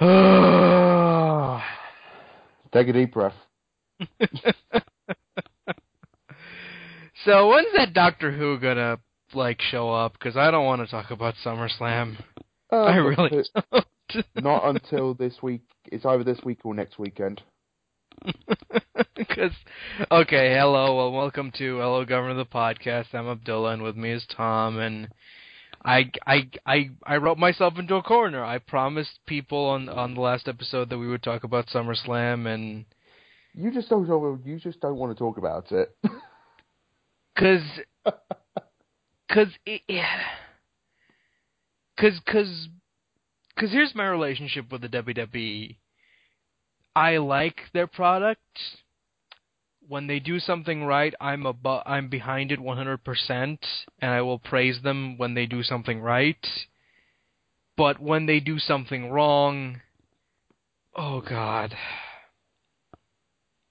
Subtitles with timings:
[2.72, 3.34] Take a deep breath.
[7.26, 8.98] so when's that Doctor Who gonna
[9.34, 10.14] like show up?
[10.14, 12.16] Because I don't want to talk about SummerSlam.
[12.72, 13.84] Uh, I really don't.
[14.36, 15.60] not until this week.
[15.92, 17.42] It's either this week or next weekend.
[19.14, 19.52] Because,
[20.10, 23.12] okay, hello, well, welcome to Hello Governor the podcast.
[23.12, 25.08] I'm Abdullah, and with me is Tom, and
[25.84, 28.44] I, I, I, I wrote myself into a corner.
[28.44, 32.84] I promised people on on the last episode that we would talk about SummerSlam, and
[33.54, 34.06] You just don't.
[34.44, 35.96] You just don't want to talk about it.
[37.34, 37.62] because,
[39.28, 39.48] because,
[39.88, 40.20] yeah,
[41.96, 42.68] because, because,
[43.54, 45.76] because here's my relationship with the WWE.
[46.94, 48.40] I like their product.
[49.90, 53.58] When they do something right, I'm abo- I'm behind it 100%,
[54.00, 56.46] and I will praise them when they do something right.
[57.76, 59.80] But when they do something wrong,
[60.94, 61.74] oh god.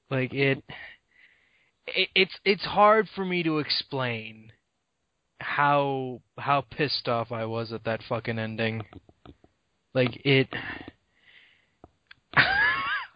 [0.09, 0.61] Like it,
[1.87, 4.51] it it's it's hard for me to explain
[5.39, 8.81] how how pissed off I was at that fucking ending.
[9.93, 10.49] Like it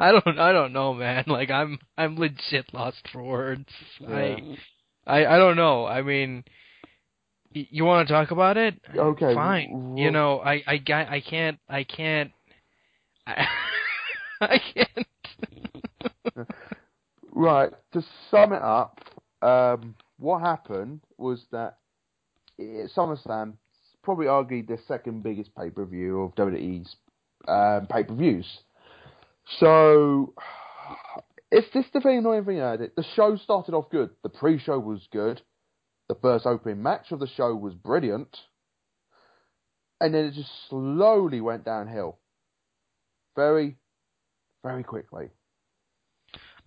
[0.03, 1.23] I don't I don't know, man.
[1.27, 3.69] Like I'm I'm legit lost for words.
[4.07, 4.57] I
[5.07, 5.85] I I don't know.
[5.85, 6.43] I mean
[7.55, 8.75] y- you want to talk about it?
[8.95, 9.97] Okay, Fine.
[9.97, 12.31] You know, I I I can't I can't
[13.25, 13.47] I,
[14.41, 15.07] I can't
[17.35, 17.71] Right.
[17.93, 18.99] To sum it up,
[19.41, 21.77] um, what happened was that
[22.59, 23.53] SummerSlam
[24.03, 26.95] probably argued the second biggest pay per view of WWE's
[27.47, 28.45] um, pay per views.
[29.59, 30.33] So
[31.51, 32.95] it's just the thing annoying thing about it.
[32.95, 34.11] The show started off good.
[34.23, 35.41] The pre-show was good.
[36.09, 38.37] The first opening match of the show was brilliant,
[40.01, 42.19] and then it just slowly went downhill.
[43.37, 43.77] Very,
[44.63, 45.29] very quickly.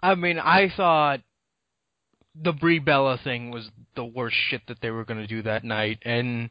[0.00, 1.20] I mean, I thought
[2.34, 5.64] the Brie Bella thing was the worst shit that they were going to do that
[5.64, 6.51] night, and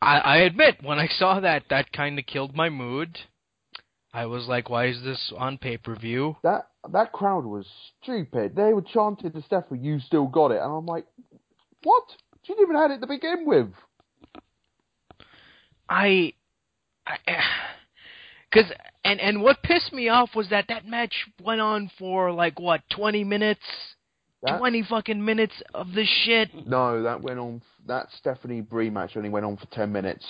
[0.00, 3.18] I, I admit when I saw that, that kind of killed my mood.
[4.14, 7.66] I was like, "Why is this on pay per view?" that that crowd was
[8.00, 8.54] stupid.
[8.54, 11.04] They were chanting to Stephanie, "You still got it," and I'm like,
[11.82, 12.04] "What?
[12.44, 13.72] She didn't even had it to begin with."
[15.88, 16.32] I,
[17.06, 17.16] I,
[18.50, 18.70] because
[19.04, 22.82] and and what pissed me off was that that match went on for like what
[22.90, 23.60] twenty minutes,
[24.44, 26.50] That, twenty fucking minutes of this shit.
[26.66, 27.62] no, that went on.
[27.86, 30.24] That Stephanie Brie match only went on for ten minutes.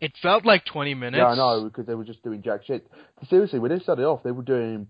[0.00, 1.18] It felt like twenty minutes.
[1.18, 2.86] Yeah, I know because they were just doing jack shit.
[3.28, 4.86] Seriously, when they started off, they were doing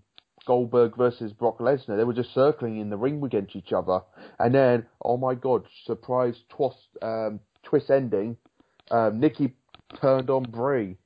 [0.46, 1.96] Goldberg versus Brock Lesnar.
[1.96, 4.00] They were just circling in the ring against each other,
[4.38, 8.36] and then oh my god, surprise twist, um, twist ending.
[8.90, 9.54] Um, Nikki
[10.00, 10.96] turned on Brie.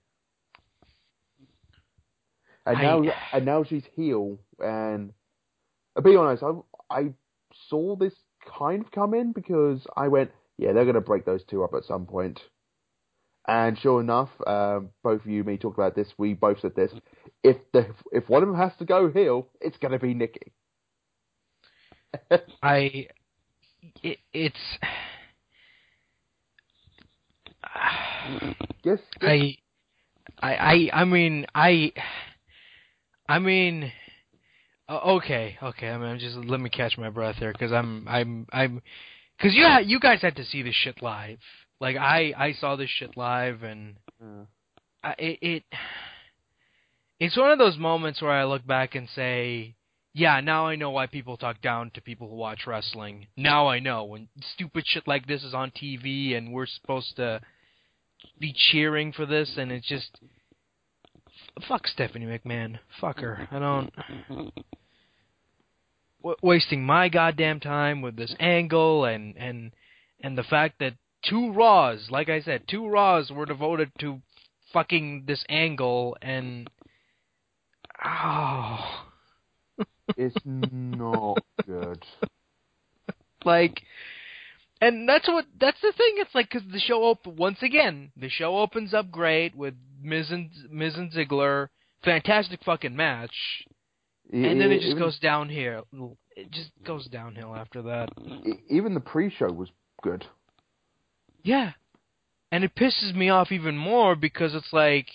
[2.67, 4.39] And I- now, and now she's heel.
[4.59, 5.13] And
[5.97, 6.53] I'll be honest, I
[6.91, 7.13] I
[7.69, 8.15] saw this
[8.59, 11.75] kind of come in because I went, yeah, they're going to break those two up
[11.75, 12.41] at some point.
[13.47, 16.09] And sure enough, um, both of you and me talked about this.
[16.17, 16.93] We both said this.
[17.43, 20.53] If the if one of them has to go heel, it's going to be Nikki.
[22.63, 23.09] I
[24.03, 24.57] it, it's
[28.85, 28.99] Yes.
[29.21, 29.57] I
[30.43, 31.93] I I I mean I
[33.29, 33.93] I mean
[34.91, 38.83] okay okay I mean just let me catch my breath here cuz I'm I'm I'm
[39.41, 41.41] cuz you ha- you guys had to see this shit live
[41.85, 44.47] like I I saw this shit live and Uh,
[45.03, 45.63] I, it, it
[47.21, 49.75] it's one of those moments where I look back and say,
[50.15, 53.27] yeah, now I know why people talk down to people who watch wrestling.
[53.37, 57.43] Now I know when stupid shit like this is on TV and we're supposed to
[58.41, 60.19] be cheering for this, and it's just
[61.69, 63.47] fuck Stephanie McMahon, fuck her.
[63.51, 63.93] I don't
[66.23, 69.73] w- wasting my goddamn time with this angle and and
[70.23, 70.95] and the fact that
[71.29, 74.21] two Raws, like I said, two Raws were devoted to
[74.73, 76.69] fucking this angle and
[78.05, 79.05] oh
[80.17, 82.05] it's not good.
[83.45, 83.81] like
[84.81, 88.29] and that's what that's the thing it's like because the show op- once again the
[88.29, 91.69] show opens up great with Miz and Miz and Ziggler
[92.05, 93.35] fantastic fucking match
[94.33, 95.87] and then it just even, goes downhill
[96.37, 98.09] it just goes downhill after that
[98.69, 99.69] Even the pre-show was
[100.03, 100.25] good.
[101.45, 101.73] Yeah
[102.51, 105.07] and it pisses me off even more because it's like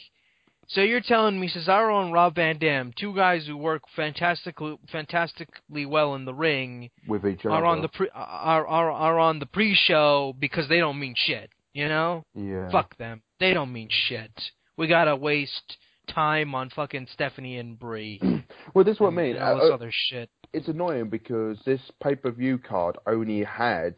[0.67, 5.87] so you're telling me Cesaro and Rob Van Dam, two guys who work fantastically fantastically
[5.87, 7.55] well in the ring, with each other.
[7.55, 11.49] are on the pre are are are on the pre-show because they don't mean shit.
[11.73, 12.69] You know, yeah.
[12.69, 13.23] fuck them.
[13.39, 14.31] They don't mean shit.
[14.77, 15.77] We gotta waste
[16.07, 18.21] time on fucking Stephanie and Brie.
[18.75, 19.37] Well, this is what I mean.
[19.37, 20.29] all this Uh, other shit.
[20.53, 23.95] it's annoying because this pay per view card only had,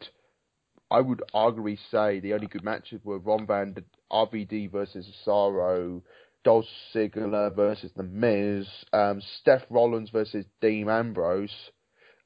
[0.92, 3.74] I would arguably say, the only good matches were Ron Van
[4.12, 6.02] RVD versus Cesaro,
[6.44, 11.70] Dolph Ziggler versus The Miz, um, Seth Rollins versus Dean Ambrose.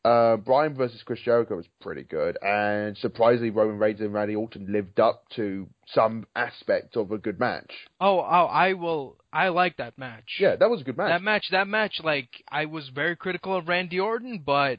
[0.04, 4.66] Uh, Brian versus Chris Jericho was pretty good, and surprisingly, Roman Reigns and Randy Orton
[4.70, 7.72] lived up to some aspect of a good match.
[8.00, 9.16] Oh, oh, I will.
[9.32, 10.36] I like that match.
[10.38, 11.08] Yeah, that was a good match.
[11.08, 14.78] That match, that match, like I was very critical of Randy Orton, but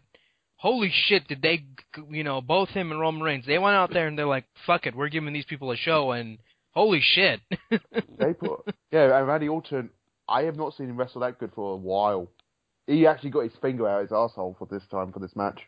[0.58, 1.64] holy shit, did they,
[2.10, 4.86] you know, both him and Roman Reigns, they went out there and they're like, fuck
[4.86, 6.40] it, we're giving these people a show, and
[6.72, 7.40] holy shit.
[8.20, 8.62] They put
[8.92, 9.92] yeah, and Randy Orton.
[10.28, 12.28] I have not seen him wrestle that good for a while.
[12.88, 15.62] He actually got his finger out his asshole for this time for this match.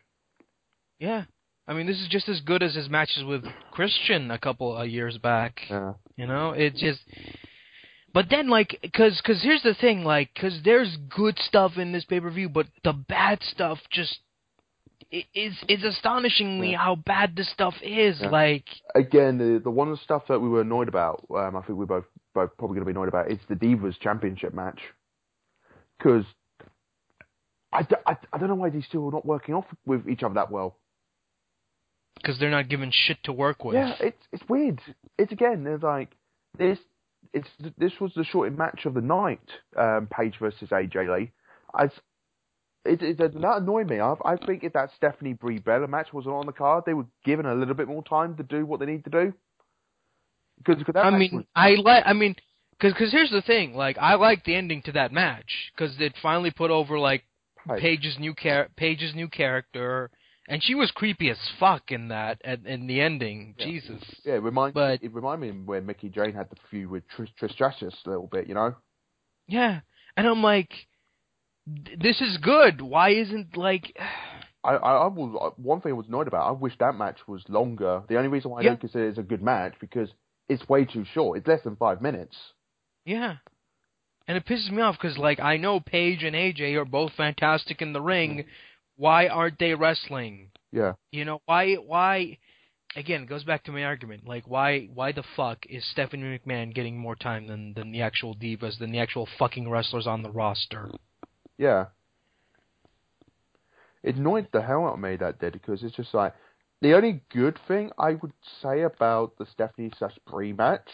[0.98, 1.24] yeah,
[1.68, 4.88] I mean, this is just as good as his matches with Christian a couple of
[4.88, 5.60] years back.
[5.70, 7.00] Yeah, You know, it's just.
[8.12, 12.04] But then, like, cause, cause here's the thing, like, cause there's good stuff in this
[12.04, 14.18] pay per view, but the bad stuff just
[15.12, 16.78] is is astonishingly Yeah.
[16.78, 18.20] how bad this stuff is.
[18.20, 18.28] Yeah.
[18.30, 18.64] Like,
[18.94, 22.04] again, the the one stuff that we were annoyed about, um, I think we're both
[22.34, 24.80] both probably going to be annoyed about, is the Divas Championship match.
[25.98, 26.24] Because
[27.72, 30.22] I, d- I, I don't know why these two are not working off with each
[30.22, 30.76] other that well.
[32.16, 33.74] because they're not given shit to work with.
[33.74, 34.80] Yeah, it's it's weird.
[35.18, 36.10] It's again, there's like
[36.56, 36.78] this.
[37.32, 37.48] It's
[37.78, 39.40] this was the shortened match of the night.
[39.76, 41.32] Um, Paige versus AJ Lee.
[41.74, 41.88] I,
[42.84, 44.00] it, it that annoyed me.
[44.00, 47.06] I, I think if that Stephanie Brie Bella match wasn't on the card, they were
[47.24, 49.32] given a little bit more time to do what they need to do.
[50.58, 52.04] Because, because that I mean, was- I like.
[52.06, 52.36] I mean,
[52.72, 53.74] because cause here's the thing.
[53.74, 57.24] Like, I like the ending to that match because it finally put over like
[57.66, 57.78] Right.
[57.80, 60.10] Paige's new char- Paige's new character,
[60.48, 63.54] and she was creepy as fuck in that at, in the ending.
[63.58, 63.66] Yeah.
[63.66, 64.02] Jesus.
[64.24, 67.28] Yeah, it remind But- it reminded me when Mickie James had the feud with Trish,
[67.52, 68.74] Stratus a little bit, you know.
[69.46, 69.80] Yeah,
[70.16, 70.70] and I'm like,
[71.98, 72.80] this is good.
[72.80, 73.96] Why isn't like?
[74.62, 76.46] I, I, I was uh, one thing I was annoyed about.
[76.48, 78.02] I wish that match was longer.
[78.08, 78.68] The only reason why I Yeah.
[78.70, 80.10] don't consider it a good match because
[80.48, 81.38] it's way too short.
[81.38, 82.36] It's less than five minutes.
[83.04, 83.36] Yeah.
[84.28, 87.80] And it pisses me off because, like, I know Paige and AJ are both fantastic
[87.82, 88.38] in the ring.
[88.38, 88.44] Mm.
[88.96, 90.50] Why aren't they wrestling?
[90.72, 92.38] Yeah, You know, why, why,
[92.94, 94.24] again, it goes back to my argument.
[94.24, 98.36] Like, why, why the fuck is Stephanie McMahon getting more time than, than the actual
[98.36, 100.90] divas, than the actual fucking wrestlers on the roster?
[101.60, 101.86] Yeah.
[104.02, 106.32] It annoyed the hell out of me that did because it's just like
[106.80, 110.88] the only good thing I would say about the Stephanie slash Brie match.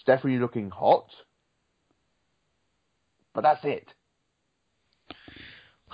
[0.00, 1.10] Stephanie looking hot,
[3.34, 3.88] but that's it.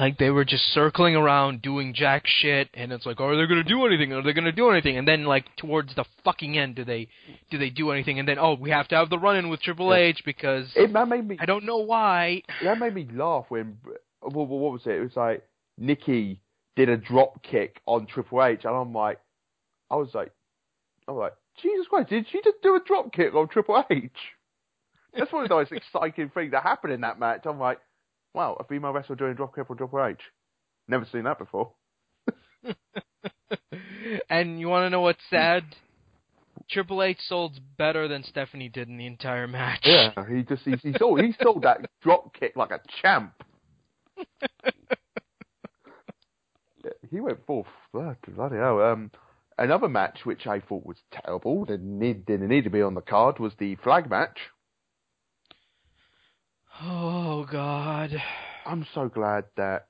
[0.00, 3.62] Like, they were just circling around doing jack shit, and it's like, are they gonna
[3.62, 4.12] do anything?
[4.14, 4.96] Are they gonna do anything?
[4.96, 7.08] And then, like, towards the fucking end, do they,
[7.50, 8.18] do they do anything?
[8.18, 9.92] And then, oh, we have to have the run-in with Triple.
[9.92, 12.42] H because It that made me I don't know why.
[12.62, 13.76] that made me laugh when
[14.22, 14.92] what, what was it?
[14.92, 15.44] It was like
[15.76, 16.40] Nikki
[16.74, 19.20] did a drop kick on Triple H, and I'm like,
[19.90, 20.32] I was like,
[21.06, 24.10] I'm like, Jesus Christ, did she just do a drop kick on Triple H?
[25.14, 27.42] That's one of the most exciting things that happened in that match.
[27.44, 27.78] I'm like,
[28.34, 30.20] wow, a female wrestler doing a drop kick on Triple H.
[30.88, 31.72] Never seen that before.
[34.30, 35.64] and you want to know what's sad?
[36.70, 39.82] Triple H sold better than Stephanie did in the entire match.
[39.84, 43.32] Yeah, he just he, he sold he sold that drop kick like a champ.
[44.16, 44.70] Yeah,
[47.10, 48.80] he went full blood, bloody hell.
[48.80, 49.10] Um,
[49.58, 53.00] another match which I thought was terrible, didn't need, didn't need to be on the
[53.00, 54.38] card, was the flag match.
[57.52, 58.10] God.
[58.66, 59.86] I'm so glad that.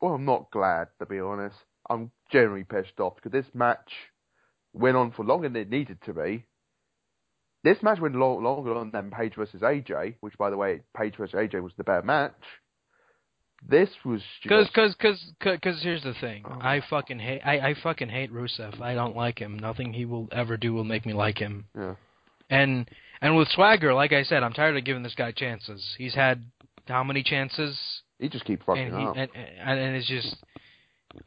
[0.00, 1.56] Well, I'm not glad to be honest.
[1.90, 3.90] I'm genuinely pissed off because this match
[4.72, 6.44] went on for longer than it needed to be.
[7.64, 11.16] This match went long, longer on than Paige versus AJ, which, by the way, Paige
[11.16, 12.32] versus AJ was the better match.
[13.68, 16.44] This was Cause, just cause, cause, cause, 'cause here's the thing.
[16.46, 16.58] Oh.
[16.62, 17.42] I fucking hate.
[17.44, 18.80] I, I fucking hate Rusev.
[18.80, 19.58] I don't like him.
[19.58, 21.66] Nothing he will ever do will make me like him.
[21.76, 21.96] yeah,
[22.48, 22.88] And
[23.20, 25.84] and with Swagger, like I said, I'm tired of giving this guy chances.
[25.98, 26.42] He's had
[26.90, 27.78] how many chances?
[28.20, 29.16] he just keeps fucking and he up.
[29.16, 30.36] and, and and it's just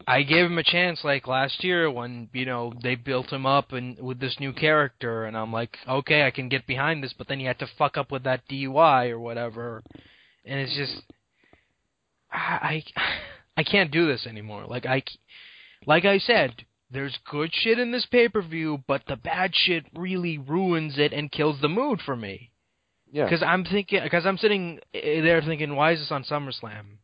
[0.07, 3.73] I gave him a chance like last year when you know they built him up
[3.73, 7.27] and with this new character and I'm like okay I can get behind this but
[7.27, 9.83] then he had to fuck up with that DUI or whatever
[10.45, 11.01] and it's just
[12.31, 13.01] I I,
[13.57, 15.03] I can't do this anymore like I
[15.85, 20.97] like I said there's good shit in this pay-per-view but the bad shit really ruins
[20.97, 22.51] it and kills the mood for me
[23.13, 26.97] yeah, because I'm thinking, because I'm sitting eh, there thinking, why is this on SummerSlam?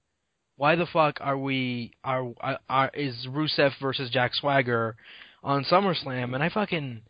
[0.58, 2.34] Why the fuck are we are
[2.68, 4.96] are is Rusev versus Jack Swagger
[5.44, 6.34] on SummerSlam?
[6.34, 7.01] And I fucking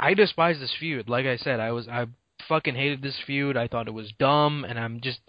[0.00, 1.08] I despise this feud.
[1.08, 2.06] Like I said, I was I
[2.48, 3.56] fucking hated this feud.
[3.56, 5.20] I thought it was dumb, and I'm just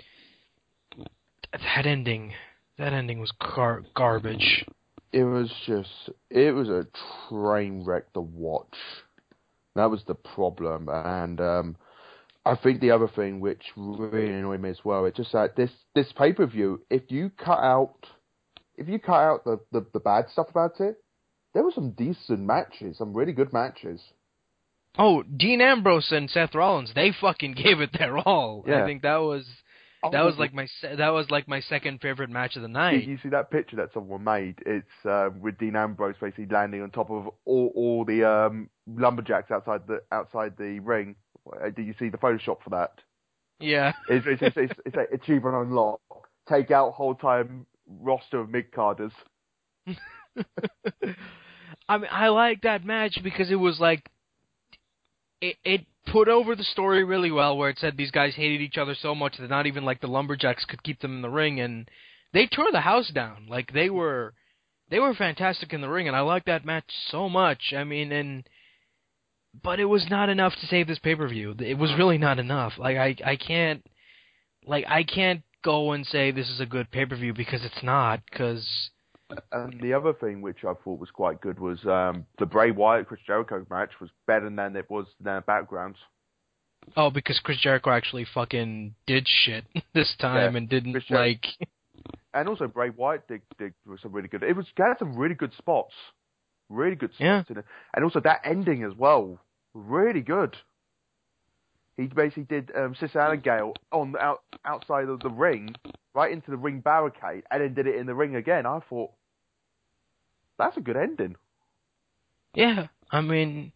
[1.54, 2.34] that ending.
[2.80, 4.66] That ending was gar- garbage.
[5.12, 6.88] It was just, it was a
[7.30, 8.76] train wreck to watch.
[9.76, 11.76] That was the problem, and um,
[12.46, 15.72] I think the other thing which really annoyed me as well, it's just that this
[15.96, 18.06] this pay per view, if you cut out,
[18.76, 20.98] if you cut out the, the the bad stuff about it,
[21.54, 24.02] there were some decent matches, some really good matches.
[24.98, 28.64] Oh, Dean Ambrose and Seth Rollins, they fucking gave it their all.
[28.68, 28.84] Yeah.
[28.84, 29.46] I think that was
[30.12, 33.08] that Oh, was like my that was like my second favorite match of the night.
[33.08, 34.60] you see that picture that someone made?
[34.66, 39.50] It's uh, with Dean Ambrose basically landing on top of all, all the um, lumberjacks
[39.50, 41.16] outside the outside the ring.
[41.52, 43.02] Uh, Did you see the Photoshop for that?
[43.60, 43.94] Yeah.
[44.10, 46.02] It's it's, it's, it's, it's like achievement unlocked.
[46.50, 49.12] Take out whole time roster of mid carders.
[51.88, 54.10] I mean, I like that match because it was like
[55.42, 58.78] it it put over the story really well, where it said these guys hated each
[58.78, 61.60] other so much that not even like the lumberjacks could keep them in the ring,
[61.60, 61.90] and
[62.34, 63.48] they tore the house down.
[63.50, 64.34] Like they were
[64.90, 67.74] they were fantastic in the ring, and I liked that match so much.
[67.76, 68.48] I mean, and
[69.64, 71.56] but it was not enough to save this pay per view.
[71.60, 72.74] It was really not enough.
[72.78, 73.86] Like I I can't
[74.66, 77.84] like I can't go and say this is a good pay per view because it's
[77.84, 78.68] not because.
[79.52, 83.08] And the other thing which I thought was quite good was um, the Bray Wyatt
[83.08, 85.98] Chris Jericho match was better than it was than backgrounds.
[86.96, 91.46] Oh, because Chris Jericho actually fucking did shit this time Yeah, and didn't like.
[92.36, 94.44] And also Bray Wyatt did, did was some really good.
[94.44, 95.94] It was had some really good spots,
[96.70, 97.44] really good spots Yeah.
[97.50, 99.40] in it, and also that ending as well,
[99.76, 100.56] really good.
[101.98, 105.76] He basically did um, Alan Gale on the out, outside of the ring,
[106.14, 108.66] right into the ring barricade, and then did it in the ring again.
[108.66, 109.12] I thought
[110.58, 111.36] that's a good ending.
[112.54, 113.72] Yeah, I mean,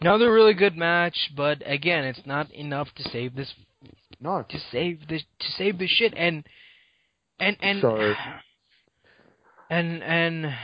[0.00, 3.52] another really good match, but again, it's not enough to save this
[4.20, 6.46] No, to save this to save this shit and
[7.38, 8.14] and and So-
[9.70, 10.54] and and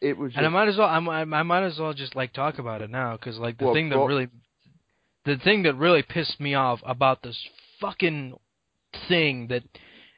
[0.00, 0.32] it was.
[0.32, 2.58] Just, and I might as well I'm, I I might as well just like talk
[2.58, 4.28] about it now because like the Well, thing that well- really
[5.24, 7.38] the thing that really pissed me off about this
[7.80, 8.34] fucking
[9.08, 9.62] thing that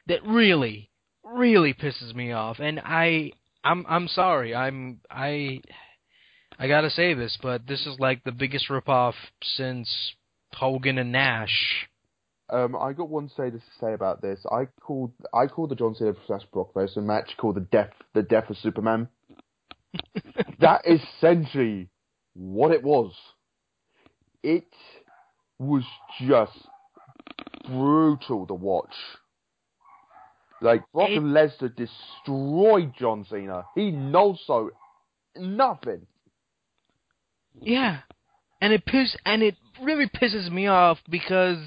[0.07, 0.89] that really
[1.23, 3.31] really pisses me off and I
[3.63, 5.61] I'm I'm sorry I'm I
[6.57, 9.89] I gotta say this but this is like the biggest ripoff since
[10.53, 11.87] Hogan and Nash.
[12.49, 14.39] Um, I got one say to say about this.
[14.51, 18.21] I called I called the John Cena vs Brock Lesnar match called the death the
[18.21, 19.07] death of Superman.
[20.59, 21.89] That is essentially
[22.33, 23.13] what it was.
[24.41, 24.67] It
[25.59, 25.83] was
[26.21, 26.57] just
[27.65, 28.93] brutal to watch.
[30.61, 33.65] Like Brock It- and Lesnar destroyed John Cena.
[33.75, 34.71] He knows so
[35.35, 36.07] nothing.
[37.61, 37.99] Yeah,
[38.61, 41.59] and it piss and it really pisses me off because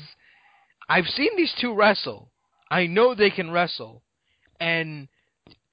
[0.89, 2.31] I've seen these two wrestle.
[2.71, 4.03] I know they can wrestle,
[4.59, 5.09] and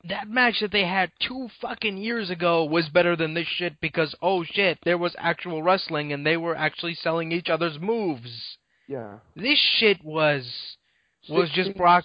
[0.10, 4.16] that match that they had two fucking years ago was better than this shit because
[4.22, 8.58] oh shit, there was actual wrestling and they were actually selling each other's moves.
[8.88, 9.20] Yeah.
[9.36, 10.46] This shit was
[11.30, 12.04] was just Brock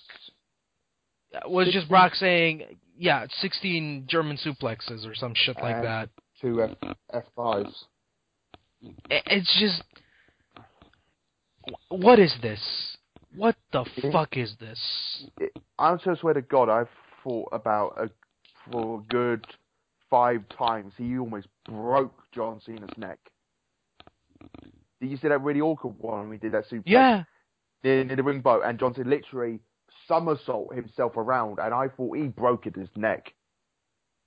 [1.34, 2.62] uh, was just Brock saying
[2.96, 6.08] yeah, sixteen German suplexes or some shit like that.
[6.40, 6.70] Two F
[7.12, 7.84] F fives.
[9.10, 9.82] It's just,
[11.88, 12.60] what is this?
[13.34, 14.78] What the fuck is this?
[15.78, 16.88] I just swear to God, I've
[17.22, 18.10] thought about a
[18.70, 19.44] for a good
[20.10, 20.92] five times.
[20.96, 23.18] He almost broke John Cena's neck.
[25.00, 27.24] Did you see that really awkward one when we did that suplex Yeah,
[27.84, 29.60] in, the ring boat, and John Cena literally
[30.06, 33.32] somersault himself around, and I thought he broke his neck.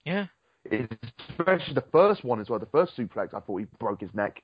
[0.05, 0.27] yeah.
[0.71, 2.60] Especially the first one as well.
[2.60, 4.43] The first suplex, I thought he broke his neck.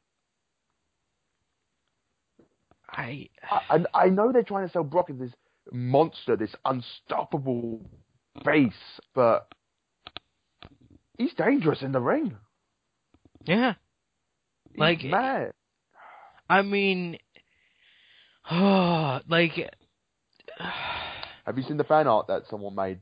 [2.91, 5.31] I I, I I know they're trying to sell Brock as this
[5.71, 7.81] monster, this unstoppable
[8.43, 8.73] face,
[9.13, 9.47] but
[11.17, 12.35] he's dangerous in the ring.
[13.45, 13.73] yeah.
[14.71, 15.53] He's Like- mad.
[16.49, 17.17] I mean,
[18.51, 19.73] like,
[21.45, 22.99] Have you seen the fan art that someone made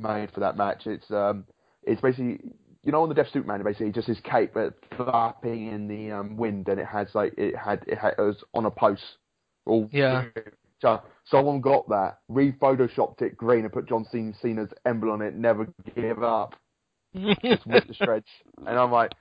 [0.00, 0.86] made for that match?
[0.86, 1.44] It's um,
[1.84, 2.40] it's basically
[2.82, 6.10] you know on the Death Suit Man, basically just his cape but flapping in the
[6.12, 9.02] um, wind, and it has like it had it, had, it was on a post.
[9.66, 10.24] All Yeah.
[10.80, 15.34] So someone got that, re-photoshopped it green, and put John Cena's emblem on it.
[15.34, 16.54] Never give up.
[17.14, 18.26] Just rip the shreds.
[18.66, 19.12] And I'm like,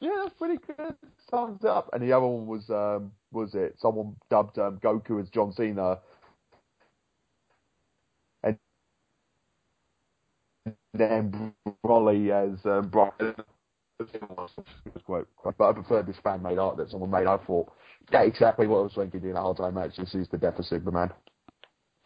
[0.00, 0.94] yeah, that's pretty good.
[1.30, 1.90] Thumbs up.
[1.92, 3.76] And the other one was um, was it?
[3.78, 5.98] Someone dubbed um, Goku as John Cena.
[8.42, 8.58] And
[10.94, 11.54] then
[11.84, 12.90] Broly as um,
[13.98, 14.50] Brock.
[15.04, 17.26] quite, quite, but I preferred this fan made art that someone made.
[17.26, 17.72] I thought
[18.10, 19.96] that's exactly what I was thinking during that whole time match.
[19.96, 21.10] This is the death of Superman.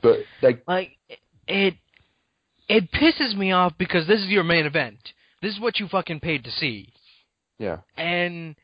[0.02, 0.92] But they Like
[1.46, 1.74] it
[2.68, 4.98] it pisses me off because this is your main event.
[5.42, 6.92] This is what you fucking paid to see.
[7.58, 8.56] yeah And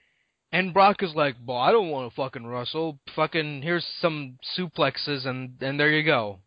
[0.52, 2.98] and Brock is like, "Well, I don't want to fucking wrestle.
[3.16, 6.38] Fucking here's some suplexes and and there you go.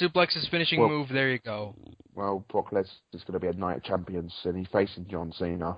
[0.00, 1.74] Suplexes finishing Well- move, there you go."
[2.14, 5.76] well Brock Lesnar's going to be a Night of Champions and he's facing John Cena.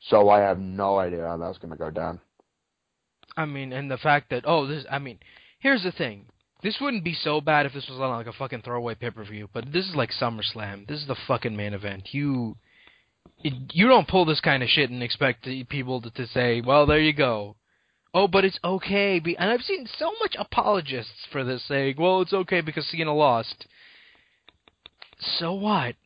[0.00, 2.20] So I have no idea how that's going to go down.
[3.36, 5.18] I mean, and the fact that oh, this I mean,
[5.58, 6.26] here's the thing.
[6.62, 9.72] This wouldn't be so bad if this was on like a fucking throwaway pay-per-view, but
[9.72, 10.88] this is like SummerSlam.
[10.88, 12.08] This is the fucking main event.
[12.12, 12.56] You
[13.44, 16.86] it, you don't pull this kind of shit and expect people to, to say, "Well,
[16.86, 17.56] there you go."
[18.14, 19.18] Oh, but it's okay.
[19.18, 23.14] Be, and I've seen so much apologists for this saying, "Well, it's okay because Cena
[23.14, 23.66] lost."
[25.38, 25.96] So what?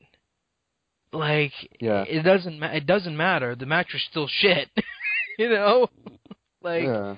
[1.12, 2.04] Like, Yeah.
[2.08, 3.54] it doesn't ma- it doesn't matter.
[3.56, 4.68] The match was still shit.
[5.38, 5.88] you know?
[6.62, 7.16] like yeah.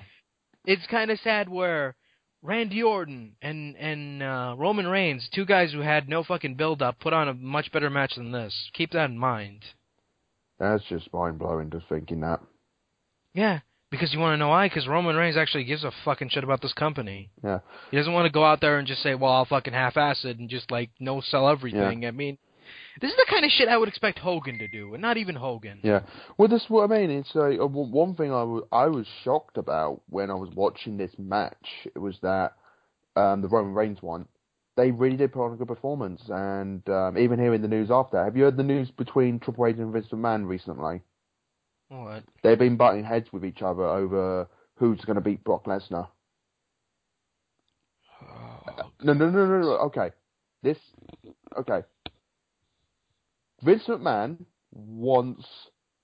[0.65, 1.95] it's kind of sad where
[2.41, 6.99] Randy Orton and and uh, Roman Reigns, two guys who had no fucking build up,
[6.99, 8.53] put on a much better match than this.
[8.73, 9.63] Keep that in mind.
[10.59, 12.39] That's just mind blowing just thinking that.
[13.33, 13.59] Yeah,
[13.91, 14.67] because you want to know why?
[14.67, 17.29] Because Roman Reigns actually gives a fucking shit about this company.
[17.43, 17.59] Yeah.
[17.91, 20.39] He doesn't want to go out there and just say, "Well, I'll fucking half-ass it
[20.39, 22.37] and just like no sell everything." I mean,
[23.01, 25.35] this is the kind of shit I would expect Hogan to do, and not even
[25.35, 25.79] Hogan.
[25.83, 26.01] Yeah.
[26.37, 27.09] Well, that's what I mean.
[27.11, 30.97] It's like uh, one thing I wa- I was shocked about when I was watching
[30.97, 32.53] this match It was that
[33.15, 34.27] um, the Roman Reigns one,
[34.75, 38.23] they really did put on a good performance, and um, even hearing the news after.
[38.23, 41.01] Have you heard the news between Triple H and Vince McMahon recently?
[41.89, 42.23] What?
[42.41, 46.07] They've been butting heads with each other over who's going to beat Brock Lesnar.
[49.03, 49.69] No, no, no, no, no.
[49.87, 50.11] Okay,
[50.61, 50.77] this.
[51.57, 51.81] Okay.
[53.63, 54.37] Vince McMahon
[54.71, 55.45] wants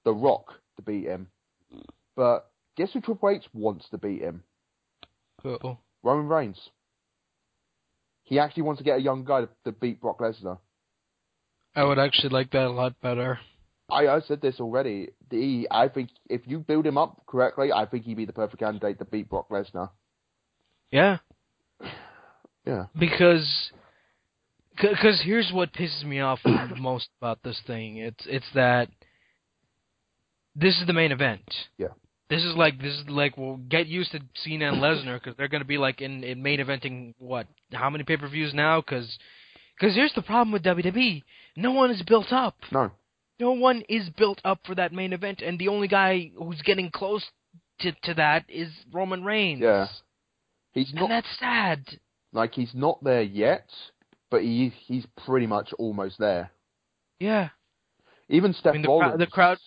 [0.06, 1.28] The Rock to beat him,
[1.72, 1.80] hmm.
[2.16, 4.44] but guess who Triple H wants to beat him?
[5.44, 5.78] Uh-oh.
[6.04, 6.70] Roman Reigns.
[8.24, 10.60] He actually wants to get a young guy to, to beat Brock Lesnar.
[11.76, 13.40] I would actually like that a lot better.
[13.90, 15.10] I, I said this already.
[15.30, 18.60] The, I think if you build him up correctly, I think he'd be the perfect
[18.60, 19.90] candidate to beat Brock Lesnar.
[20.92, 21.18] Yeah.
[22.66, 22.86] Yeah.
[23.00, 23.72] because
[24.82, 26.40] because here's what pisses me off
[26.78, 27.98] most about this thing.
[27.98, 28.90] It's it's that
[30.56, 31.42] this is the main event.
[31.78, 31.88] Yeah.
[32.30, 35.48] this is like this is like well get used to Cena and Lesnar because they're
[35.48, 38.82] going to be like in, in main eventing what how many pay-per-views now?
[38.82, 39.18] Because
[39.80, 41.24] because here's the problem with WWE
[41.56, 42.56] no one is built up.
[42.72, 42.92] No.
[43.40, 46.92] no one is built up for that main event and the only guy who's getting
[46.92, 47.26] close
[47.82, 49.62] to to that is Roman Reigns.
[49.62, 49.88] Yeah.
[50.74, 52.00] He's not and that's sad.
[52.32, 53.68] Like he's not there yet,
[54.30, 56.52] but he he's pretty much almost there.
[57.20, 57.50] yeah
[58.30, 59.20] Even Steph I mean, the, crowd, Rollins.
[59.20, 59.58] the crowd,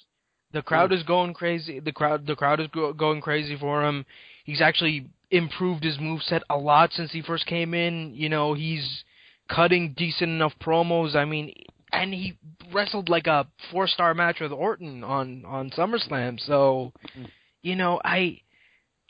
[0.53, 0.97] the crowd mm.
[0.97, 1.81] is going crazy.
[1.81, 4.05] The crowd, the crowd is go, going crazy for him.
[4.45, 8.15] He's actually improved his move set a lot since he first came in.
[8.15, 9.05] You know, he's
[9.49, 11.17] cutting decent enough promos.
[11.17, 11.53] I mean,
[11.93, 12.39] and he
[12.73, 16.39] wrestled like a four star match with Orton on on SummerSlam.
[16.41, 17.29] So, mm.
[17.63, 18.41] you know, I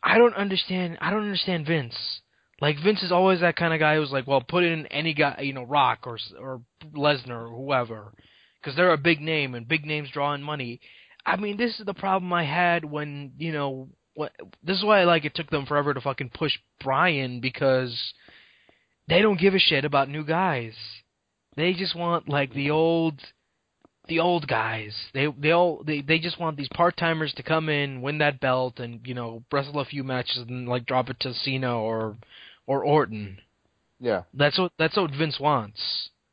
[0.03, 0.99] I don't understand.
[1.01, 1.95] I don't understand Vince.
[2.63, 5.41] Like Vince is always that kind of guy who's like, well, put in any guy,
[5.43, 6.63] you know, Rock or or
[6.95, 8.13] Lesnar or whoever,
[8.61, 10.81] because they're a big name and big names drawing money.
[11.27, 14.31] I mean, this is the problem I had when you know what.
[14.63, 18.01] This is why like it took them forever to fucking push Brian because
[19.09, 20.75] they don't give a shit about new guys.
[21.57, 23.21] They just want like the old
[24.07, 24.95] the old guys.
[25.15, 28.39] They they all they they just want these part timers to come in, win that
[28.39, 32.17] belt, and you know wrestle a few matches and like drop it to Cena or
[32.67, 33.39] or Orton.
[34.01, 34.23] Yeah.
[34.35, 35.81] That's what that's what Vince wants.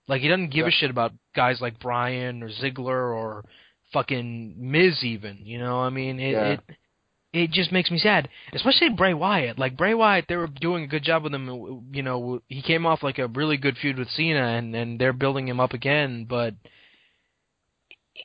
[0.07, 3.45] Like he doesn't give a shit about guys like Bryan or Ziggler or
[3.93, 5.39] fucking Miz even.
[5.43, 6.47] You know, I mean it Yeah.
[6.53, 6.61] it
[7.31, 9.59] it just makes me sad, especially Bray Wyatt.
[9.59, 11.87] Like Bray Wyatt, they were doing a good job with him.
[11.93, 15.13] You know, he came off like a really good feud with Cena, and and they're
[15.13, 16.55] building him up again, but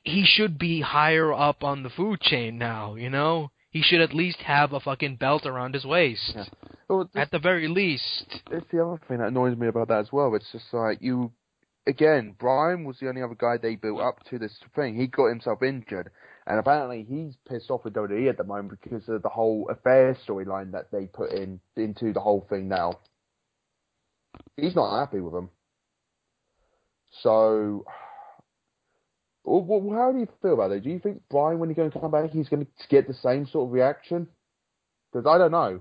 [0.04, 3.50] he should be higher up on the food chain now, you know?
[3.74, 6.32] He should at least have a fucking belt around his waist.
[6.34, 6.44] Yeah.
[6.88, 8.24] Well, this, At the very least.
[8.52, 10.32] it's the other thing that annoys me about that as well.
[10.36, 11.32] It's just like you,
[11.84, 14.94] again, Brian was the only other guy they built up to this thing.
[14.94, 16.10] He got himself injured,
[16.46, 20.16] and apparently he's pissed off with WWE at the moment because of the whole affair
[20.24, 23.00] storyline that they put in into the whole thing now.
[24.56, 25.50] He's not happy with them.
[27.22, 27.84] So,
[29.44, 30.82] well, how do you feel about it?
[30.82, 33.14] Do you think Brian, when he's going to come back, he's going to get the
[33.14, 34.26] same sort of reaction?
[35.12, 35.80] Because I don't know.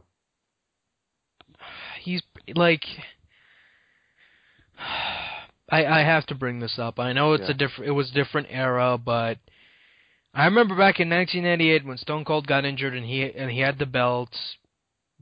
[2.02, 2.22] He's
[2.56, 2.84] like
[5.70, 7.00] I I have to bring this up.
[7.00, 7.52] I know it's Yeah.
[7.52, 9.40] a different it was a different era, but
[10.34, 13.80] I remember back in 1998 when Stone Cold got injured and he and he had
[13.80, 14.30] the belt.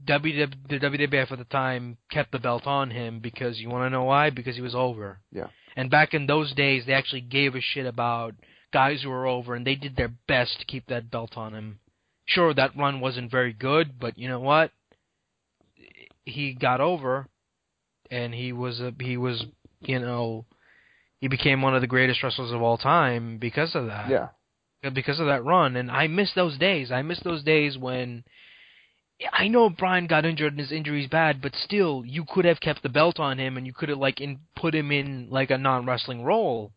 [0.04, 3.90] WW, the WWF at the time kept the belt on him because you want to
[3.90, 4.30] know why?
[4.30, 5.20] Because he was over.
[5.30, 5.46] Yeah.
[5.76, 8.34] And back in those days, they actually gave a shit about
[8.72, 11.78] guys who were over, and they did their best to keep that belt on him.
[12.26, 14.70] Sure, that run wasn't very good, but you know what?
[16.24, 17.26] He got over,
[18.10, 19.44] and he was a, he was
[19.80, 20.46] you know
[21.20, 24.08] he became one of the greatest wrestlers of all time because of that.
[24.08, 24.28] Yeah.
[24.92, 26.90] Because of that run, and I miss those days.
[26.90, 28.24] I miss those days when
[29.32, 32.82] I know Brian got injured and his injury's bad, but still, you could have kept
[32.82, 35.58] the belt on him and you could have like in, put him in like a
[35.58, 36.72] non wrestling role.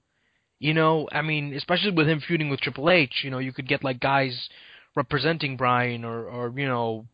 [0.59, 3.67] You know, I mean, especially with him feuding with Triple H, you know, you could
[3.67, 4.49] get like guys
[4.95, 7.05] representing Brian or or you know,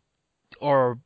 [0.60, 1.00] or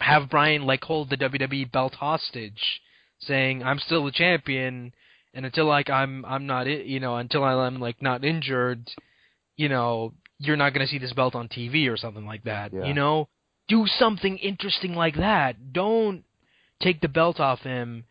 [0.00, 2.80] have Brian like hold the WWE belt hostage,
[3.20, 4.92] saying I'm still the champion,
[5.32, 8.90] and until like I'm I'm not you know until I'm like not injured,
[9.56, 12.72] you know, you're not going to see this belt on TV or something like that.
[12.72, 12.84] Yeah.
[12.84, 13.28] You know,
[13.68, 15.72] do something interesting like that.
[15.72, 16.24] Don't
[16.80, 18.04] take the belt off him.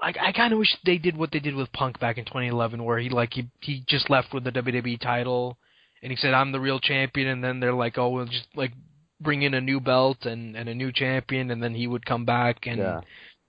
[0.00, 2.82] Like I kind of wish they did what they did with Punk back in 2011,
[2.82, 5.58] where he like he he just left with the WWE title,
[6.02, 8.72] and he said I'm the real champion, and then they're like, oh, we'll just like
[9.20, 12.24] bring in a new belt and and a new champion, and then he would come
[12.24, 13.00] back and Yeah.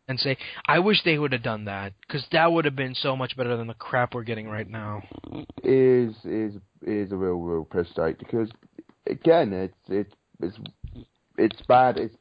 [0.09, 3.15] and say, I wish they would have done that because that would have been so
[3.15, 5.03] much better than the crap we're getting right now.
[5.63, 8.49] is is is a real real piss take because
[9.07, 10.57] again it's it's it's
[11.37, 11.97] it's bad.
[11.97, 12.15] It's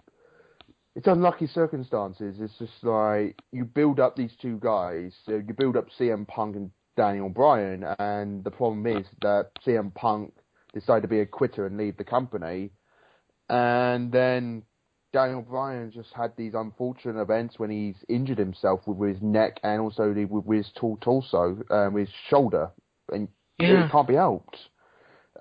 [0.96, 2.37] it's unlucky circumstances.
[2.40, 5.12] It's just like you build up these two guys.
[5.25, 9.94] So you build up CM Punk and Daniel Bryan and the problem is that CM
[9.94, 10.35] Punk
[10.75, 12.70] decided to be a quitter and leave the company.
[13.49, 14.62] And then
[15.12, 19.81] Daniel Bryan just had these unfortunate events when he's injured himself with, his neck and
[19.81, 22.70] also with, his tall torso, um, his shoulder,
[23.12, 23.29] and
[23.61, 23.87] Yeah.
[23.87, 24.57] it can't be helped.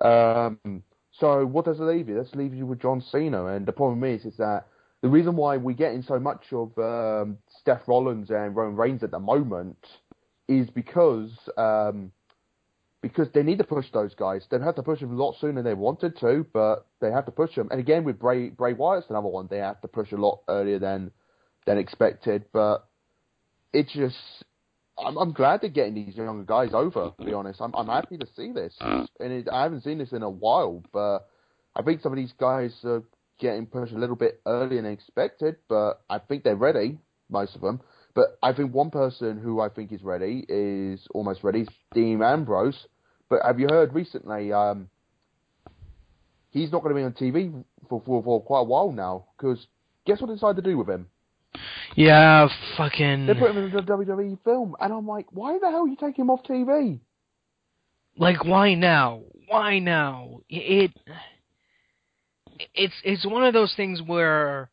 [0.00, 2.14] Um, so what does it leave you?
[2.16, 4.66] That leaves you with John Cena, and the problem is, is that
[5.02, 9.10] the reason why we're getting so much of um, Seth Rollins and Roman Reigns at
[9.10, 9.78] the moment
[10.48, 12.12] is because um,
[13.02, 14.46] because they need to push those guys.
[14.50, 17.24] They've had to push them a lot sooner than they wanted to, but they have
[17.26, 17.68] to push them.
[17.70, 19.48] And again, with Bray Bray Wyatt's another one.
[19.50, 21.10] They have to push a lot earlier than
[21.66, 22.86] than expected, but
[23.72, 24.16] it just.
[25.04, 27.12] I'm, I'm glad they're getting these younger guys over.
[27.18, 28.74] To be honest, I'm I'm happy to see this,
[29.20, 30.82] and it, I haven't seen this in a while.
[30.92, 31.28] But
[31.76, 33.02] I think some of these guys are
[33.38, 35.56] getting pushed a little bit earlier than expected.
[35.68, 36.98] But I think they're ready,
[37.30, 37.80] most of them.
[38.14, 42.22] But I think one person who I think is ready is almost ready, is Dean
[42.22, 42.86] Ambrose.
[43.28, 44.52] But have you heard recently?
[44.52, 44.88] Um,
[46.50, 49.26] he's not going to be on TV for, for for quite a while now.
[49.36, 49.66] Because
[50.06, 51.06] guess what they decided to do with him?
[51.96, 53.26] Yeah, fucking.
[53.26, 55.96] They put him in the WWE film, and I'm like, why the hell are you
[55.96, 57.00] taking him off TV?
[58.20, 60.92] like why now why now it
[62.74, 64.70] it's it's one of those things where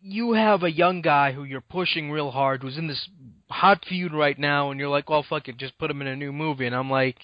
[0.00, 3.08] you have a young guy who you're pushing real hard who's in this
[3.48, 6.16] hot feud right now and you're like well fuck it just put him in a
[6.16, 7.16] new movie and i'm like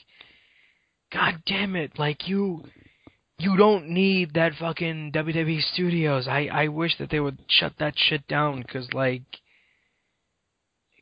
[1.12, 2.64] god damn it like you
[3.40, 6.28] you don't need that fucking WWE Studios.
[6.28, 9.22] I I wish that they would shut that shit down because like,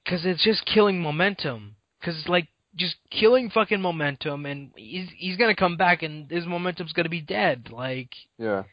[0.04, 1.76] because it's just killing momentum.
[2.00, 6.46] Because it's like just killing fucking momentum, and he's he's gonna come back, and his
[6.46, 7.70] momentum's gonna be dead.
[7.72, 8.64] Like Yeah.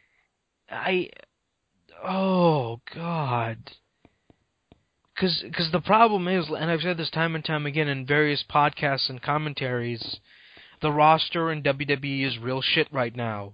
[0.70, 1.10] I,
[2.04, 3.58] oh god.
[5.16, 8.44] Because cause the problem is, and I've said this time and time again in various
[8.48, 10.20] podcasts and commentaries,
[10.82, 13.54] the roster in WWE is real shit right now,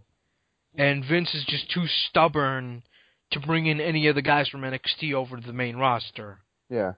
[0.75, 2.83] and Vince is just too stubborn
[3.31, 6.39] to bring in any of the guys from NXT over to the main roster.
[6.69, 6.93] Yeah.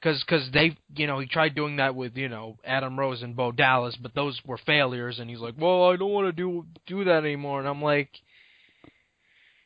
[0.00, 3.34] Because cause they, you know, he tried doing that with, you know, Adam Rose and
[3.34, 6.66] Bo Dallas, but those were failures, and he's like, well, I don't want to do
[6.86, 8.10] do that anymore, and I'm like,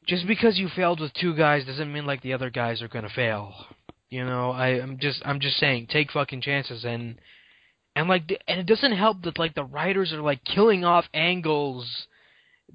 [0.06, 3.10] just because you failed with two guys doesn't mean like the other guys are gonna
[3.10, 3.52] fail.
[4.08, 7.16] You know, I, I'm just I'm just saying, take fucking chances and
[7.96, 11.04] and like the, and it doesn't help that like the writers are like killing off
[11.12, 12.06] angles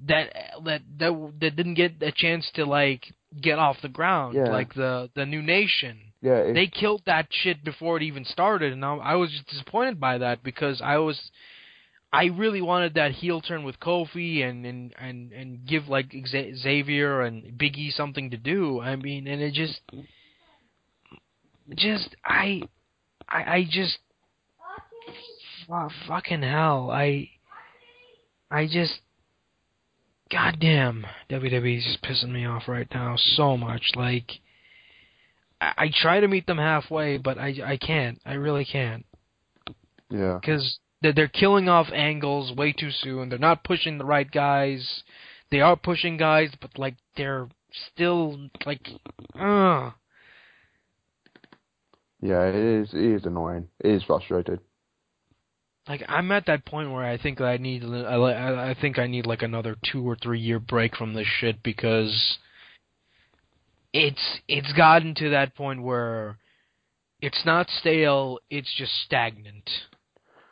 [0.06, 0.30] that
[0.64, 3.04] that that that didn't get a chance to like
[3.40, 4.50] get off the ground, Yeah.
[4.50, 6.38] like the the new nation Yeah.
[6.38, 9.98] It, they killed that shit before it even started, and I, I was just disappointed
[10.00, 11.18] by that because I was,
[12.12, 17.22] I really wanted that heel turn with Kofi and and and and give like Xavier
[17.22, 18.80] and Biggie something to do.
[18.80, 19.80] I mean, and it just,
[21.74, 22.62] just I,
[23.28, 23.98] I, I just,
[25.66, 27.30] fu- fucking hell, I,
[28.50, 29.00] I just.
[30.28, 33.92] Goddamn, WWE is just pissing me off right now so much.
[33.94, 34.28] Like,
[35.60, 38.20] I, I try to meet them halfway, but I I can't.
[38.26, 39.06] I really can't.
[40.10, 40.38] yeah.
[40.40, 43.28] Because That they're killing off angles way too soon.
[43.28, 45.04] They're not pushing the right guys.
[45.52, 47.48] They are pushing guys, but like they're
[47.92, 48.88] still like,
[49.38, 49.90] uh
[52.20, 52.88] Yeah, it is.
[52.92, 53.68] It is annoying.
[53.78, 54.58] It is frustrating.
[55.88, 59.26] Like I'm at that point where I think I need I I think I need
[59.26, 62.38] like another two or three year break from this shit because
[63.92, 66.38] it's it's gotten to that point where
[67.20, 69.68] it's not stale, it's just stagnant.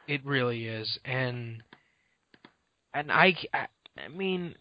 [0.07, 1.63] It really is, and
[2.93, 3.67] and I I,
[3.99, 4.55] I mean,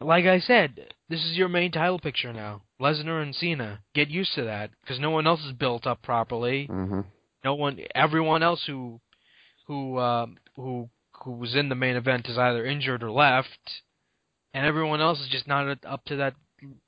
[0.00, 2.62] like I said, this is your main title picture now.
[2.80, 3.80] Lesnar and Cena.
[3.94, 7.00] Get used to that because no one else is built up properly hmm
[7.44, 9.00] no one everyone else who
[9.66, 10.88] who um who
[11.22, 13.82] who was in the main event is either injured or left
[14.52, 16.34] and everyone else is just not up to that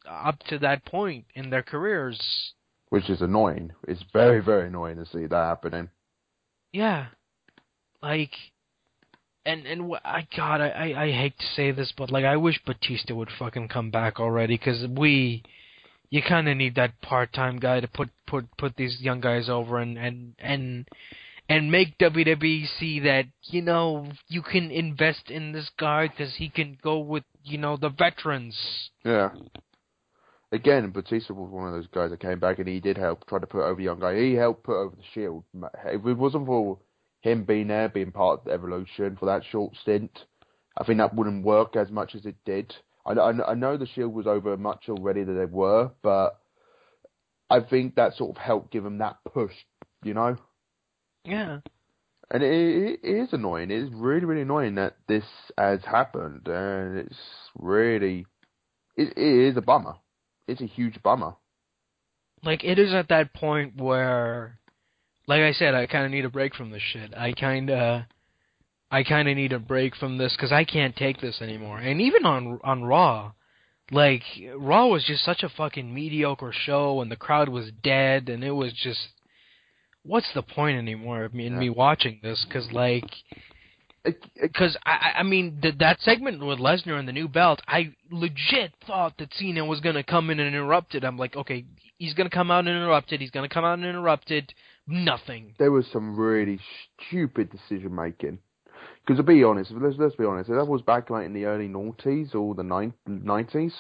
[0.09, 2.19] up to that point in their careers
[2.89, 3.73] Which is annoying.
[3.87, 5.91] It's very, very annoying to see that happening.
[6.73, 7.07] yeah
[8.03, 8.33] like
[9.45, 13.15] and and I God I, I hate to say this but like I wish Batista
[13.15, 15.43] would fucking come back already cuz we
[16.11, 19.79] you kind of need that part-time guy to put put put these young guys over
[19.79, 20.89] and and and
[21.49, 26.49] and make WWE see that you know you can invest in this guy because he
[26.49, 28.57] can go with you know the veterans.
[29.05, 29.31] Yeah.
[30.53, 33.41] Again, Batista was one of those guys that came back and he did help try
[33.41, 34.17] to put over young guy.
[34.17, 35.43] He helped put over the Shield.
[35.87, 36.79] If it wasn't for
[37.21, 40.25] him being there, being part of the evolution for that short stint,
[40.79, 42.73] I think that wouldn't work as much as it did.
[43.07, 46.41] I, I, I know the Shield was over much already that they were, but
[47.49, 49.53] I think that sort of helped give them that push,
[50.03, 50.37] you know.
[51.25, 51.59] Yeah,
[52.31, 53.71] And it, it, it is annoying.
[53.71, 55.25] It is really, really annoying that this
[55.59, 57.17] has happened, and it's
[57.59, 58.27] really,
[58.97, 59.95] it, it is a bummer.
[60.49, 61.35] It's a huge bummer.
[62.45, 64.59] like it is at that point where,
[65.27, 67.13] like I said, I kind of need a break from this shit.
[67.17, 68.03] I kind of.
[68.91, 71.79] I kind of need a break from this because I can't take this anymore.
[71.79, 73.33] And even on on Raw,
[73.91, 74.23] like
[74.57, 78.53] Raw was just such a fucking mediocre show, and the crowd was dead, and it
[78.53, 79.01] was just,
[80.03, 82.45] what's the point anymore of me in me watching this?
[82.49, 83.05] Because like,
[84.41, 87.93] because I I- I mean th- that segment with Lesnar and the new belt, I
[88.11, 91.05] legit thought that Cena was gonna come in and interrupt it.
[91.05, 91.65] I'm like, okay,
[91.99, 93.21] he's gonna come out and interrupt it.
[93.21, 94.53] He's gonna come out and interrupt it.
[94.89, 95.55] Nothing.
[95.59, 96.61] there was some really
[97.09, 98.39] stupid decision making.
[99.07, 101.45] Because to be honest, let's let's be honest, if that was back like in the
[101.45, 103.73] early noughties or the nine- 90s,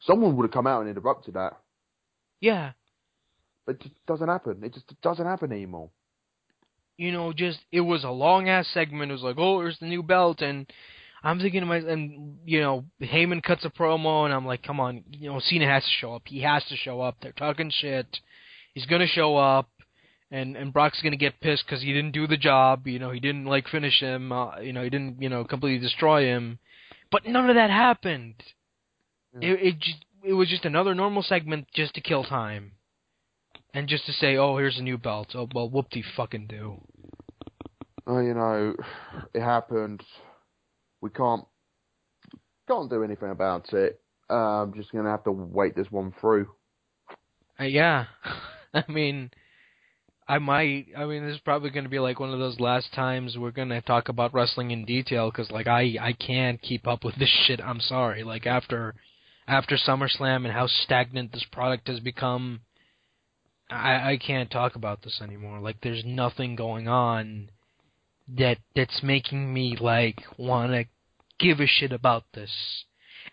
[0.00, 1.58] someone would have come out and interrupted that.
[2.40, 2.72] Yeah.
[3.66, 4.62] But it just doesn't happen.
[4.64, 5.90] It just doesn't happen anymore.
[6.98, 9.10] you know, just it was a long ass segment.
[9.10, 10.66] It was like, oh, here's the new belt, and
[11.22, 14.80] I'm thinking to myself, and you know, Heyman cuts a promo, and I'm like, come
[14.80, 16.22] on, you know, Cena has to show up.
[16.24, 17.16] He has to show up.
[17.20, 18.06] They're talking shit.
[18.72, 19.68] He's gonna show up,
[20.30, 22.86] and and Brock's gonna get pissed because he didn't do the job.
[22.86, 24.32] You know, he didn't like finish him.
[24.32, 26.58] Uh, you know, he didn't, you know, completely destroy him.
[27.10, 28.34] But none of that happened.
[29.40, 29.50] Yeah.
[29.50, 32.72] It it just it was just another normal segment just to kill time.
[33.72, 35.32] And just to say, oh, here's a new belt.
[35.34, 36.80] Oh, well, whoop de fucking do.
[38.06, 38.74] Oh, you know,
[39.34, 40.02] it happened.
[41.02, 41.44] We can't
[42.66, 44.00] can't do anything about it.
[44.28, 46.48] Uh, I'm just gonna have to wait this one through.
[47.60, 48.06] Uh, yeah,
[48.74, 49.30] I mean,
[50.28, 50.86] I might.
[50.96, 53.52] I mean, this is probably going to be like one of those last times we're
[53.52, 57.14] going to talk about wrestling in detail because, like, I I can't keep up with
[57.16, 57.60] this shit.
[57.60, 58.24] I'm sorry.
[58.24, 58.94] Like after
[59.46, 62.60] after SummerSlam and how stagnant this product has become,
[63.70, 65.60] I I can't talk about this anymore.
[65.60, 67.50] Like, there's nothing going on
[68.36, 70.86] that that's making me like want to
[71.38, 72.50] give a shit about this,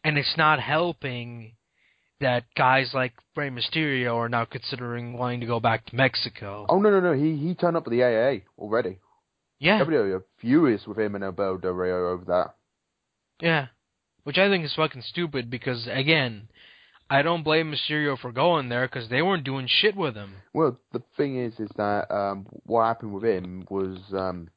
[0.03, 1.53] and it's not helping
[2.19, 6.65] that guys like Rey Mysterio are now considering wanting to go back to Mexico.
[6.69, 8.99] Oh no no no, he he turned up at the AA already.
[9.59, 12.55] yeah, WWE are furious with him and Alberto Del Rio over that.
[13.41, 13.67] yeah,
[14.23, 16.47] which I think is fucking stupid because again,
[17.09, 20.35] I don't blame Mysterio for going there because they weren't doing shit with him.
[20.53, 24.49] Well, the thing is, is that um, what happened with him was um,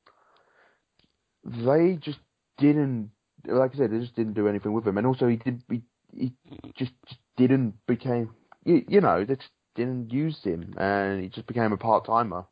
[1.44, 2.18] they just
[2.58, 3.10] didn't,
[3.46, 5.82] like I said, they just didn't do anything with him, and also he did, he,
[6.16, 6.32] he
[6.78, 9.36] just, just didn't became, you, you know, they
[9.74, 12.46] didn't use him, and he just became a part timer.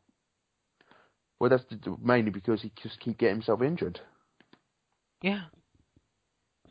[1.39, 3.99] Well, that's the- mainly because he just keep getting himself injured.
[5.21, 5.45] Yeah.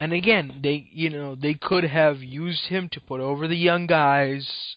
[0.00, 3.86] And again, they you know they could have used him to put over the young
[3.86, 4.76] guys,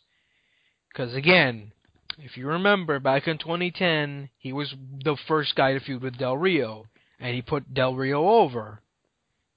[0.90, 1.72] because again,
[2.20, 4.74] if you remember back in 2010, he was
[5.04, 6.86] the first guy to feud with Del Rio,
[7.20, 8.82] and he put Del Rio over.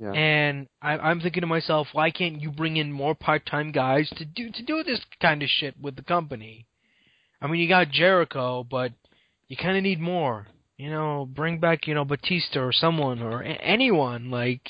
[0.01, 0.13] Yeah.
[0.13, 4.25] And I, I'm thinking to myself, why can't you bring in more part-time guys to
[4.25, 6.67] do to do this kind of shit with the company?
[7.43, 8.93] I mean, you got Jericho, but
[9.49, 10.47] you kind of need more.
[10.79, 14.31] You know, bring back you know Batista or someone or a- anyone.
[14.31, 14.63] Like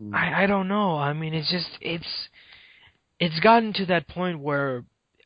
[0.00, 0.14] Mm.
[0.14, 0.96] I I don't know.
[0.96, 2.28] I mean, it's just it's
[3.20, 4.84] it's gotten to that point where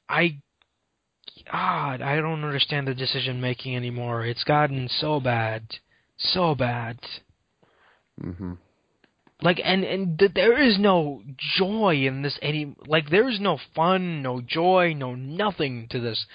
[0.08, 0.40] I
[1.50, 4.26] God, I don't understand the decision making anymore.
[4.26, 5.62] It's gotten so bad,
[6.18, 6.98] so bad.
[8.20, 8.54] hmm
[9.40, 11.22] Like and and th- there is no
[11.56, 16.26] joy in this any like there is no fun, no joy, no nothing to this.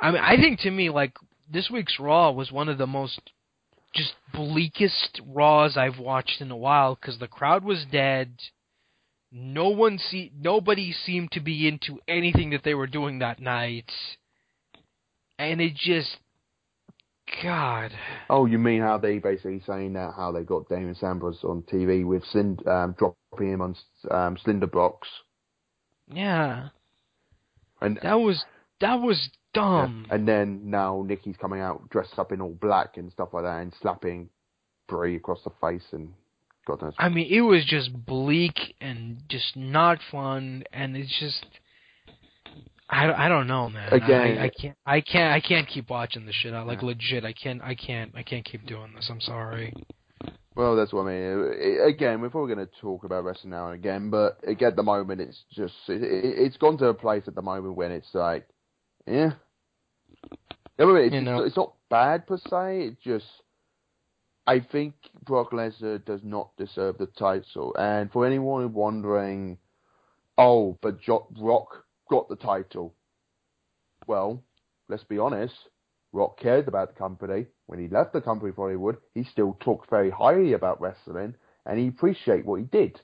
[0.00, 1.12] I mean, I think to me like
[1.50, 3.20] this week's Raw was one of the most
[3.94, 8.32] just bleakest Raws I've watched in a while because the crowd was dead.
[9.30, 13.90] No one see nobody seemed to be into anything that they were doing that night,
[15.38, 16.16] and it just,
[17.42, 17.92] God.
[18.30, 22.04] Oh, you mean how they basically saying that how they got Damien Sandow on TV
[22.04, 23.76] with Slind, um, dropping him on
[24.10, 24.98] um, Slinderbox,
[26.12, 26.68] Yeah,
[27.80, 28.44] and that was
[28.80, 30.06] that was dumb.
[30.10, 33.60] and then now Nikki's coming out dressed up in all black and stuff like that,
[33.60, 34.28] and slapping
[34.88, 36.12] Brie across the face, and
[36.66, 36.94] God knows.
[36.98, 41.44] I mean, it was just bleak and just not fun, and it's just.
[42.90, 43.92] I, I don't know, man.
[43.92, 46.54] Again- I, I can't I can't I can't keep watching this shit.
[46.54, 46.88] I like Yeah.
[46.88, 47.24] legit.
[47.24, 49.08] I can't I can't I can't keep doing this.
[49.10, 49.72] I'm sorry.
[50.54, 51.52] Well, that's what I mean.
[51.56, 54.76] It- again, we're probably going to talk about wrestling now and again, but again, at
[54.76, 57.92] the moment, it's just it, it, it's gone to a place at the moment when
[57.92, 58.48] it's like,
[59.06, 59.32] yeah.
[60.80, 61.42] I mean, it's, You know.
[61.44, 62.80] it's not bad per se.
[62.86, 63.26] It just,
[64.46, 67.74] I think Brock Lesnar does not deserve the title.
[67.78, 69.58] And for anyone wondering,
[70.36, 72.94] oh, but jo- Rock got the title.
[74.06, 74.42] Well,
[74.88, 75.54] let's be honest.
[76.12, 77.46] Rock cared about the company.
[77.66, 81.34] When he left the company for Hollywood, he still talked very highly about wrestling
[81.66, 83.00] and he appreciated what he did.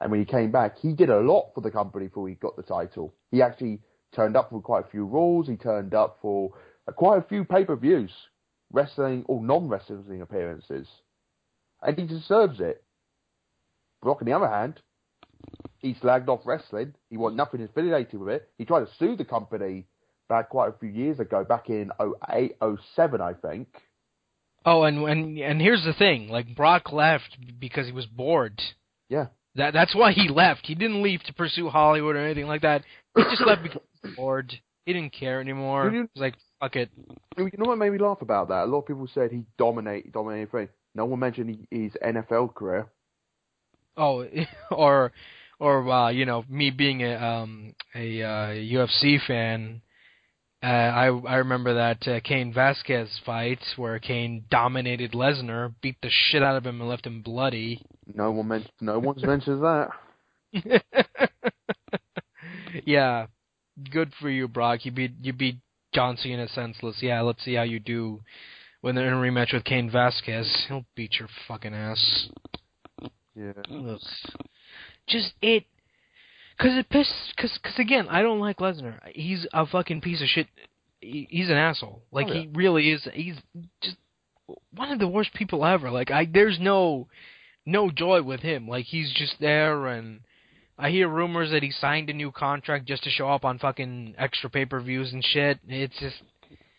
[0.00, 2.56] And when he came back, he did a lot for the company before he got
[2.56, 3.14] the title.
[3.30, 3.80] He actually
[4.14, 5.48] turned up for quite a few Raws.
[5.48, 6.52] He turned up for
[6.86, 8.12] uh, quite a few pay-per-views,
[8.72, 10.86] wrestling or non-wrestling appearances.
[11.82, 12.84] And he deserves it.
[14.02, 14.80] Brock, on the other hand,
[15.78, 16.94] he slagged off wrestling.
[17.10, 18.48] He wanted nothing affiliated with it.
[18.58, 19.86] He tried to sue the company
[20.28, 22.56] back quite a few years ago, back in 08,
[22.94, 23.68] 07, I think.
[24.64, 28.60] Oh, and and and here's the thing: like Brock left because he was bored.
[29.08, 29.26] Yeah.
[29.54, 30.66] That that's why he left.
[30.66, 32.82] He didn't leave to pursue Hollywood or anything like that.
[33.16, 34.52] He just left because he was bored.
[34.84, 35.90] He didn't care anymore.
[35.90, 36.90] He was like, "Fuck it."
[37.38, 38.64] You know what made me laugh about that?
[38.64, 40.68] A lot of people said he dominated, dominated.
[40.94, 42.88] No one mentioned his NFL career.
[43.96, 44.26] Oh,
[44.70, 45.12] or
[45.58, 49.82] or uh, you know, me being a um a uh, UFC fan,
[50.62, 56.10] uh, I I remember that uh, Cain Velasquez fight where Cain dominated Lesnar, beat the
[56.10, 57.82] shit out of him, and left him bloody.
[58.12, 58.72] No one mentioned.
[58.80, 59.90] No one's mentioned that.
[62.84, 63.26] yeah,
[63.90, 64.84] good for you, Brock.
[64.84, 65.56] You beat you beat
[65.94, 66.96] John Cena senseless.
[67.00, 68.20] Yeah, let's see how you do
[68.80, 70.66] when they're in a rematch with Cain Velasquez.
[70.68, 72.28] He'll beat your fucking ass.
[73.34, 73.52] Yeah.
[73.70, 74.00] Ugh.
[75.08, 75.64] Just it,
[76.58, 78.98] cause it piss, cause, cause again, I don't like Lesnar.
[79.14, 80.48] He's a fucking piece of shit.
[81.00, 82.02] He, he's an asshole.
[82.10, 82.40] Like Oh, yeah.
[82.42, 83.06] he really is.
[83.12, 83.36] He's
[83.82, 83.96] just
[84.74, 85.90] one of the worst people ever.
[85.90, 87.06] Like I, there's no,
[87.64, 88.66] no joy with him.
[88.68, 90.20] Like he's just there, and
[90.78, 94.14] I hear rumors that he signed a new contract just to show up on fucking
[94.18, 95.60] extra pay per views and shit.
[95.68, 96.16] It's just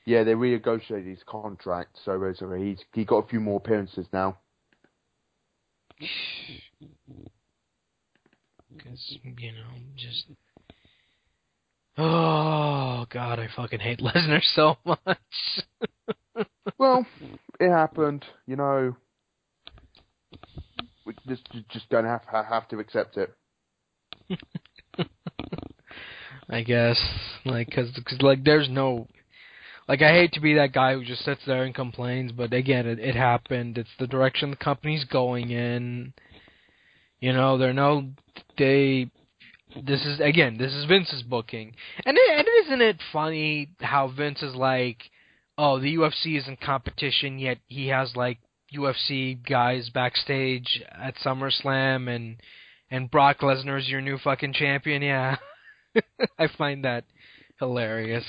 [0.05, 4.37] Yeah, they renegotiated his contract, so basically he's he got a few more appearances now.
[8.77, 10.25] Because, you know, just.
[11.97, 14.97] Oh, God, I fucking hate Lesnar so much.
[16.77, 17.07] Well,
[17.59, 18.23] it happened.
[18.45, 18.95] You know,
[21.07, 23.33] we just just don't have have to accept it.
[26.49, 26.99] I guess.
[27.45, 29.07] Like, cause, cause, like, there's no.
[29.87, 32.85] Like, I hate to be that guy who just sits there and complains, but again,
[32.85, 33.77] it, it happened.
[33.77, 36.13] It's the direction the company's going in.
[37.19, 38.09] You know, they're no.
[38.57, 39.09] They.
[39.75, 40.57] This is again.
[40.57, 41.75] This is Vince's booking,
[42.05, 44.97] and it, and isn't it funny how Vince is like,
[45.57, 48.39] oh, the UFC is in competition, yet he has like
[48.73, 52.37] UFC guys backstage at SummerSlam, and
[52.89, 55.01] and Brock Lesnar is your new fucking champion.
[55.01, 55.37] Yeah,
[56.39, 57.03] I find that
[57.59, 58.25] hilarious.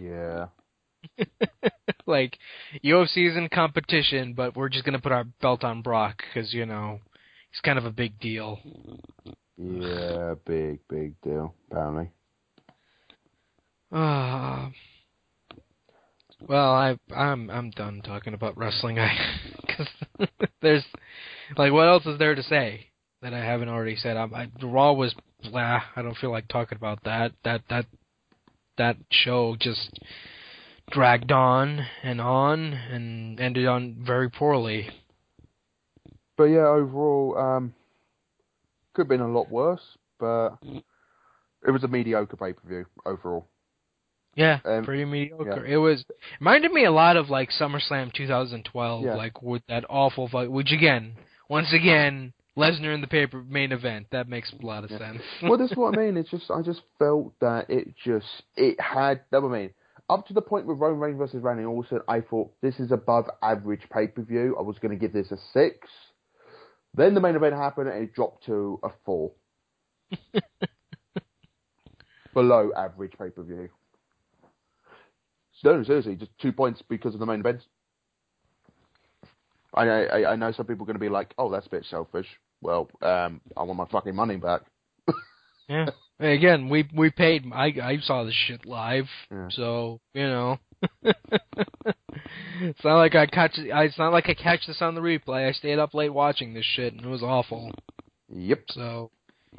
[0.00, 0.46] Yeah.
[2.06, 2.38] like
[2.84, 6.66] UFC is in competition, but we're just gonna put our belt on Brock because you
[6.66, 7.00] know
[7.50, 8.58] he's kind of a big deal.
[9.56, 11.54] Yeah, big big deal.
[11.70, 12.10] Apparently.
[13.90, 14.70] Uh,
[16.48, 18.98] well, I I'm I'm done talking about wrestling.
[18.98, 19.16] I
[19.66, 19.88] because
[20.60, 20.84] there's
[21.56, 22.86] like what else is there to say
[23.20, 24.16] that I haven't already said?
[24.16, 25.14] I, I Raw was
[25.50, 25.82] blah.
[25.94, 27.32] I don't feel like talking about that.
[27.44, 27.86] That that
[28.78, 29.90] that show just
[30.90, 34.90] dragged on and on and ended on very poorly.
[36.36, 37.74] But yeah, overall, um,
[38.94, 39.82] could have been a lot worse,
[40.18, 40.56] but
[41.66, 43.46] it was a mediocre pay per view overall.
[44.34, 45.64] Yeah, Um, pretty mediocre.
[45.66, 46.04] It was
[46.40, 49.14] reminded me a lot of like SummerSlam 2012, Yeah.
[49.14, 50.50] like with that awful fight.
[50.50, 51.12] Which again,
[51.50, 54.06] once again, Lesnar in the paper main event.
[54.10, 54.98] That makes a lot of Yeah.
[54.98, 55.22] sense.
[55.42, 56.16] well, that's what I mean.
[56.16, 58.26] It's just I just felt that it just
[58.56, 59.20] it had.
[59.30, 59.70] That what I mean.
[60.12, 63.30] Up to the point with Roman Reigns versus Randy Orton, I thought this is above
[63.42, 64.54] average pay per view.
[64.58, 65.88] I was going to give this a six.
[66.92, 69.32] Then the main event happened and it dropped to a four.
[72.34, 73.70] Below average pay per view.
[75.64, 77.62] No, seriously, just two points because of the main event.
[79.72, 81.86] I I, I know some people are going to be like, "Oh, that's a bit
[81.88, 82.26] selfish."
[82.60, 84.60] Well, um, I want my fucking money back.
[85.70, 85.86] yeah.
[86.22, 87.44] Again, we we paid.
[87.52, 89.48] I I saw this shit live, Yeah.
[89.50, 90.58] so you know.
[92.60, 93.58] it's not like I catch.
[93.58, 95.48] I- It's not like I catch this on the replay.
[95.48, 97.70] I stayed up late watching this shit, and it was awful.
[98.28, 98.64] Yep.
[98.70, 99.10] So,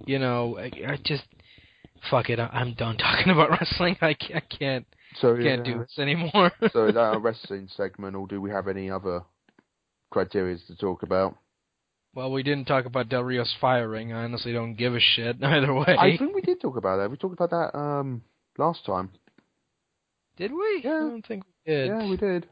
[0.05, 1.23] you know, I, I just
[2.09, 2.39] fuck it.
[2.39, 3.97] I, I'm done talking about wrestling.
[4.01, 4.85] I can't, I can't
[5.19, 5.73] So can't yeah.
[5.73, 6.51] do this anymore.
[6.71, 9.21] so is that our wrestling segment, or do we have any other
[10.11, 11.35] criteria to talk about?
[12.15, 14.13] Well, we didn't talk about Del Rio's firing.
[14.13, 15.95] I honestly don't give a shit either way.
[15.97, 17.09] I think we did talk about that.
[17.11, 18.21] We talked about that um
[18.57, 19.09] last time.
[20.37, 20.81] did we?
[20.83, 20.95] Yeah.
[20.95, 21.87] I don't think we did.
[21.87, 22.47] Yeah, we did.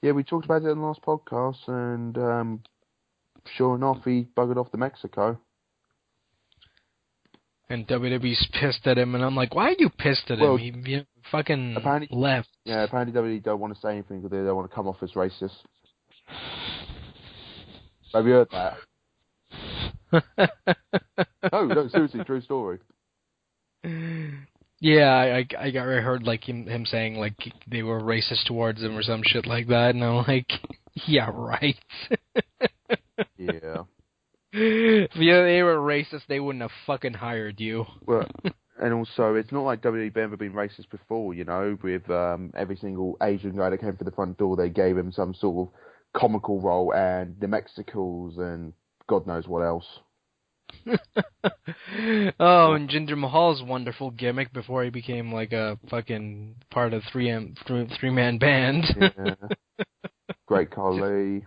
[0.00, 2.62] Yeah, we talked about it in the last podcast, and um,
[3.56, 5.40] sure enough, he buggered off to Mexico.
[7.70, 10.84] And WWE's pissed at him, and I'm like, why are you pissed at Well, him?
[10.84, 12.48] He, he fucking apparently- left.
[12.64, 15.02] Yeah, apparently WWE don't want to say anything because they don't want to come off
[15.02, 15.56] as racist.
[18.14, 18.76] Have you heard that?
[21.52, 22.78] No, no, seriously, true story.
[24.80, 27.34] Yeah, I, I I got I heard like him him saying like
[27.70, 30.46] they were racist towards him or some shit like that, and I'm like,
[31.06, 31.76] yeah, right.
[33.36, 33.82] Yeah.
[34.52, 37.86] if you- they were racist, they wouldn't have fucking hired you.
[38.06, 38.26] Well,
[38.80, 42.76] and also, it's not like WWE ever been racist before, you know, with um, every
[42.76, 45.74] single Asian guy that came through the front door, they gave him some sort of
[46.16, 48.72] comical role, and the Mexicools and
[49.06, 49.86] God knows what else.
[50.86, 57.30] oh, and Jinder Mahal's wonderful gimmick before he became like a fucking part of three
[57.30, 58.84] M three man band.
[59.00, 59.34] Yeah.
[60.46, 61.44] Great Khali.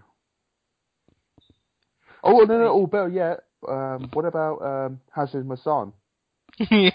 [2.24, 5.93] Oh, no, no, oh, better yet, um, what about um, Hassan Masan?
[6.59, 6.93] that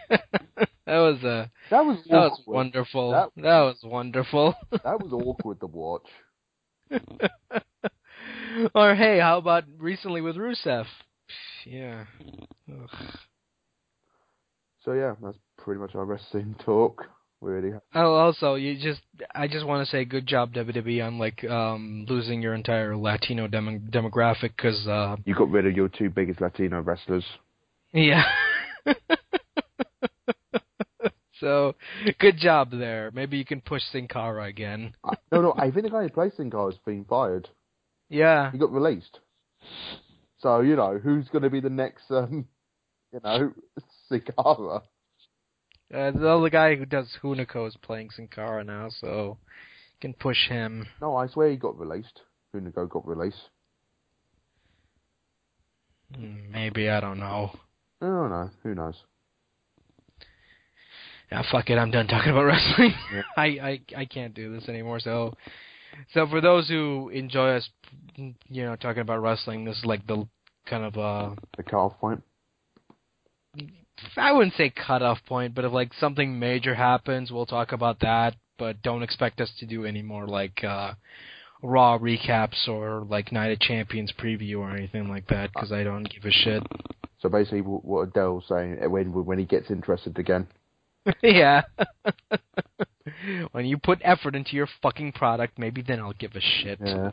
[0.87, 3.11] was uh, That was that was wonderful.
[3.11, 4.55] That- that was wonderful.
[4.71, 6.07] That was awkward to watch.
[8.75, 10.87] or hey, how about recently with Rusev?
[11.65, 12.05] Yeah.
[12.71, 12.91] Ugh.
[14.85, 17.07] So yeah, that's pretty much our wrestling talk.
[17.43, 17.73] Already.
[17.95, 19.03] Oh, also, you just
[19.35, 23.47] I just want to say good job WWE on like um losing your entire Latino
[23.47, 27.25] demo- demographic because uh You got rid of your two biggest Latino wrestlers.
[27.93, 28.23] yeah.
[31.41, 31.75] so
[32.19, 33.11] good job there.
[33.13, 34.95] Maybe you can push Sin Cara again.
[35.33, 37.49] No, no, I think the guy who plays Sin Cara has been fired.
[38.09, 38.53] Yeah.
[38.53, 39.21] He got released.
[40.39, 42.47] So, you know, who's going to be the next, um,
[43.13, 43.53] you know,
[44.09, 44.83] Sin Cara?
[45.95, 50.15] Uh, the other guy who does Hunico is playing Sin Cara now, so you can
[50.15, 50.87] push him.
[51.01, 52.23] No, I swear he got released.
[52.55, 53.51] Hunico got released.
[56.15, 57.51] Hmm, Maybe I don't know.
[58.01, 58.51] I don't know.
[58.63, 58.97] Who knows?
[61.31, 61.77] Yeah, fuck it.
[61.79, 62.95] I'm done talking about wrestling.
[63.13, 63.23] Yeah.
[63.37, 65.01] I, I I can't do this anymore.
[65.01, 65.35] So,
[66.13, 67.69] so for those who enjoy us,
[68.17, 70.27] you know, talking about wrestling, this is like the
[70.67, 72.23] kind of uh, The cut-off point.
[74.17, 78.35] I wouldn't say cutoff point, but if like something major happens, we'll talk about that.
[78.59, 80.95] But don't expect us to do any more like uh,
[81.63, 86.09] Raw recaps or like Night of Champions preview or anything like that because I don't
[86.09, 86.63] give a shit.
[87.21, 90.47] So basically, wh- what Adele's saying when when he gets interested again.
[91.23, 91.63] yeah.
[93.53, 96.79] when you put effort into your fucking product, maybe then I'll give a shit.
[96.85, 97.11] Yeah.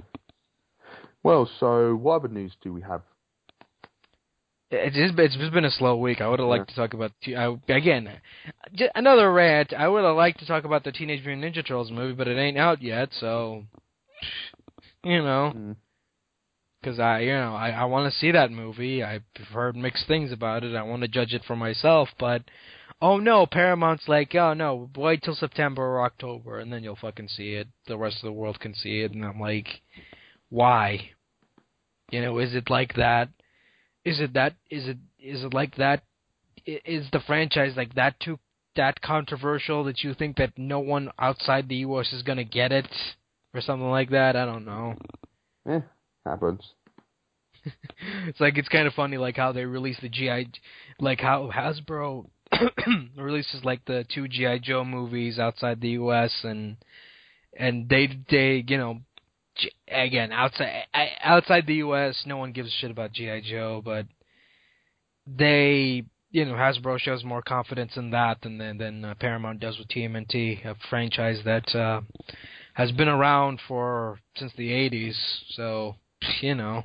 [1.24, 3.02] Well, so what other news do we have?
[4.72, 6.20] It's just, it's just been a slow week.
[6.20, 6.76] I would have liked Yeah.
[6.76, 8.10] to talk about I, again
[8.96, 9.72] another rant.
[9.72, 12.38] I would have liked to talk about the Teenage Mutant Ninja Turtles movie, but it
[12.38, 13.10] ain't out yet.
[13.20, 13.66] So,
[15.04, 15.76] you know, Mm.
[16.82, 19.04] because I you know I I want to see that movie.
[19.04, 19.24] I've
[19.54, 20.76] heard mixed things about it.
[20.76, 22.42] I want to judge it for myself, but
[23.04, 27.28] oh no, Paramount's like oh no, wait till September or October, and then you'll fucking
[27.28, 27.68] see it.
[27.86, 29.68] The rest of the world can see it, and I'm like,
[30.50, 31.10] why?
[32.10, 33.28] You know, is it like that?
[34.06, 34.54] Is it that?
[34.72, 36.04] Is it is it like that?
[36.66, 38.40] Is the franchise like that too
[38.78, 42.12] that controversial that you think that no one outside the U.S.
[42.14, 42.88] is gonna get it
[43.54, 44.38] or something like that.
[44.38, 44.96] I don't know.
[45.68, 45.82] Eh,
[46.26, 46.62] happens.
[48.28, 50.52] it's like it's kind of funny, like how they release the GI,
[51.00, 52.28] like how Hasbro
[53.18, 56.32] releases like the two GI Joe movies outside the U.S.
[56.44, 56.78] and
[57.58, 59.00] and they they you know
[59.88, 60.86] again outside
[61.24, 62.24] outside the U.S.
[62.26, 64.06] no one gives a shit about GI Joe, but
[65.26, 69.78] they you know Hasbro shows more confidence in that than than, than uh, Paramount does
[69.78, 72.02] with TMNT, a franchise that uh,
[72.74, 75.16] has been around for since the '80s.
[75.56, 75.96] So
[76.42, 76.84] you know,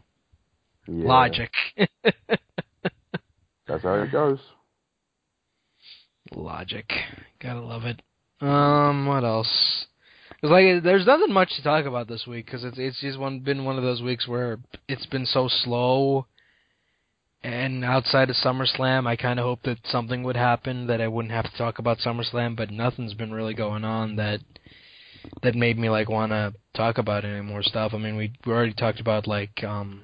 [0.87, 1.09] Yeah.
[1.09, 1.51] logic.
[3.67, 4.39] That's how it goes.
[6.35, 6.91] Logic.
[7.41, 8.01] Gotta love it.
[8.41, 9.87] Um, what else?
[10.43, 13.41] It's like there's nothing much to talk about this week because it's it's just one
[13.41, 14.59] been one of those weeks where
[14.89, 16.27] it's been so slow.
[17.43, 21.33] And outside of SummerSlam, I kind of hoped that something would happen that I wouldn't
[21.33, 24.41] have to talk about SummerSlam, but nothing's been really going on that
[25.43, 27.93] that made me like want to talk about any more stuff.
[27.95, 30.03] I mean, we we already talked about like um,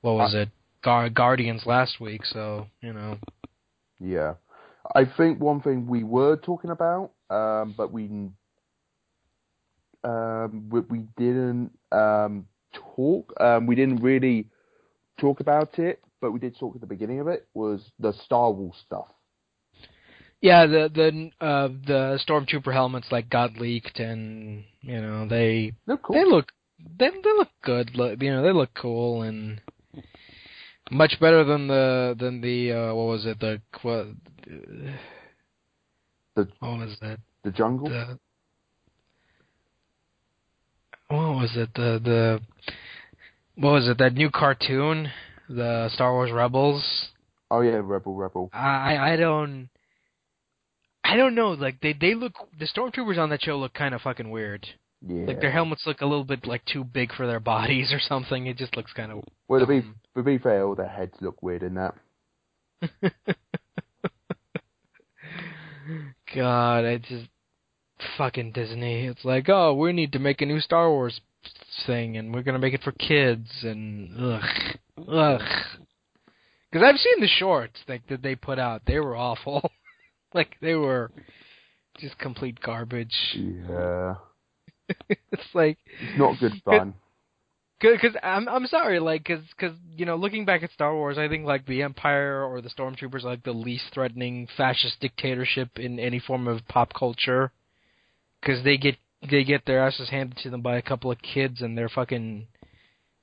[0.00, 0.48] what was it,
[0.82, 3.18] Gar- Guardians last week, so you know.
[3.98, 4.34] Yeah.
[4.94, 8.30] I think one thing we were talking about, um, but we
[10.04, 12.46] um, we, we didn't um,
[12.94, 13.32] talk.
[13.40, 14.48] Um, we didn't really
[15.18, 17.46] talk about it, but we did talk at the beginning of it.
[17.54, 19.06] Was the Star Wars stuff?
[20.40, 25.72] Yeah, the the uh the stormtrooper helmets like got leaked, and you know they
[26.02, 26.14] cool.
[26.14, 26.52] they look
[26.98, 27.96] they they look good.
[27.96, 29.60] Look, you know they look cool and
[30.90, 34.06] much better than the than the uh what was it the what,
[36.36, 37.88] The- what was that the jungle.
[37.88, 38.18] the
[41.08, 42.40] what was it the the
[43.56, 45.10] what was it that new cartoon
[45.48, 47.08] the Star Wars Rebels
[47.50, 48.50] oh yeah, Rebel, Rebel.
[48.52, 49.68] I I don't
[51.04, 54.00] I don't know like they they look the stormtroopers on that show look kind of
[54.02, 54.66] fucking weird
[55.06, 55.26] Yeah.
[55.26, 58.46] like their helmets look a little bit like too big for their bodies or something
[58.46, 59.82] it just looks kind of Well, to be.
[60.16, 61.94] To be fair, all their heads look weird in that.
[66.34, 67.28] God, I just
[68.18, 69.06] fucking Disney.
[69.06, 71.20] It's like, oh, we need to make a new Star Wars
[71.86, 74.42] thing, and we're gonna make it for kids, and ugh,
[75.08, 75.40] ugh.
[76.70, 78.82] Because I've seen the shorts like that they put out.
[78.86, 79.70] They were awful.
[80.34, 81.10] like they were
[81.98, 83.14] just complete garbage.
[83.34, 84.16] Yeah.
[85.08, 86.94] it's like It's not good fun.
[87.80, 91.28] Because I'm I'm sorry, like, because cause, you know, looking back at Star Wars, I
[91.28, 95.98] think like the Empire or the Stormtroopers are like the least threatening fascist dictatorship in
[95.98, 97.52] any form of pop culture.
[98.40, 98.96] Because they get
[99.30, 102.46] they get their asses handed to them by a couple of kids and they're fucking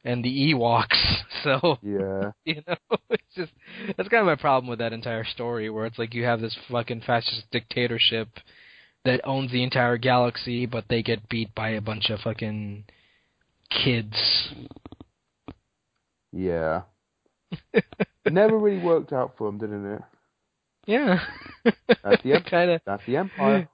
[0.03, 0.97] and the Ewoks.
[1.43, 2.31] So Yeah.
[2.45, 3.51] you know, it's just
[3.97, 6.57] that's kind of my problem with that entire story, where it's like you have this
[6.71, 8.29] fucking fascist dictatorship
[9.03, 12.85] that owns the entire galaxy, but they get beat by a bunch of fucking
[13.69, 14.15] kids.
[16.31, 16.81] Yeah.
[18.29, 20.01] Never really worked out for them, didn't it?
[20.85, 21.19] Yeah,
[21.63, 22.81] That's the em- kind of.
[22.85, 23.69] That's the Empire.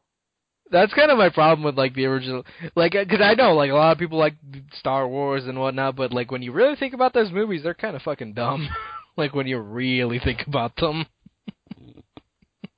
[0.71, 3.75] That's kind of my problem with like the original, like, because I know like a
[3.75, 4.35] lot of people like
[4.77, 7.95] Star Wars and whatnot, but like when you really think about those movies, they're kind
[7.95, 8.69] of fucking dumb.
[9.17, 11.07] like when you really think about them.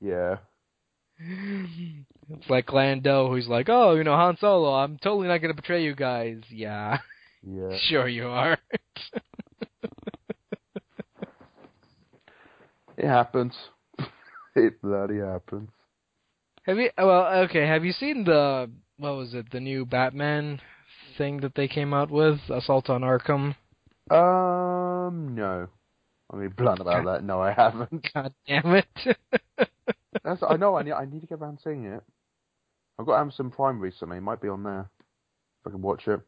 [0.00, 0.36] Yeah.
[2.38, 5.84] It's like Lando, who's like, "Oh, you know, Han Solo, I'm totally not gonna betray
[5.84, 6.98] you guys." Yeah,
[7.46, 7.76] Yeah.
[7.88, 8.58] sure you are.
[12.96, 13.54] It happens.
[14.54, 15.70] it bloody happens.
[16.64, 16.90] have you?
[16.96, 17.66] Well, okay.
[17.66, 19.50] Have you seen the what was it?
[19.50, 20.60] The new Batman
[21.18, 23.56] thing that they came out with, Assault on Arkham.
[24.10, 25.68] Um, no.
[26.32, 27.24] I mean, blunt about that.
[27.24, 28.08] No, I haven't.
[28.14, 29.18] God damn it!
[30.24, 30.76] That's, I know.
[30.76, 30.92] I need.
[30.92, 32.02] I need to get around seeing it.
[33.02, 34.18] I've got Amazon Prime recently.
[34.18, 34.88] It might be on there.
[35.60, 36.20] If I can watch it.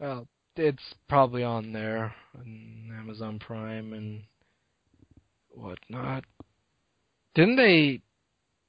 [0.00, 0.26] well,
[0.56, 4.24] it's probably on there on Amazon Prime and
[5.50, 6.24] whatnot.
[7.36, 8.02] Didn't they?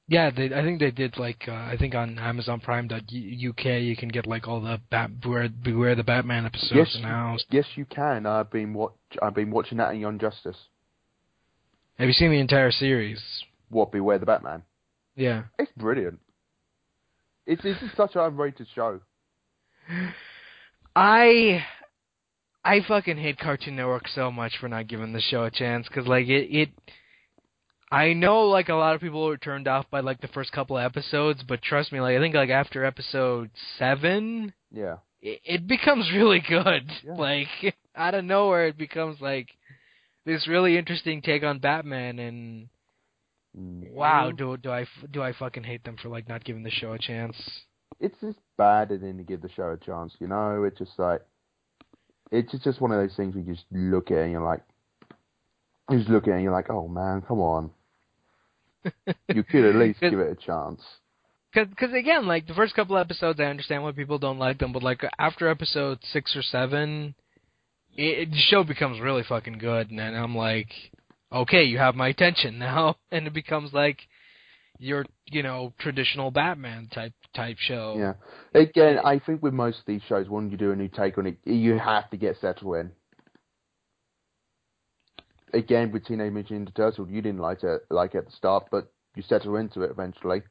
[0.06, 0.54] Yeah, they.
[0.54, 1.18] I think they did.
[1.18, 5.20] Like, uh, I think on Amazon Prime UK you can get like all the Bat
[5.20, 7.36] Beware, Beware the Batman episodes Yes, now.
[7.50, 8.24] Yes, you can.
[8.24, 8.94] I've been watch.
[9.20, 10.58] I've been watching that in Young Justice.
[11.98, 13.20] Have you seen the entire series?
[13.68, 13.90] What?
[13.90, 14.62] Beware the Batman.
[15.16, 15.44] Yeah.
[15.58, 16.20] It's brilliant.
[17.46, 19.00] It's it's just such an underrated show.
[20.96, 21.64] I
[22.64, 26.06] I fucking hate Cartoon Network so much for not giving the show a chance because
[26.06, 26.68] like it it
[27.90, 30.78] I know like a lot of people were turned off by like the first couple
[30.78, 34.96] of episodes, but trust me, like I think like after episode seven, Yeah.
[35.22, 36.90] it, it becomes really good.
[37.04, 37.14] Yeah.
[37.16, 37.48] Like
[37.94, 39.48] out of nowhere, it becomes like
[40.24, 42.68] this really interesting take on Batman, and
[43.58, 43.92] Mm.
[43.92, 46.92] wow, do do I do I fucking hate them for like not giving the show
[46.92, 47.36] a chance?
[48.00, 50.64] It's just bad then to give the show a chance, you know.
[50.64, 51.22] It's just like
[52.32, 54.62] it's just one of those things we just look at and you're like,
[55.90, 57.70] you just look at it and you're like, oh man, come on.
[59.32, 60.82] you could at least give it a chance.
[61.54, 64.82] Because again, like the first couple episodes, I understand why people don't like them, but
[64.82, 67.14] like after episode six or seven,
[67.96, 70.72] it, the show becomes really fucking good, and then I'm like,
[71.34, 73.98] okay, you have my attention now, and it becomes like
[74.78, 77.96] your you know traditional Batman type type show.
[77.98, 78.60] Yeah.
[78.60, 81.26] Again, I think with most of these shows, when you do a new take on
[81.26, 82.90] it, you have to get settled in.
[85.52, 88.92] Again, with Teenage Mutant Ninja Turtles, you didn't like it like at the start, but
[89.14, 90.42] you settle into it eventually.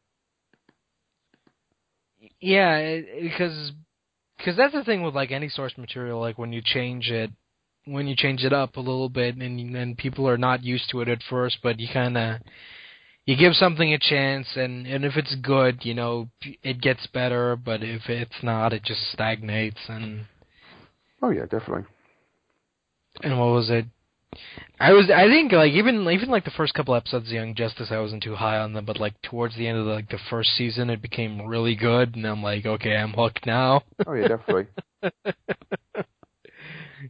[2.39, 3.71] Yeah, because
[4.37, 6.19] because that's the thing with like any source material.
[6.19, 7.31] Like when you change it,
[7.85, 11.01] when you change it up a little bit, and then people are not used to
[11.01, 12.41] it at first, but you kind of
[13.25, 16.29] you give something a chance, and and if it's good, you know,
[16.61, 17.55] it gets better.
[17.55, 19.79] But if it's not, it just stagnates.
[19.87, 20.25] And
[21.21, 21.85] oh yeah, definitely.
[23.21, 23.85] And what was it?
[24.79, 27.89] I was I think like even even like the first couple episodes of Young Justice
[27.91, 30.17] I wasn't too high on them, but like towards the end of the, like the
[30.29, 33.83] first season it became really good and I'm like, okay, I'm hooked now.
[34.07, 34.67] Oh yeah, definitely.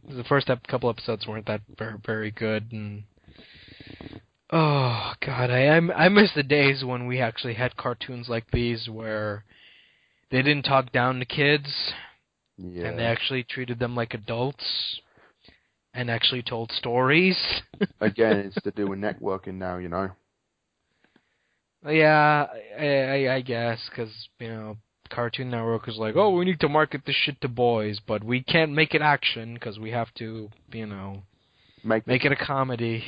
[0.08, 3.04] the first ep- couple episodes weren't that very very good and
[4.50, 9.44] oh god, I I miss the days when we actually had cartoons like these where
[10.30, 11.92] they didn't talk down to kids
[12.56, 12.86] yeah.
[12.86, 15.00] and they actually treated them like adults
[15.94, 17.38] and actually told stories.
[18.00, 20.10] Again, it's to do with networking now, you know.
[21.86, 22.46] Yeah,
[22.78, 24.76] I, I, I guess because you know
[25.10, 28.42] Cartoon Network is like, oh, we need to market this shit to boys, but we
[28.42, 31.22] can't make it action because we have to, you know,
[31.82, 33.04] make make it a comedy.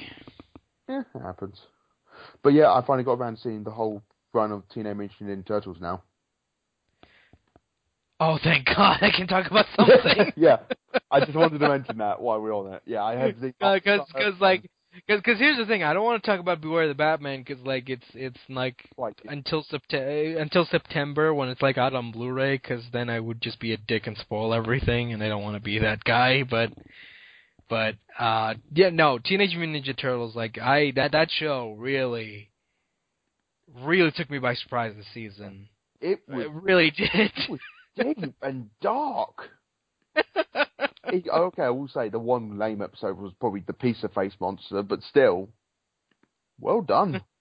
[0.89, 1.59] Yeah, it happens.
[2.43, 5.47] But yeah, I finally got around to seeing the whole run of Teenage Mutant Ninja
[5.47, 6.03] Turtles now.
[8.21, 8.99] Oh, thank God!
[9.03, 10.33] I can talk about something.
[10.37, 10.59] yeah,
[11.11, 12.83] I just wanted to mention that while we're on it.
[12.87, 13.81] Yeah, I have because
[14.13, 15.83] because like because cause here's the thing.
[15.83, 19.21] I don't want to talk about Beware the Batman because like it's it's like, like
[19.25, 23.61] until September until September when it's like out on Blu-ray because then I would just
[23.61, 26.43] be a dick and spoil everything and I don't want to be that guy.
[26.43, 26.73] But
[27.69, 32.51] but uh yeah no Teenage Mutant Ninja Turtles like I that that show really
[33.83, 35.69] really took me by surprise this season.
[36.01, 37.11] It, was, it really did.
[37.13, 37.61] It was
[37.97, 39.51] deep and dark.
[41.13, 44.83] it, okay, I will say the one lame episode was probably the pizza face monster,
[44.83, 45.49] but still,
[46.61, 47.23] well done.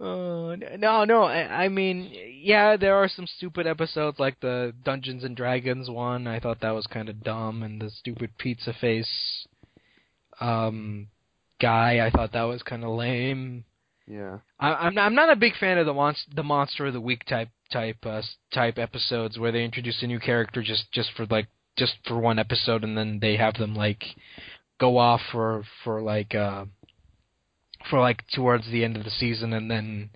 [0.00, 1.22] Uh, no, no.
[1.22, 2.12] I, I mean,
[2.42, 6.26] yeah, there are some stupid episodes like the Dungeons and Dragons one.
[6.26, 9.46] I thought that was kind of dumb, and the stupid pizza face
[10.40, 11.08] um,
[11.60, 12.04] guy.
[12.04, 13.64] I thought that was kind of lame.
[14.06, 14.38] Yeah.
[14.58, 17.00] I, I'm not, I'm not a big fan of the monster the monster of the
[17.00, 21.26] week type type uh, type episodes where they introduce a new character just just for
[21.26, 24.02] like just for one episode and then they have them like
[24.78, 26.64] go off for for like uh
[27.88, 30.10] for like towards the end of the season and then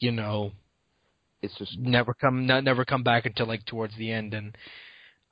[0.00, 0.52] you know
[1.42, 4.56] it's just never come not never come back until like towards the end and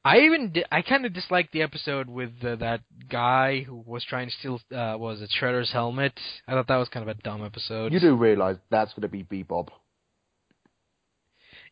[0.07, 4.05] I even di- I kind of disliked the episode with uh, that guy who was
[4.05, 6.13] trying to steal uh was it Shredder's helmet.
[6.47, 7.91] I thought that was kind of a dumb episode.
[7.93, 9.69] You do realize that's going to be Bebop.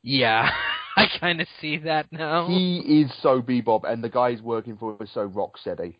[0.02, 0.50] Yeah,
[0.96, 2.48] I kind of see that now.
[2.48, 5.96] He is so Bebop, and the guy he's working for is so Rocksteady.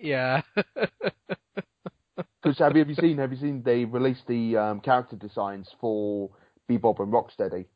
[0.00, 0.42] Yeah.
[2.46, 5.68] Because have you have you seen have you seen they released the um, character designs
[5.80, 6.30] for
[6.70, 7.66] Bebop and Rocksteady?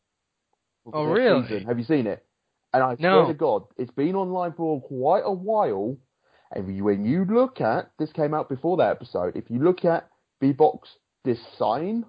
[0.92, 1.42] Oh really?
[1.42, 1.66] Season.
[1.66, 2.24] Have you seen it?
[2.72, 3.24] And I no.
[3.24, 5.96] swear to God, it's been online for quite a while.
[6.52, 10.08] And when you look at this came out before that episode, if you look at
[10.40, 10.90] Bebop's
[11.24, 12.04] design,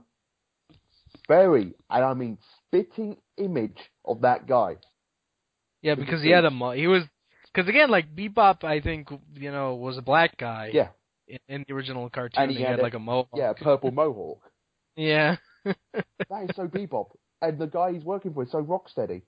[1.27, 2.37] very and I mean
[2.71, 4.77] spitting image of that guy.
[5.81, 7.03] Yeah, because he had a he was
[7.53, 10.69] because again, like Bebop, I think you know was a black guy.
[10.73, 10.89] Yeah.
[11.27, 13.29] In, in the original cartoon, and he, he had, had, a, like a mohawk.
[13.35, 14.41] Yeah, a purple mohawk.
[14.95, 15.37] yeah.
[15.63, 17.07] that is so Bebop,
[17.41, 19.21] and the guy he's working for is so rocksteady.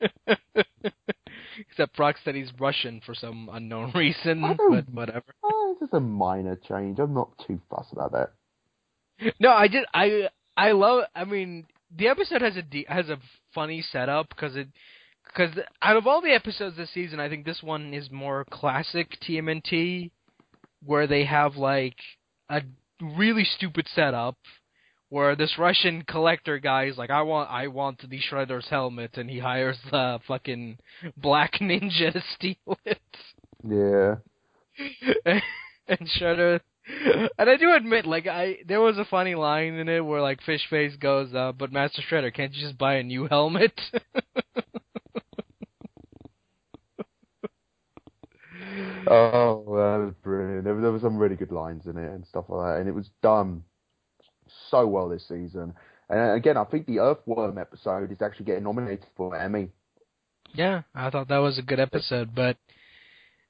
[1.56, 5.24] Except Rocksteady's Russian for some unknown reason, but whatever.
[5.44, 6.98] Oh, it's just a minor change.
[6.98, 8.32] I'm not too fussed about that.
[9.38, 11.04] No, I just I I love.
[11.14, 11.66] I mean,
[11.96, 13.18] the episode has a de- has a
[13.54, 14.68] funny setup because it
[15.26, 19.16] because out of all the episodes this season, I think this one is more classic
[19.26, 20.10] TMNT,
[20.84, 21.96] where they have like
[22.48, 22.62] a
[23.00, 24.36] really stupid setup
[25.08, 29.30] where this Russian collector guy is like, I want, I want the Shredder's helmet, and
[29.30, 30.78] he hires the fucking
[31.16, 32.98] black ninja to steal it.
[33.62, 34.16] Yeah.
[35.86, 36.60] and Shredder,
[37.38, 40.40] and I do admit, like I, there was a funny line in it where like
[40.46, 43.72] Fishface goes, uh, "But Master Shredder, can't you just buy a new helmet?"
[49.06, 50.64] oh, that was brilliant.
[50.64, 52.94] There, there were some really good lines in it and stuff like that, and it
[52.94, 53.64] was done
[54.70, 55.74] so well this season.
[56.10, 59.70] And again, I think the Earthworm episode is actually getting nominated for an Emmy.
[60.52, 62.58] Yeah, I thought that was a good episode, but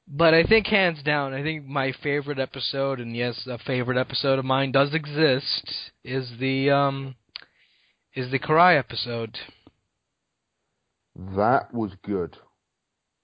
[0.06, 4.38] but I think hands down, I think my favorite episode, and yes, a favorite episode
[4.38, 5.70] of mine does exist,
[6.02, 7.14] is the um
[8.14, 9.38] is the Karai episode.
[11.36, 12.36] That was good.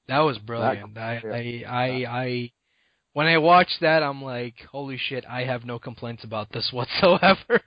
[0.08, 0.94] That was brilliant.
[0.94, 2.52] That, I, I, I, I,
[3.12, 5.24] when I watched that, I'm like, holy shit!
[5.28, 7.60] I have no complaints about this whatsoever.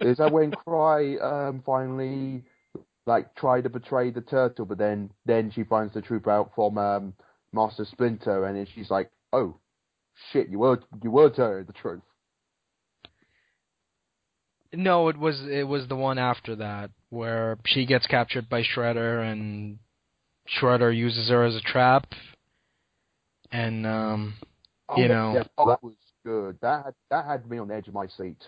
[0.00, 2.42] Is that when Karai um, finally
[3.06, 6.78] like tried to betray the turtle, but then then she finds the truth out from
[6.78, 7.14] um,
[7.54, 9.56] Master Splinter, and then she's like, "Oh,
[10.32, 10.48] shit!
[10.48, 12.02] You were you were telling the truth."
[14.72, 19.30] No, it was it was the one after that where she gets captured by Shredder
[19.30, 19.78] and
[20.60, 22.06] Shredder uses her as a trap,
[23.52, 24.34] and um,
[24.88, 25.94] oh, you know yeah, that was
[26.24, 26.58] good.
[26.60, 28.42] That had, that had me on the edge of my seat.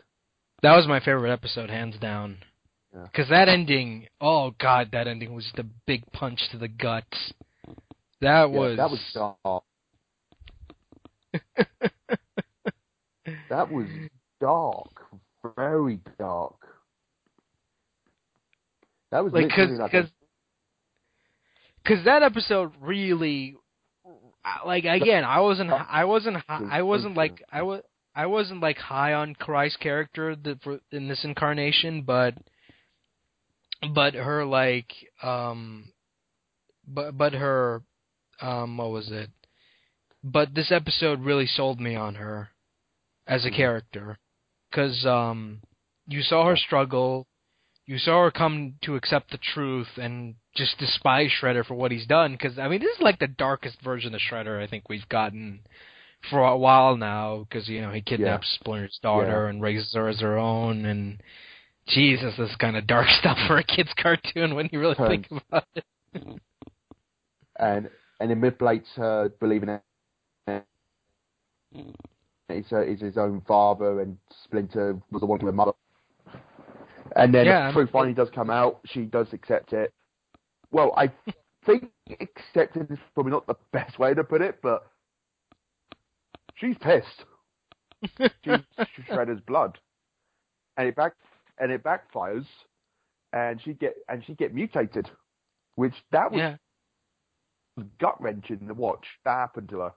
[0.62, 2.38] That was my favorite episode, hands down.
[2.92, 3.44] Because yeah.
[3.44, 7.04] that ending, oh god, that ending was the big punch to the gut.
[8.20, 9.64] That yeah, was that was dark.
[13.50, 13.86] that was
[14.40, 14.88] dark,
[15.56, 16.56] very dark.
[19.10, 20.06] That was like because because
[21.82, 23.56] because that episode really
[24.64, 27.82] like again I wasn't I wasn't I wasn't like I was
[28.14, 30.36] I wasn't like high on Karai's character
[30.90, 32.34] in this incarnation, but
[33.94, 34.90] but her like
[35.22, 35.92] um
[36.86, 37.82] but but her
[38.40, 39.30] um what was it?
[40.22, 42.50] But this episode really sold me on her
[43.26, 44.18] as a character
[44.72, 45.60] cuz um
[46.06, 47.26] you saw her struggle,
[47.86, 52.06] you saw her come to accept the truth and just despise Shredder for what he's
[52.06, 55.08] done cuz I mean this is like the darkest version of Shredder I think we've
[55.08, 55.60] gotten
[56.30, 58.64] for a while now because you know he kidnaps yeah.
[58.64, 59.50] Splinter's daughter yeah.
[59.50, 61.22] and raises her as her own and
[61.88, 65.26] Jesus, this is kind of dark stuff for a kids' cartoon when you really think
[65.30, 65.84] about it.
[67.58, 67.90] and
[68.20, 70.64] and it manipulates her believing it.
[72.48, 75.72] It's, uh, it's his own father, and Splinter was the one with mother.
[77.16, 78.80] And then yeah, the truth finally does come out.
[78.84, 79.92] She does accept it.
[80.70, 81.10] Well, I
[81.66, 81.90] think
[82.20, 84.86] accepted is probably not the best way to put it, but
[86.54, 87.24] she's pissed.
[88.44, 88.60] she's
[89.08, 89.78] Shredder's blood,
[90.76, 91.14] and it back
[91.58, 92.46] and it backfires,
[93.32, 95.10] and she get and she get mutated,
[95.74, 96.56] which that was yeah.
[97.98, 99.04] Gut wrenching to watch.
[99.24, 99.92] That happened to her.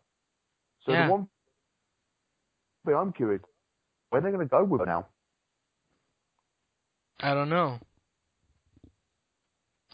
[0.86, 1.05] So yeah.
[1.05, 1.27] the one
[2.86, 3.41] thing I'm curious,
[4.09, 5.07] where are they going to go with her now?
[7.19, 7.80] I don't know.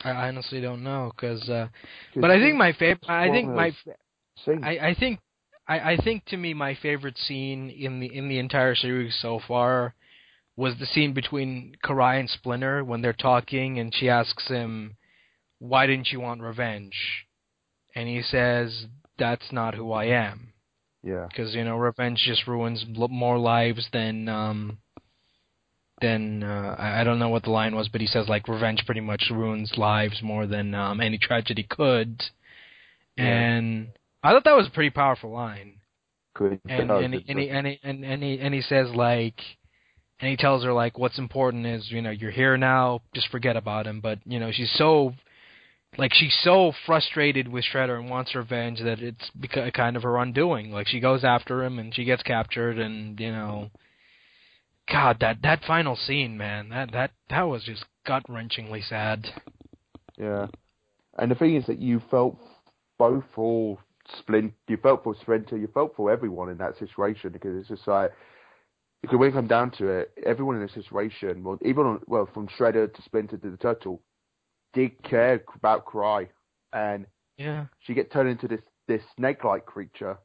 [0.04, 1.68] I honestly don't know because, uh,
[2.16, 3.10] but I think my favorite.
[3.10, 3.72] I think my.
[4.48, 5.20] I, I think
[5.68, 9.40] I, I think to me my favorite scene in the in the entire series so
[9.48, 9.96] far
[10.56, 14.96] was the scene between Karai and Splinter when they're talking, and she asks him,
[15.60, 16.94] "Why didn't you want revenge?"
[17.96, 18.88] And he says,
[19.18, 20.54] "That's not who I am."
[21.04, 21.28] Yeah.
[21.28, 24.80] Because you know, revenge just ruins more lives than um
[26.02, 29.02] than uh, I don't know what the line was, but he says like revenge pretty
[29.02, 32.22] much ruins lives more than um any tragedy could.
[33.18, 33.24] Yeah.
[33.24, 33.88] And
[34.24, 35.76] I thought that was a pretty powerful line.
[36.34, 39.40] Could and and he, and he, and he, and, and he and he says like
[40.20, 43.56] and he tells her like what's important is you know you're here now just forget
[43.56, 45.14] about him but you know she's so
[45.98, 50.18] like she's so frustrated with Shredder and wants revenge that it's because kind of her
[50.18, 50.72] undoing.
[50.72, 53.70] Like she goes after him and she gets captured and you know
[54.92, 59.28] god that that final scene man that that that was just gut wrenchingly sad.
[60.18, 60.48] Yeah.
[61.18, 62.38] And the thing is that you felt
[62.98, 63.78] both for
[64.20, 67.88] Splint you felt for Splinter you felt for everyone in that situation because it's just
[67.88, 68.12] like
[69.02, 72.28] because when it comes down to it, everyone in this situation, well, even on, well,
[72.34, 74.02] from Shredder to Splinter to the Turtle,
[74.76, 76.28] did care about Karai,
[76.72, 77.08] and
[77.38, 80.20] yeah, she get turned into this this snake-like creature.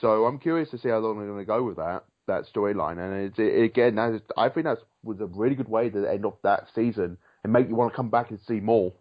[0.00, 2.98] So I'm curious to see how long they're going to go with that that storyline,
[2.98, 6.10] and it's it, again, that is, I think that was a really good way to
[6.10, 8.92] end off that season and make you want to come back and see more.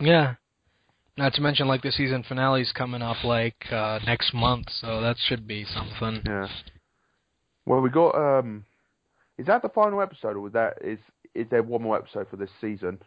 [0.00, 0.34] Yeah,
[1.16, 5.16] not to mention, like the season finale's coming up like uh, next month, so that
[5.28, 6.22] should be something.
[6.26, 6.48] Yeah.
[7.66, 8.14] Well, we got.
[8.14, 8.64] um
[9.38, 10.98] Is that the final episode, or was that is
[11.34, 12.98] is there one more episode for this season?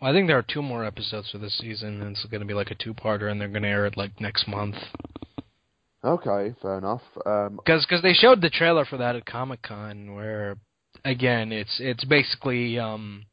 [0.00, 2.46] Well, I think there are two more episodes for this season, and it's going to
[2.46, 4.76] be like a two-parter, and they're going to air it like next month.
[6.04, 7.02] Okay, fair enough.
[7.24, 10.56] Um, Because cause they showed the trailer for that at Comic Con, where
[11.04, 13.24] again it's it's basically um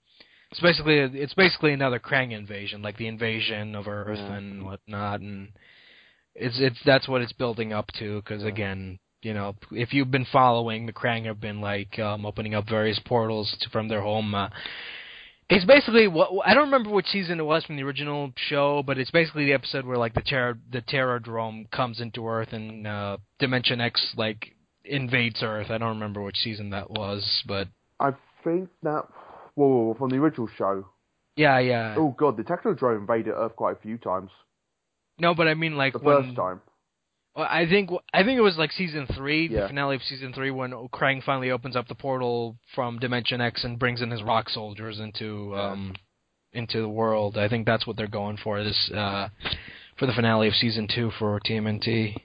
[0.51, 4.35] it's basically it's basically another Krang invasion, like the invasion of Earth Yeah.
[4.35, 5.49] and whatnot, and
[6.35, 8.21] it's it's that's what it's building up to.
[8.21, 8.49] Because Yeah.
[8.49, 12.67] again, you know, if you've been following, the Krang have been like um opening up
[12.69, 14.33] various portals to, from their home.
[14.33, 14.49] Uh,
[15.49, 18.97] it's basically what I don't remember which season it was from the original show, but
[18.97, 23.17] it's basically the episode where like the terror the Technodrome comes into Earth and uh,
[23.39, 24.55] Dimension X like
[24.85, 25.69] invades Earth.
[25.69, 27.67] I don't remember which season that was, but
[27.99, 28.11] I
[28.43, 29.03] think that.
[29.55, 30.87] Whoa, whoa, whoa, from the original show.
[31.35, 31.95] yeah, yeah.
[31.97, 34.29] Oh god, the Technodrome invaded Earth quite a few times.
[35.19, 36.61] No, but I mean like The when, first time.
[37.39, 40.51] Well, I think I think it was like season three, the finale of season three,
[40.51, 44.49] when Krang finally opens up the portal from Dimension X and brings in his rock
[44.49, 45.95] soldiers into um
[46.51, 47.37] into the world.
[47.37, 49.29] I think that's what they're going for this uh
[49.97, 52.15] for the finale of season two for TMNT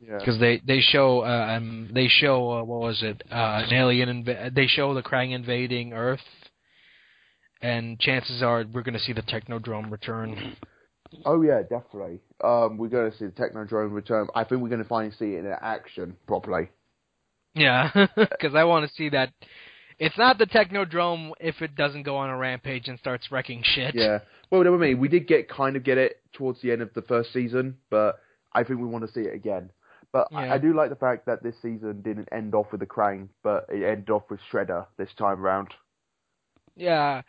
[0.00, 0.16] Yeah.
[0.18, 4.24] because they they show uh, um they show uh, what was it uh an alien
[4.24, 6.24] inv- they show the Krang invading Earth.
[7.60, 10.56] And chances are we're going to see the Technodrome return.
[11.24, 12.20] Oh yeah, definitely.
[12.42, 14.28] Um, we're going to see the Technodrome return.
[14.34, 16.68] I think we're going to finally see it in action properly.
[17.54, 19.32] Yeah, because I want to see that.
[19.98, 23.96] It's not the Technodrome if it doesn't go on a rampage and starts wrecking shit.
[23.96, 24.20] Yeah.
[24.50, 27.02] Well, I mean, we did get kind of get it towards the end of the
[27.02, 28.20] first season, but
[28.52, 29.70] I think we want to see it again.
[30.12, 30.54] But I, Yeah.
[30.54, 33.66] I do like the fact that this season didn't end off with the Krang, but
[33.70, 35.68] it ended off with Shredder this time round.
[36.76, 37.22] Yeah.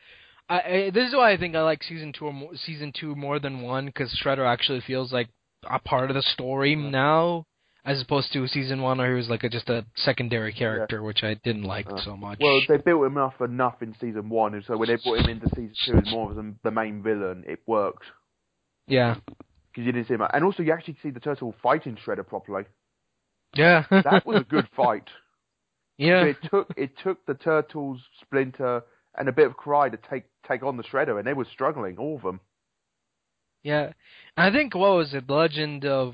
[0.50, 3.16] I, I, this is why I think I like season two or more, season two
[3.16, 5.30] more than one because Shredder actually feels like
[5.70, 6.90] a part of the story Yeah.
[6.90, 7.46] now,
[7.86, 11.24] as opposed to season one where he was like a, just a secondary character, which
[11.24, 12.40] I didn't like Uh, so much.
[12.42, 15.30] Well, they built him up enough in season one, and so when they brought him
[15.30, 18.06] into season two as more of the, the main villain, it worked
[18.88, 19.16] yeah,
[19.72, 20.24] because you didn't see him.
[20.34, 22.64] And also, you actually see the turtle fighting Shredder properly.
[23.56, 25.08] yeah, That was a good fight.
[25.98, 26.24] yeah.
[26.24, 28.84] It took it took the turtles, Splinter,
[29.20, 31.98] and a bit of Karai to take take on the Shredder, and they were struggling,
[31.98, 32.40] all of them.
[33.62, 33.92] Yeah,
[34.38, 35.28] I think what was it?
[35.28, 36.14] The Legend of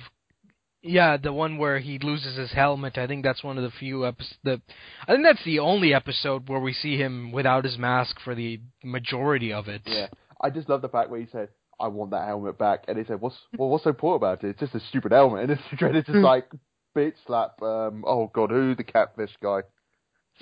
[0.82, 2.98] yeah, the one where he loses his helmet.
[2.98, 4.38] I think that's one of the few episodes.
[4.44, 4.62] The
[5.08, 8.60] I think that's the only episode where we see him without his mask for the
[8.84, 9.82] majority of it.
[9.86, 10.08] Yeah,
[10.42, 11.50] I just love the fact where he said,
[11.80, 14.50] "I want that helmet back," and he said, "What's well, what's so poor about it?
[14.50, 16.50] It's just a stupid helmet." And it's just like
[16.96, 17.62] bitch slap.
[17.62, 19.62] Um, oh god, who the catfish guy?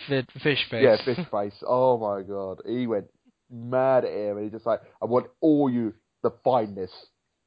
[0.08, 0.84] Fit fish face.
[0.84, 1.64] Yeah, fish face.
[1.66, 3.08] Oh my god, he went
[3.52, 6.92] mad at him, and he's just like, "I want all you the fineness.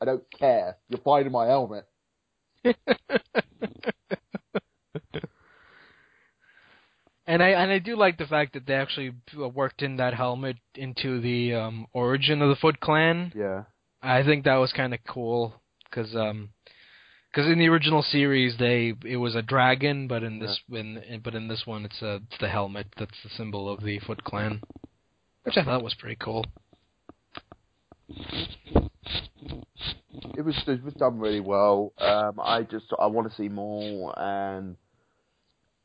[0.00, 0.76] I don't care.
[0.88, 1.86] You're finding my helmet."
[7.26, 10.56] and I and I do like the fact that they actually worked in that helmet
[10.74, 13.32] into the um origin of the Foot Clan.
[13.34, 13.64] Yeah,
[14.02, 16.50] I think that was kind of cool because um
[17.36, 21.20] because in the original series they it was a dragon, but in this in, in
[21.20, 24.24] but in this one it's a it's the helmet that's the symbol of the Foot
[24.24, 24.62] Clan,
[25.42, 26.46] which I thought was pretty cool.
[28.08, 28.88] it
[30.42, 31.92] was it was done really well.
[31.98, 34.76] Um, I just I want to see more, and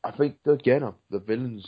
[0.02, 1.66] I think again uh, the villains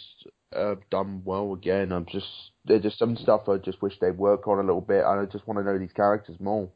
[0.57, 1.93] uh, done well again.
[1.93, 2.24] I'm just
[2.64, 5.26] there's just some stuff I just wish they'd work on a little bit, and I
[5.26, 6.70] just want to know these characters more.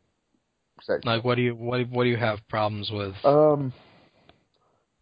[1.05, 3.15] Like, what do you what what do you have problems with?
[3.25, 3.73] um,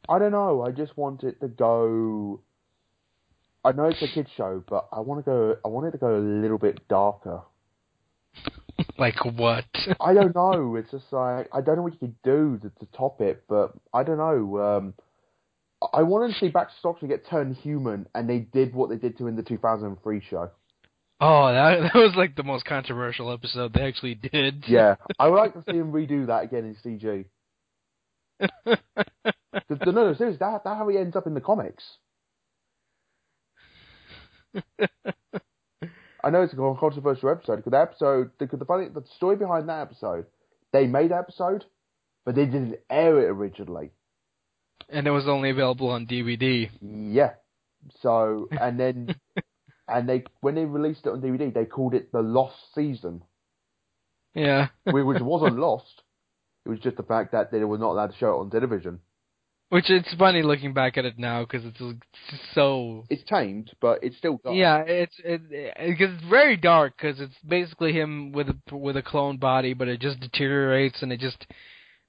[0.08, 0.62] I don't know.
[0.62, 2.40] I just want it to go.
[3.64, 5.56] I know it's a kids show, but I want to go.
[5.64, 7.42] I want it to go a little bit darker.
[8.98, 9.64] like what?
[10.00, 10.76] I don't know.
[10.76, 13.72] It's just like I don't know what you could do to, to top it, but
[13.92, 14.58] I don't know.
[14.60, 14.94] Um,
[15.92, 19.18] I wanted to see Baxter Stockman get turned human, and they did what they did
[19.18, 20.50] to in the 2003 show.
[21.20, 24.64] Oh, that that was like the most controversial episode they actually did.
[24.68, 27.24] Yeah, I would like to see him redo that again in CG.
[28.66, 31.84] no, no, seriously, that, that's how he ends up in the comics.
[36.24, 39.68] I know it's a controversial episode because the episode, because the funny, the story behind
[39.68, 40.26] that episode,
[40.72, 41.64] they made that episode,
[42.24, 43.90] but they didn't air it originally.
[44.88, 46.70] and it was only available on DVD.
[46.80, 47.34] Yeah.
[48.00, 49.14] So and then
[49.88, 53.22] and they when they released it on DVD, they called it the Lost Season,
[54.34, 54.68] Yeah.
[54.84, 56.02] which wasn't lost.
[56.64, 59.00] It was just the fact that they were not allowed to show it on television.
[59.68, 61.80] Which it's funny looking back at it now because it's
[62.54, 63.04] so.
[63.10, 64.54] It's tamed, but it's still dark.
[64.56, 69.02] Yeah, it's it because it's very dark because it's basically him with a with a
[69.02, 71.46] clone body, but it just deteriorates and it just.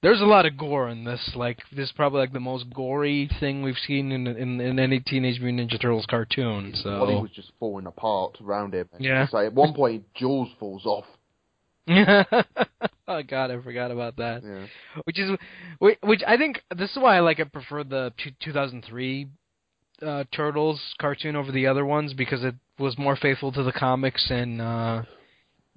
[0.04, 1.32] There's a lot of gore in this.
[1.36, 5.00] Like this is probably like the most gory thing we've seen in in, in any
[5.00, 6.72] Teenage Mutant Ninja Turtles cartoon.
[6.72, 8.88] His body was just falling apart around him.
[9.00, 9.24] Yeah.
[9.24, 11.06] It's like at one point, Jules falls off.
[13.08, 14.44] oh God, I forgot about that.
[14.44, 14.66] Yeah.
[15.06, 15.32] Which is,
[15.80, 19.28] which, which I think this is why I like I prefer the two, 2003
[20.06, 24.28] uh, Turtles cartoon over the other ones because it was more faithful to the comics
[24.30, 25.04] and uh,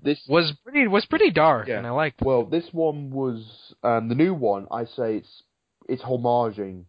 [0.03, 1.79] This was pretty was pretty dark Yeah.
[1.79, 2.21] and I liked.
[2.23, 2.25] it.
[2.27, 4.67] well, this one was um, the new one.
[4.71, 5.43] I say it's
[5.89, 6.85] it's homaging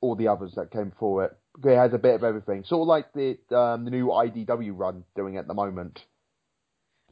[0.00, 1.36] all the others that came before it.
[1.64, 5.04] It has a bit of everything, sort of like the um, the new IDW run
[5.16, 6.00] doing at the moment.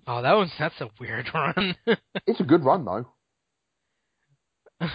[0.07, 1.75] Oh, that one's that's a weird run.
[2.27, 3.07] It's a good run though.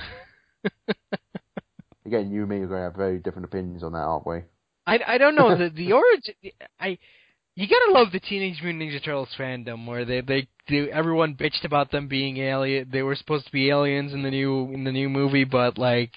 [2.06, 4.40] Again, you and me are going to have very different opinions on that, aren't we?
[4.88, 6.34] I I don't know the the origin.
[6.80, 6.98] I
[7.60, 11.66] you gotta love the Teenage Mutant Ninja Turtles fandom where they they do everyone bitched
[11.66, 12.88] about them being alien.
[12.90, 16.14] They were supposed to be aliens in the new in the new movie, but like,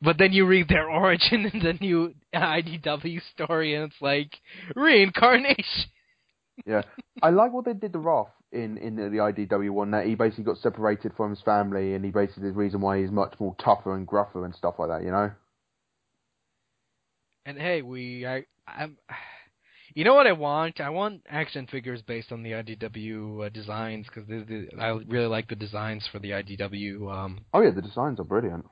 [0.00, 4.30] but then you read their origin in the new IDW story, and it's like
[4.76, 5.90] reincarnation.
[6.64, 6.82] Yeah,
[7.20, 9.90] I like what they did to Raph in in the, the IDW one.
[9.90, 13.10] That he basically got separated from his family, and he basically the reason why he's
[13.10, 15.02] much more tougher and gruffer and stuff like that.
[15.02, 15.32] You know?
[17.44, 18.96] And hey, we I I'm.
[19.94, 20.80] You know what I want?
[20.80, 24.28] I want action figures based on the IDW uh, designs because
[24.78, 27.12] I really like the designs for the IDW.
[27.12, 28.66] Um, Oh yeah, the designs are brilliant.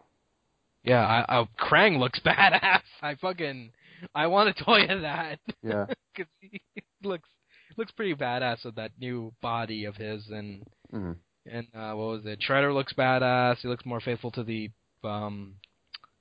[0.85, 2.83] Yeah, I, I, Krang looks badass.
[3.03, 3.73] I fucking,
[4.15, 6.61] I want a toy of that Yeah, because he
[7.03, 7.29] looks
[7.77, 11.13] looks pretty badass with that new body of his, and hmm
[11.51, 12.41] and uh, what was it?
[12.47, 13.59] Shredder looks badass.
[13.59, 14.71] He looks more faithful to the
[15.03, 15.55] um,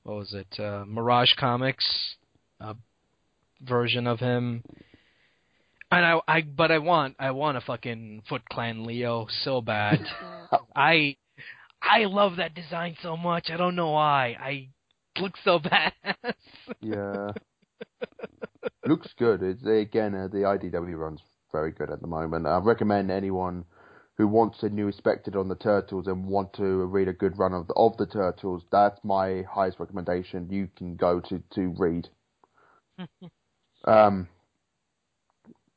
[0.04, 0.60] what was it?
[0.60, 1.86] Uh, Mirage Comics
[2.62, 2.74] uh,
[3.62, 4.64] version of him.
[5.90, 10.00] And I, I, but I want, I want a fucking Foot Clan Leo so bad.
[10.76, 11.16] I
[11.82, 13.50] I love that design so much.
[13.50, 14.36] I don't know why.
[14.40, 14.70] I
[15.20, 15.94] look so bad.
[16.82, 17.32] yeah.
[18.86, 19.44] Looks good.
[19.44, 21.22] It's again uh, the IDW run's
[21.52, 22.46] very good at the moment.
[22.48, 23.66] I recommend anyone
[24.18, 27.54] who wants a new expected on the turtles and want to read a good run
[27.54, 28.64] of the of the turtles.
[28.72, 30.50] That's my highest recommendation.
[30.50, 32.10] You can go to to read.
[33.86, 34.28] um.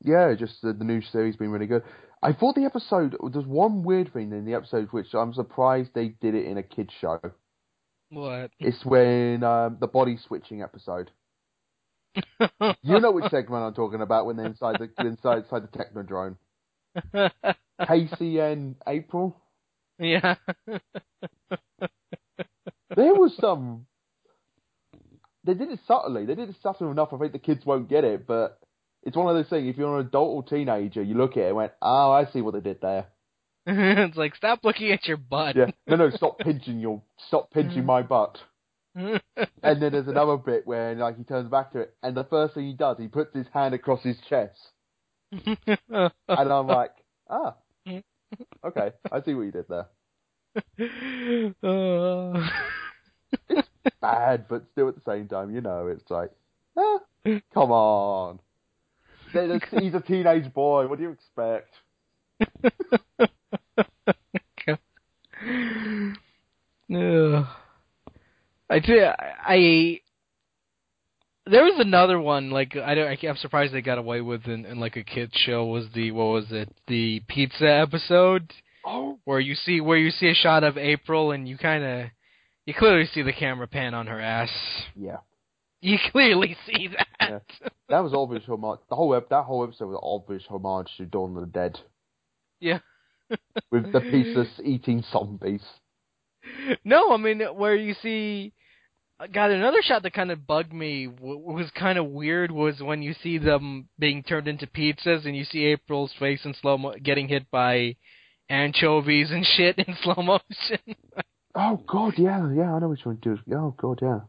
[0.03, 1.82] Yeah, just the, the new series been really good.
[2.22, 6.09] I thought the episode there's one weird thing in the episode which I'm surprised they
[6.09, 7.18] did it in a kids show.
[8.11, 8.51] what?
[8.59, 11.11] It's when um, the body switching episode.
[12.82, 16.36] You know which segment I'm talking about when they're inside the inside inside the Technodrome.
[17.86, 19.36] Casey and April.
[19.98, 20.34] yeah.
[22.96, 23.86] There was some.
[25.44, 26.26] They did it subtly.
[26.26, 27.12] They did it subtle enough.
[27.12, 28.59] I think the kids won't get it, but
[29.03, 29.68] it's one of those things.
[29.68, 32.40] If you're an adult or teenager, you look at it and went, "Oh, I see
[32.40, 33.07] what they did there."
[33.66, 35.57] it's like stop looking at your butt.
[35.57, 35.66] Yeah.
[35.86, 36.11] No, no.
[36.11, 37.03] Stop pinching your.
[37.28, 38.38] Stop pinching my butt.
[39.62, 42.55] And then there's another bit where like he turns back to it, and the first
[42.55, 44.59] thing he does, he puts his hand across his chest,
[45.30, 46.90] and I'm like,
[47.28, 47.55] ah,
[48.64, 49.86] okay, I see what you did there.
[51.62, 52.48] Uh,
[54.01, 56.32] Bad, but still at the same time, you know, it's like,
[56.76, 56.98] ah,
[57.55, 58.40] come on.
[59.32, 60.86] He's a teenage boy.
[60.86, 61.70] What do you expect?
[66.94, 67.46] Ugh.
[68.70, 69.02] I did.
[69.02, 70.00] I
[71.46, 73.08] there was another one like I don't.
[73.08, 75.64] I, I'm surprised they got away with in, in like a kids show.
[75.66, 76.72] Was the what was it?
[76.86, 78.52] The pizza episode
[78.86, 82.06] Oh, where you see where you see a shot of April and you kind of
[82.64, 84.50] you clearly see the camera pan on her ass.
[84.96, 85.18] yeah.
[85.80, 87.42] You clearly see that.
[87.88, 88.80] That was obvious homage.
[88.88, 91.78] The whole that whole episode was obvious homage to Dawn of the Dead
[92.60, 92.78] Yeah.
[93.70, 95.62] with the pieces eating zombies.
[96.84, 98.52] No, I mean where you see.
[99.34, 103.02] Got another shot that kind of bugged me w- was kind of weird was when
[103.02, 106.94] you see them being turned into pizzas and you see April's face in slow mo
[107.02, 107.96] getting hit by
[108.48, 110.96] anchovies and shit in slow motion.
[111.54, 113.54] Oh God, yeah, yeah, I know which one to do.
[113.54, 114.20] Oh God, yeah.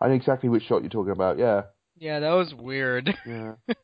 [0.00, 1.38] I know exactly which shot you're talking about.
[1.38, 1.62] Yeah,
[1.98, 3.14] yeah, that was weird.
[3.26, 3.54] yeah.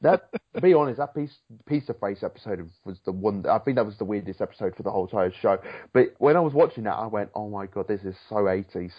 [0.00, 3.44] that, to be honest, that piece piece of face episode was the one.
[3.48, 5.58] I think that was the weirdest episode for the whole entire show.
[5.92, 8.92] But when I was watching that, I went, "Oh my God, this is so 80s.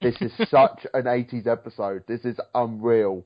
[0.00, 2.04] This is such an 80s episode.
[2.06, 3.24] This is unreal."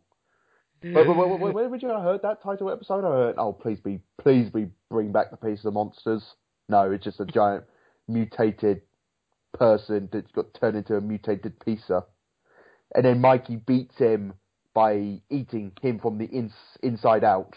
[0.83, 3.81] But, but, but, but when originally I heard that title episode, I heard, "Oh, please
[3.81, 6.25] be, please be, bring back the piece of monsters."
[6.69, 7.65] No, it's just a giant
[8.09, 8.83] mutated
[9.53, 12.05] person that's got turned into a mutated pizza,
[12.95, 14.35] and then Mikey beats him
[14.75, 17.55] by eating him from the ins- inside out.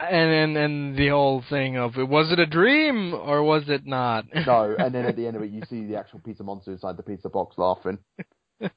[0.00, 4.24] and and and the whole thing of was it a dream or was it not?
[4.46, 6.96] No, and then at the end of it, you see the actual pizza monster inside
[6.96, 7.98] the pizza box laughing.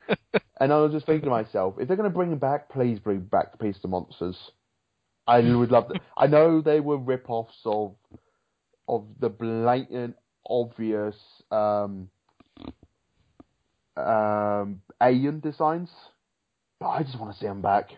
[0.60, 3.00] And I was just thinking to myself, if they're going to bring him back, please
[3.00, 4.36] bring back the pizza monsters.
[5.28, 6.02] I would love that.
[6.18, 7.96] I know they were rip-offs of
[8.88, 10.16] of the blatant,
[10.50, 11.16] obvious
[11.52, 12.10] um,
[13.98, 15.90] um, alien designs,
[16.80, 17.90] but I just want to see them back.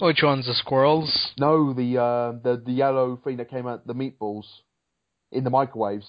[0.00, 0.46] Which ones?
[0.46, 1.32] The squirrels?
[1.38, 4.44] No, the uh, the the yellow thing that came out the meatballs
[5.30, 6.06] in the microwaves.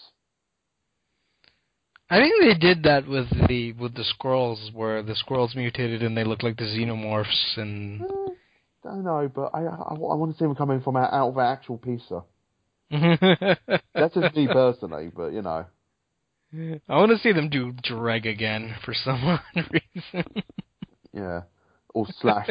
[2.09, 6.17] I think they did that with the with the squirrels, where the squirrels mutated and
[6.17, 8.01] they look like the xenomorphs, and
[8.85, 11.29] I don't know, but I, I, I want to see them coming from out, out
[11.29, 12.23] of an actual pizza.
[13.93, 15.65] That's just me personally, but you know.
[16.89, 20.25] I want to see them do drag again for some odd reason.
[21.13, 21.41] Yeah.
[21.93, 22.49] Or slash.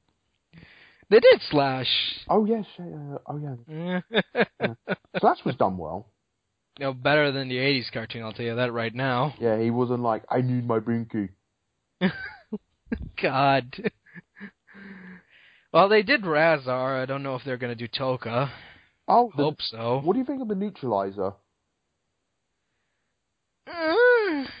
[1.10, 1.86] they did Slash.
[2.28, 4.00] oh yes, yeah, oh yeah.
[5.20, 6.08] Slash was done well.
[6.80, 8.22] no, better than the '80s cartoon.
[8.22, 9.34] I'll tell you that right now.
[9.40, 11.28] Yeah, he wasn't like I need my binky.
[13.22, 13.90] God.
[15.72, 17.00] well, they did Rahzar.
[17.02, 18.50] I don't know if they're going to do Tokka.
[19.08, 20.00] Oh, the- Hope so.
[20.02, 21.34] what do you think of the Newtralizer?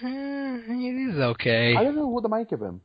[0.00, 1.74] He's okay.
[1.76, 2.80] I don't know what to make of him.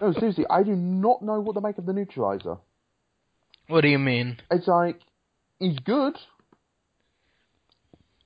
[0.00, 2.58] No, seriously, I do not know what to make of the Newtralizer.
[3.68, 4.38] what do you mean?
[4.50, 4.98] It's like
[5.58, 6.16] he's good,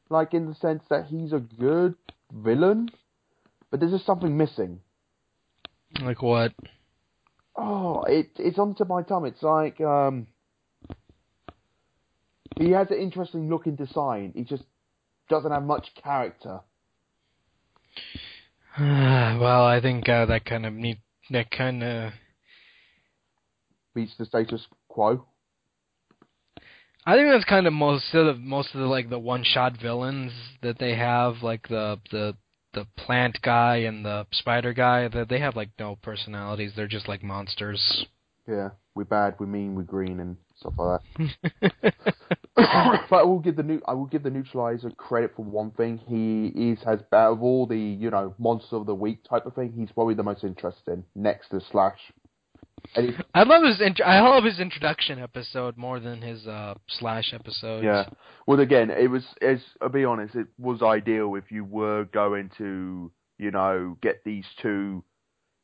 [0.09, 1.97] like in the sense that he's a good
[2.33, 2.91] villain,
[3.71, 4.81] but there's just something missing.
[6.01, 6.53] Like what?
[7.57, 9.27] Oh, it it's on the tip of my tongue.
[9.27, 10.29] It's like um,
[12.57, 14.33] he has an interesting looking design.
[14.37, 14.65] He just
[15.29, 16.61] doesn't have much character.
[18.79, 20.99] well, I think uh, that kind of need
[21.31, 22.13] that kind of.
[23.95, 25.25] Beats the status quo.
[27.07, 29.77] I think that's kind of most of the, most of the like the one shot
[29.81, 32.35] villains that they have, like the the
[32.73, 35.07] the plant guy and the spider guy.
[35.09, 36.73] That they have like no personalities.
[36.75, 38.07] They're just like monsters.
[38.49, 41.01] Yeah, we're bad, we're mean, we're green, and stuff like
[41.61, 41.95] that.
[43.11, 45.99] but I will give the new I will give the Newtralizer credit for one thing.
[46.07, 49.55] He is has out of all the you know monster of the week type of
[49.55, 49.73] thing.
[49.77, 51.99] He's probably the most interesting next to Slash.
[53.35, 57.83] I love his int- I love his introduction episode more than his uh slash episode.
[57.83, 58.05] yeah.
[58.47, 62.51] Well, again, it was as I'll be honest, it was ideal if you were going
[62.59, 65.03] to you know get these two.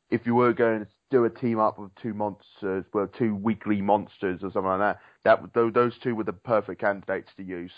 [0.09, 3.81] If you were going to do a team up of two monsters, well, two weekly
[3.81, 7.71] monsters or something like that, that those two were the perfect candidates to use.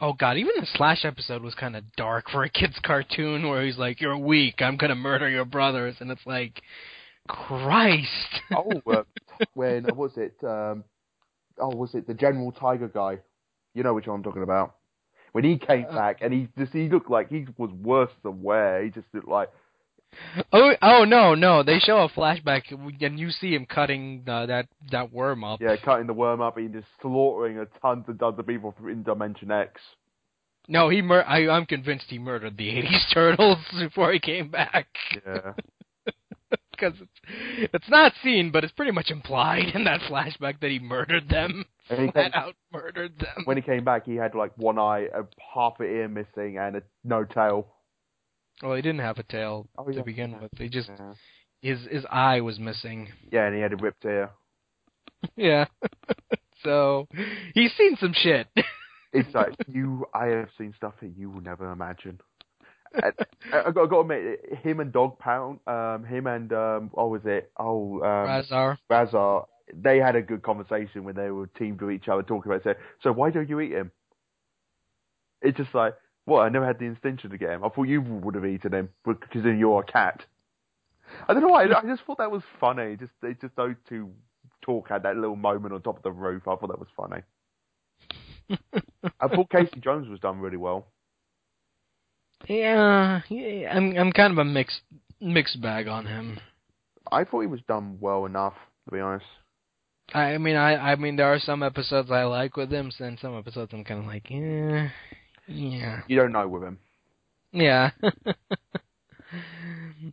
[0.00, 3.64] Oh god, even the Slash episode was kind of dark for a kid's cartoon where
[3.64, 4.62] he's like, "You're weak.
[4.62, 6.62] I'm gonna murder your brothers," and it's like,
[7.28, 8.08] Christ.
[8.56, 9.02] oh, uh,
[9.54, 10.34] when was it?
[10.42, 10.84] Um,
[11.58, 13.18] oh, was it the General Tiger guy?
[13.74, 14.76] You know which one I'm talking about.
[15.32, 18.42] When he came Uh, back and he just he looked like he was worse than
[18.42, 19.50] where he just looked like
[20.52, 21.62] oh, oh no, no.
[21.62, 25.60] They show a flashback and you see him cutting uh, that that worm up.
[25.60, 29.02] yeah cutting the worm up and just slaughtering a tons and tons of people in
[29.02, 29.80] Dimension X.
[30.68, 34.86] No, he mur- I, I'm convinced he murdered the '80s turtles before he came back.
[35.26, 35.52] Yeah,
[36.70, 40.78] Because it's, it's not seen, but it's pretty much implied in that flashback that he
[40.78, 41.66] murdered them.
[41.90, 43.42] and he Flat came, out murdered them.
[43.44, 46.76] when he came back, he had like one eye, a half an ear missing, and
[46.76, 47.66] a no tail.
[48.62, 50.02] Well, he didn't have a tail Oh, to yeah.
[50.02, 50.50] begin with.
[50.58, 51.14] He just Yeah.
[51.62, 53.08] his his eye was missing.
[53.32, 54.30] yeah, and he had a ripped tail.
[55.36, 55.66] Yeah.
[56.64, 57.06] so
[57.54, 58.48] he's seen some shit.
[59.12, 60.06] It's like you.
[60.14, 62.20] I have seen stuff that you will never imagine.
[62.94, 63.08] I,
[63.52, 67.10] I got, I got to admit, him and Dog Pound, um, him and um, what
[67.10, 67.50] was it?
[67.58, 68.78] Oh, um, Rahzar.
[68.88, 69.46] Rahzar.
[69.74, 72.78] They had a good conversation when they were teamed with each other, talking about it.
[73.02, 73.90] So why don't you eat him?
[75.42, 76.40] It's just like, what?
[76.40, 77.64] I never had the intention to get him.
[77.64, 80.24] I thought you would have eaten him because then you're a cat.
[81.28, 81.64] I don't know why.
[81.64, 82.96] I just thought that was funny.
[82.96, 84.10] Just, it just those two
[84.62, 86.42] talk had that little moment on top of the roof.
[86.46, 87.22] I thought that was funny.
[89.20, 90.86] I thought Casey Jones was done really well.
[92.48, 94.80] Yeah, yeah, I'm I'm kind of a mixed
[95.20, 96.40] mixed bag on him.
[97.12, 98.54] I thought he was done well enough,
[98.86, 99.26] to be honest.
[100.14, 103.36] I mean, I I mean, there are some episodes I like with him, and some
[103.36, 104.88] episodes I'm kind of like, yeah,
[105.50, 106.78] yeah, You don't know with him.
[107.52, 107.90] yeah.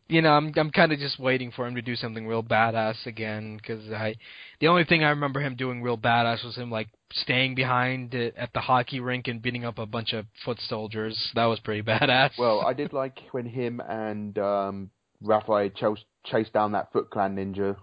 [0.09, 3.05] you know, I'm I'm kind of just waiting for him to do something real badass
[3.05, 4.15] again because I,
[4.59, 8.51] the only thing I remember him doing real badass was him like staying behind at
[8.53, 11.31] the hockey rink and beating up a bunch of foot soldiers.
[11.35, 12.31] That was pretty badass.
[12.37, 14.89] Well, I did like when him and um,
[15.21, 17.77] Raphael chased, chased down that Foot Clan ninja.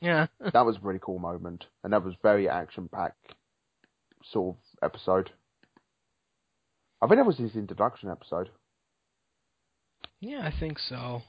[0.00, 0.26] yeah.
[0.52, 3.34] That was a pretty cool moment, and that was very action-packed
[4.32, 5.30] sort of episode.
[7.00, 8.50] I think that was his introduction episode.
[10.20, 11.22] Yeah, I think so.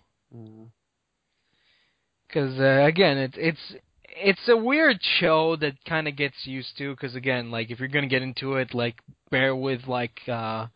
[2.28, 3.76] Because uh, again, it's it's
[4.06, 6.91] it's a weird show that kind of gets used to.
[6.91, 8.96] Because again, like if you're gonna get into it, like
[9.30, 10.68] bear with like, uh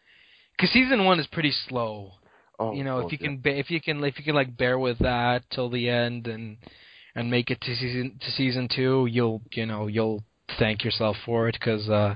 [0.59, 2.11] 'cause season one is pretty slow.
[2.59, 3.27] Oh, you know, God, if you yeah.
[3.27, 6.27] can, ba- if you can, if you can like bear with that till the end
[6.27, 6.57] and
[7.15, 10.23] and make it to season to season two, you'll you know you'll
[10.59, 12.15] thank yourself for it because uh,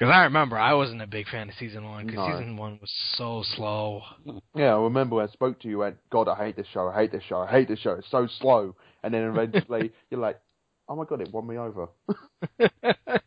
[0.00, 2.38] cause I remember I wasn't a big fan of season one because No.
[2.38, 4.02] season one was so slow.
[4.54, 6.88] Yeah, I remember when I spoke to you, you went, God, I hate this show,
[6.88, 8.74] I hate this show, I hate this show, it's so slow.
[9.02, 10.40] And then eventually you're like,
[10.88, 11.88] oh my God, it won me over.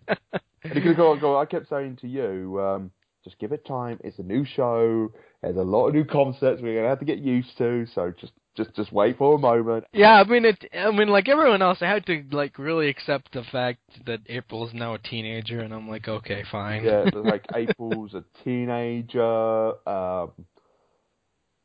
[0.63, 2.91] And you could go, go, I kept saying to you, um,
[3.23, 6.73] just give it time, it's a new show, there's a lot of new concepts we're
[6.73, 9.85] going to have to get used to, so just, just, just wait for a moment.
[9.93, 10.63] Yeah, I mean it.
[10.73, 14.67] I mean, like everyone else, I had to like really accept the fact that April
[14.67, 16.83] is now a teenager, and I'm like, okay, fine.
[16.83, 20.31] Yeah, but like April's a teenager, um,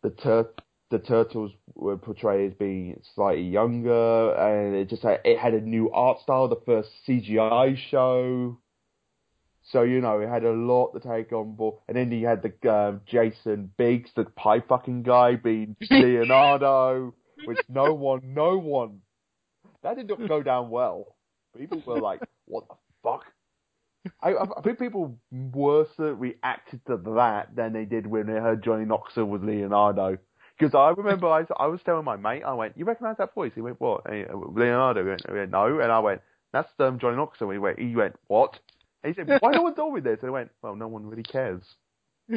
[0.02, 0.54] the tur-
[0.90, 5.90] the turtles were portrayed as being slightly younger, and it just it had a new
[5.90, 6.48] art style.
[6.48, 8.58] The first CGI show,
[9.70, 11.76] so you know it had a lot to take on board.
[11.88, 17.14] And then you had the um, Jason Biggs, the pie fucking guy, being Leonardo,
[17.44, 19.00] which no one, no one,
[19.82, 21.16] that did not go down well.
[21.56, 23.24] People were like, "What the fuck."
[24.22, 28.84] I, I think people worse reacted to that than they did when they heard Johnny
[28.84, 30.16] Knoxville was Leonardo.
[30.58, 33.52] Because I remember I, I was telling my mate, I went, "You recognise that voice?"
[33.54, 35.02] He went, "What?" He, Leonardo.
[35.02, 36.22] He went, he went, "No," and I went,
[36.52, 38.58] "That's um, Johnny Knoxville." He went, "He went, what?"
[39.02, 41.06] And he said, "Why no one told me this?" And I went, "Well, no one
[41.06, 41.62] really cares."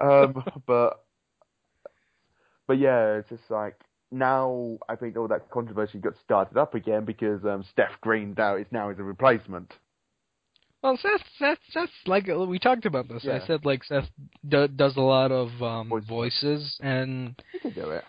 [0.00, 1.04] um, but
[2.66, 3.80] but yeah, it's just like
[4.10, 8.56] now I think all that controversy got started up again because um, Seth Green now
[8.56, 9.72] is now his replacement.
[10.82, 13.24] Well, Seth, Seth, Seth's like we talked about this.
[13.24, 13.40] Yeah.
[13.42, 14.08] I said like Seth
[14.48, 18.04] do, does a lot of um, Voice- voices, and He can do it.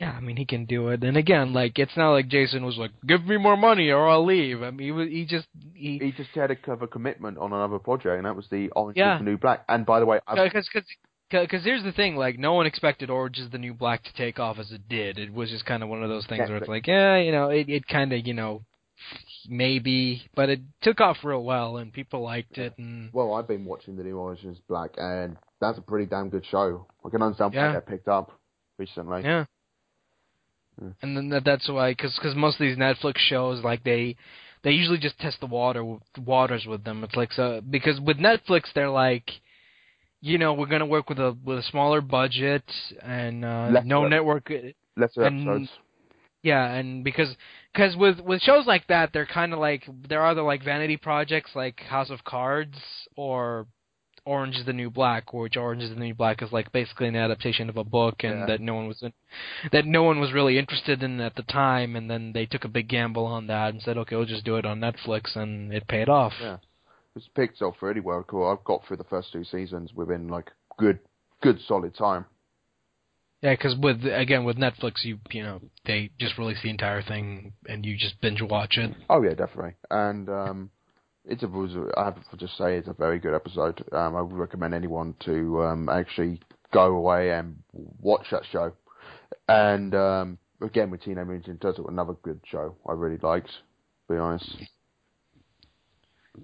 [0.00, 1.02] Yeah, I mean he can do it.
[1.02, 4.24] And again, like it's not like Jason was like, "Give me more money or I'll
[4.24, 7.52] leave." I mean, he was, he just he He just had a cover commitment on
[7.52, 9.14] another project, and that was the Orange Yeah.
[9.16, 9.64] is the New Black.
[9.68, 10.68] And by the way, because
[11.30, 14.38] because here's the thing, like no one expected Orange is the New Black to take
[14.38, 15.18] off as it did.
[15.18, 17.48] It was just kind of one of those things where it's like, yeah, you know,
[17.50, 18.62] it it kind of you know
[19.48, 23.64] maybe, but it took off real well and people liked it and well, I've been
[23.64, 26.86] watching the new Orange is Black, and that's a pretty damn good show.
[27.04, 27.72] I can understand why Yeah.
[27.72, 28.32] that picked up
[28.78, 29.22] recently.
[29.22, 29.44] Yeah.
[31.02, 34.16] And then that, that's why, because cause most of these Netflix shows, like they
[34.62, 37.04] they usually just test the water waters with them.
[37.04, 39.30] It's like so because with Netflix they're like,
[40.20, 42.64] you know, we're gonna work with a with a smaller budget
[43.02, 44.50] and uh, Less no network.
[44.96, 45.70] Lesser And- episodes.
[46.42, 47.34] Yeah, and because
[47.72, 51.50] because with with shows like that, they're kind of like they're either like vanity projects
[51.56, 52.78] like House of Cards
[53.16, 53.66] or
[54.28, 57.16] Orange is the New Black, which Orange is the New Black is like basically an
[57.16, 58.46] adaptation of a book, and Yeah.
[58.46, 59.12] that no one was in,
[59.72, 62.68] that no one was really interested in at the time, and then they took a
[62.68, 65.88] big gamble on that and said, okay, we'll just do it on Netflix, and it
[65.88, 66.34] paid off.
[66.40, 66.58] Yeah.
[67.16, 68.22] It's picked up really well.
[68.22, 68.46] Cool.
[68.46, 71.00] I've got through the first two seasons within like good,
[71.40, 72.26] good solid time.
[73.42, 77.52] Yeah, because with again with Netflix, you you know they just release the entire thing
[77.68, 78.94] and you just binge watch it.
[79.08, 79.74] Oh yeah, definitely.
[79.90, 80.70] And um,
[81.28, 83.84] it's a was I have to just say it's a very good episode.
[83.92, 86.40] Um, I would recommend anyone to um, actually
[86.72, 88.72] go away and watch that show.
[89.46, 93.48] And um, again, with Teenage Mutant Ninja Turtles, another good show I really liked.
[93.48, 94.56] To be honest.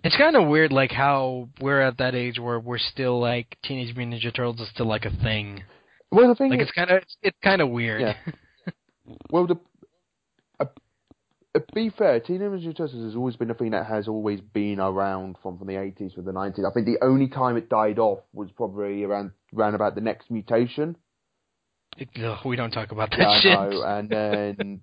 [0.03, 3.97] It's kind of weird, like how we're at that age where we're still like Teenage
[3.97, 5.63] Mutant Ninja Turtles is still like a thing.
[6.11, 8.03] Well, the thing Like is, it's kind of it's, it's kind of weird.
[8.03, 8.15] Yeah.
[9.31, 9.57] well, the
[11.55, 14.41] Uh, be fair, Teenage Mutant Ninja Turtles has always been a thing that has always
[14.41, 16.65] been around from from the eighties to the nineties.
[16.65, 20.31] I think the only time it died off was probably around around about the next
[20.31, 20.97] mutation.
[21.97, 23.57] It- ugh, we don't talk about that Yeah, shit.
[23.59, 23.83] I know.
[23.83, 24.81] And then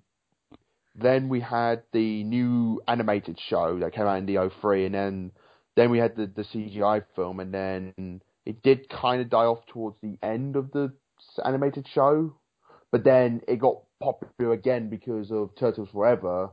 [0.94, 5.32] then we had the new animated show that came out in the 03 and then
[5.74, 9.64] then we had the the CGI film and then it did kind of die off
[9.66, 10.92] towards the end of the
[11.44, 12.34] animated show,
[12.90, 16.50] but then it got popular again because of Turtles Forever,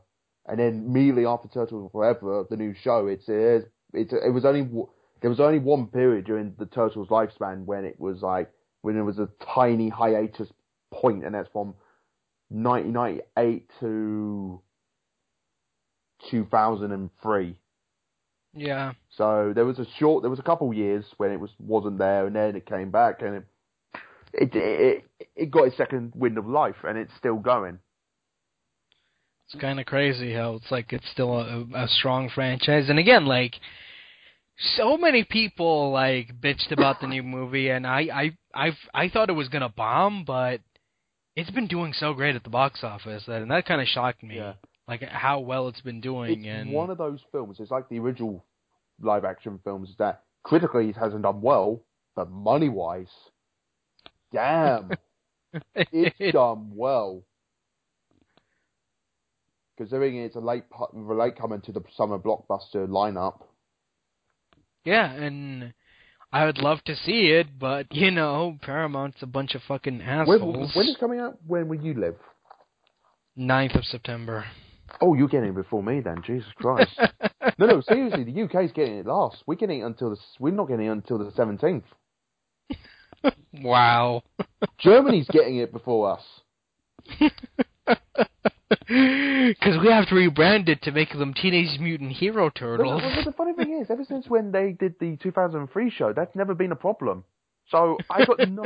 [0.50, 4.68] and then immediately after Turtles Forever, the new show, it's it's, it's it was only
[5.22, 8.52] there was only one period during the Turtles lifespan when it was like
[8.82, 10.50] when there was a tiny hiatus
[10.92, 11.76] point, and that's from
[12.50, 14.62] 1998 to
[16.32, 17.60] 2003.
[18.54, 18.94] Yeah.
[19.16, 22.26] So there was a short, there was a couple years when it was wasn't there,
[22.26, 23.46] and then it came back, and it
[24.34, 25.06] it it,
[25.36, 27.80] it got its second wind of life, and it's still going.
[29.52, 32.88] It's kind of crazy how it's like it's still a, a strong franchise.
[32.88, 33.56] And again, like
[34.76, 39.30] so many people like bitched about the new movie, and I I I I thought
[39.30, 40.62] it was gonna bomb, but
[41.36, 44.22] it's been doing so great at the box office that and that kind of shocked
[44.22, 44.36] me.
[44.36, 44.54] Yeah.
[44.88, 47.58] Like how well it's been doing It's and one of those films.
[47.60, 48.46] It's like the original
[49.02, 51.82] live action films that critically it hasn't done well,
[52.16, 53.08] but money wise,
[54.32, 54.92] damn,
[55.76, 57.24] it's done well.
[59.80, 63.44] Considering it's a late late coming to the summer blockbuster lineup.
[64.84, 65.74] Yeah, and
[66.34, 70.76] I would love to see it, but you know, Paramount's a bunch of fucking assholes.
[70.76, 71.38] when is it coming out?
[71.48, 72.16] When will you live?
[73.38, 74.44] 9th of September.
[75.00, 76.24] Oh, you're getting it before me then.
[76.28, 76.92] Jesus Christ.
[77.58, 79.44] no, no, seriously, the UK's getting it last.
[79.48, 81.86] We're getting it until the we're not getting it until the seventeenth.
[83.54, 84.24] wow.
[84.78, 86.24] Germany's getting it before us.
[88.70, 93.02] Because we have to rebrand it to make them Teenage Mutant Hero Turtles.
[93.02, 96.54] but the funny thing is, ever since when they did the 2003 show, that's never
[96.54, 97.24] been a problem.
[97.70, 98.64] So I got no.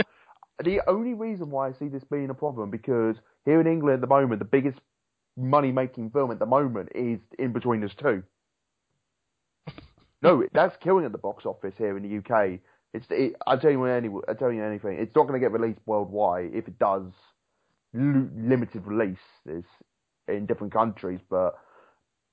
[0.63, 3.15] The only reason why I see this being a problem because
[3.45, 4.79] here in England at the moment, the biggest
[5.35, 8.23] money-making film at the moment is Inbetweeners Two.
[10.21, 12.59] No, that's killing at the box office here in the UK.
[12.93, 14.97] It's it, I tell you any I tell you anything.
[14.99, 16.51] It's not going to get released worldwide.
[16.53, 17.03] If it does,
[17.95, 19.17] l- limited release
[19.47, 19.65] is
[20.27, 21.55] in different countries, but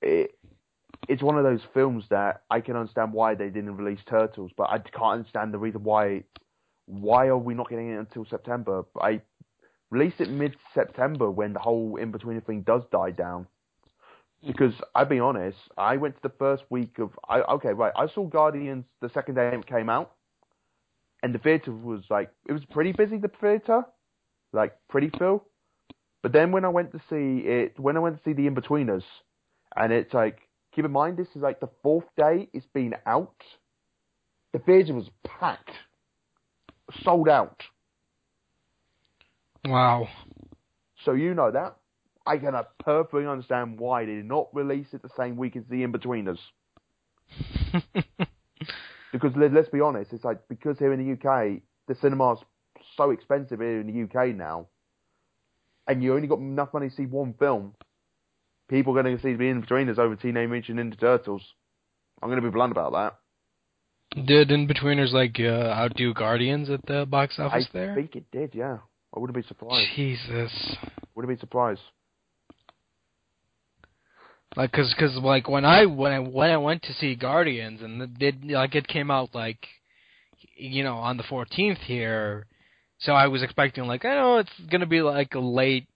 [0.01, 0.31] it
[1.07, 4.69] it's one of those films that I can understand why they didn't release Turtles, but
[4.69, 6.23] I can't understand the reason why.
[6.87, 8.83] Why are we not getting it until September?
[8.99, 9.21] I
[9.91, 13.47] released it mid September when the whole in between thing does die down.
[14.45, 17.93] Because I'll be honest, I went to the first week of I okay right.
[17.95, 20.13] I saw Guardians the second day it came out,
[21.21, 23.17] and the theater was like it was pretty busy.
[23.17, 23.83] The theater,
[24.51, 25.45] like pretty full.
[26.21, 29.03] But then when I went to see it, when I went to see the Inbetweeners,
[29.75, 30.39] and it's like
[30.75, 33.35] keep in mind this is like the fourth day it's been out.
[34.53, 35.71] The theater was packed,
[37.03, 37.63] sold out.
[39.65, 40.07] Wow.
[41.05, 41.77] So you know that.
[42.25, 45.83] I can perfectly understand why they did not release it the same week as the
[45.83, 46.37] Inbetweeners.
[49.11, 52.39] Because let, let's be honest, it's like because here in the UK the cinema's
[52.95, 54.67] so expensive here in the UK now,
[55.91, 57.75] and you only got enough money to see one film.
[58.69, 61.43] People are going to see the Inbetweeners over Teenage Mutant Ninja Turtles.
[62.21, 64.25] I'm going to be blunt about that.
[64.25, 67.91] Did Inbetweeners like uh, outdo Guardians at the box office I there?
[67.91, 68.77] I think it did, yeah.
[69.13, 69.89] I wouldn't be surprised.
[69.95, 70.51] Jesus.
[71.13, 71.81] Wouldn't be surprised.
[74.55, 78.01] Like, cause, cause, like when I when I when I went to see Guardians and
[78.01, 79.65] it did like it came out like,
[80.55, 82.47] you know, on the 14th here,
[83.01, 85.87] so I was expecting like, I know it's gonna be like a late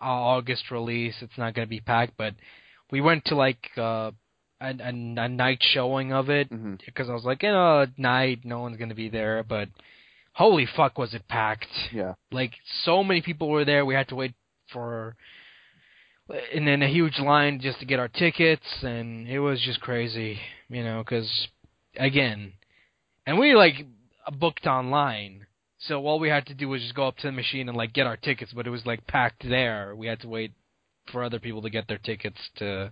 [0.00, 1.14] August release.
[1.20, 2.34] It's not gonna be packed, but
[2.90, 4.10] we went to like uh,
[4.60, 7.98] a, a a night showing of it hmm because I was like, you know, at
[7.98, 9.68] night no one's gonna be there, but
[10.34, 11.66] holy fuck was it packed!
[11.92, 12.14] Yeah.
[12.32, 12.52] Like
[12.84, 13.84] so many people were there.
[13.86, 14.34] We had to wait
[14.72, 15.16] for
[16.54, 20.38] and then a huge line just to get our tickets, and it was just crazy,
[20.68, 21.48] you know, because
[21.96, 22.52] again,
[23.26, 23.86] and we like
[24.38, 25.43] booked online,
[25.88, 27.92] so all we had to do was just go up to the machine and like
[27.92, 29.94] get our tickets, but it was like packed there.
[29.96, 30.52] We had to wait
[31.12, 32.90] for other people to get their tickets to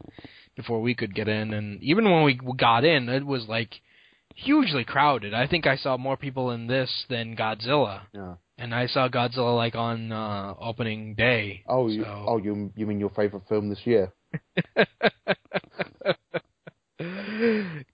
[0.56, 3.80] before we could get in, and even when we got in, it was like
[4.34, 5.34] hugely crowded.
[5.34, 8.34] I think I saw more people in this than Godzilla Yeah.
[8.58, 11.62] and I saw Godzilla like on uh opening day.
[11.66, 14.12] Oh, you, oh, you, you mean your favorite film this year?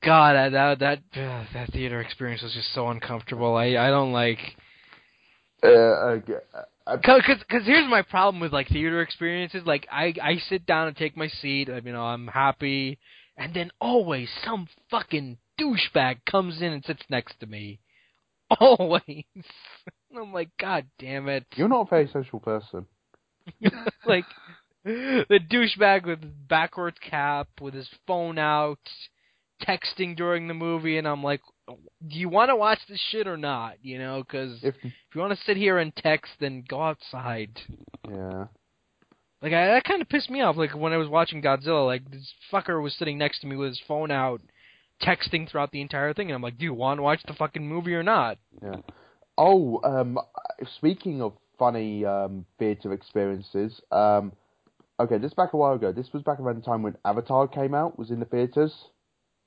[0.02, 3.54] God, that that that, uh, that theater experience was just so uncomfortable.
[3.56, 4.38] I I don't like
[5.62, 6.20] Uh, uh,
[6.86, 9.62] uh, cause cause, cause here's my problem with like theater experiences.
[9.66, 11.68] Like I I sit down and take my seat.
[11.68, 12.98] You know I'm happy,
[13.36, 17.80] and then always some fucking douchebag comes in and sits next to me.
[18.60, 19.02] Always.
[19.34, 19.44] And
[20.18, 21.44] I'm like, God damn it.
[21.54, 22.86] you're not a very social person.
[24.06, 24.24] like
[24.84, 28.78] the douchebag with backwards cap, with his phone out,
[29.62, 31.40] texting during the movie, and I'm like,
[32.06, 33.74] do you want to watch this shit or not?
[33.82, 37.60] You know, because if, If you want to sit here and text, then go outside.
[38.08, 38.46] yeah,
[39.42, 40.56] Like I, that kind of pissed me off.
[40.56, 43.68] Like when I was watching Godzilla, like this fucker was sitting next to me with
[43.70, 44.40] his phone out,
[45.02, 47.66] texting throughout the entire thing, and I'm like, do you want to watch the fucking
[47.66, 48.38] movie or not?
[48.62, 48.76] yeah.
[49.40, 50.18] Oh, um,
[50.78, 54.32] speaking of funny um, theatre experiences, um,
[54.98, 55.92] okay, this back a while ago.
[55.92, 58.72] This was back around the time when Avatar came out, was in the theatres.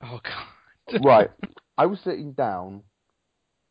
[0.02, 1.04] Oh god.
[1.04, 1.30] right.
[1.78, 2.82] I was sitting down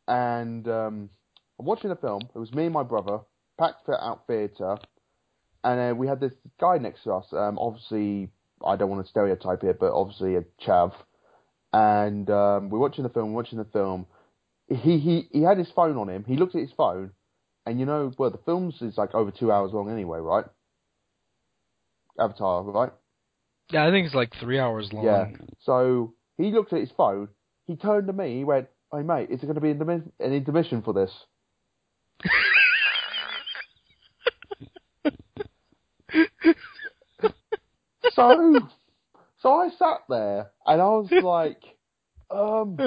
[0.08, 1.10] and um,
[1.58, 2.22] I'm watching a film.
[2.34, 3.20] It was me and my brother,
[3.58, 4.76] packed fit out theatre,
[5.64, 7.26] and uh, we had this guy next to us.
[7.32, 8.30] Um, obviously,
[8.64, 10.92] I don't want to stereotype it, but obviously a chav.
[11.72, 14.06] And um, we're watching the film, watching the film.
[14.68, 16.24] He, he he had his phone on him.
[16.26, 17.12] He looked at his phone,
[17.66, 20.44] And you know, well, the films is like over two hours long anyway, right?
[22.18, 22.92] Avatar, right?
[23.70, 25.04] Yeah, I think it's like three hours long.
[25.04, 25.26] Yeah.
[25.60, 27.28] So he looked at his phone.
[27.66, 28.38] He turned to me.
[28.38, 31.12] He went, "Hey mate, is it going to be an intermi- an intermission for this?"
[38.12, 38.60] so,
[39.40, 41.62] so I sat there and I was like,
[42.30, 42.78] um.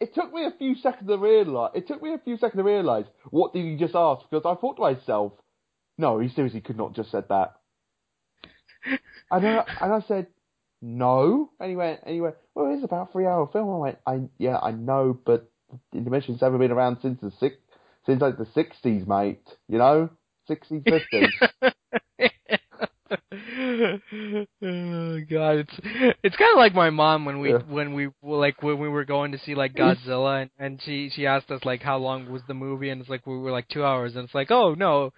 [0.00, 1.70] It took me a few seconds to realise.
[1.74, 4.60] It took me a few seconds to realise what did he just ask because I
[4.60, 5.32] thought to myself,
[5.98, 7.54] no, he seriously could not just said that.
[9.30, 10.26] And I, and I said,
[10.82, 11.50] no.
[11.60, 13.68] And he went, and he went, well, it's about a three hour film.
[13.70, 15.50] I went, I, yeah, I know, but
[15.92, 17.56] intermissions haven't been around since the six,
[18.06, 19.42] since like the sixties, mate.
[19.68, 20.10] You know,
[20.46, 21.30] sixties, fifties.
[24.62, 25.80] oh god, it's
[26.22, 27.58] it's kind of like my mom when we Yeah.
[27.58, 30.10] when we were like when we were going to see like mm-hmm.
[30.10, 33.10] Godzilla and, and she she asked us like how long was the movie and it's
[33.10, 35.12] like we were like two hours and it's like oh no,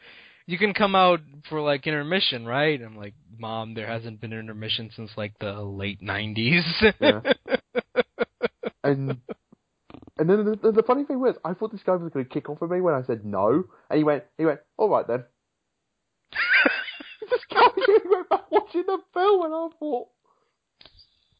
[0.47, 2.81] you can come out for like intermission right?
[2.81, 6.65] I'm like mom, there hasn't been intermission since like the late nineties.
[7.01, 7.21] Yeah.
[8.85, 9.19] and
[10.19, 12.31] and then the, the, the funny thing was, I thought this guy was going to
[12.31, 15.07] kick off at me when I said no, and he went, he went, all right
[15.07, 15.25] then.
[17.21, 20.09] He just casually went back watching the film, and I thought.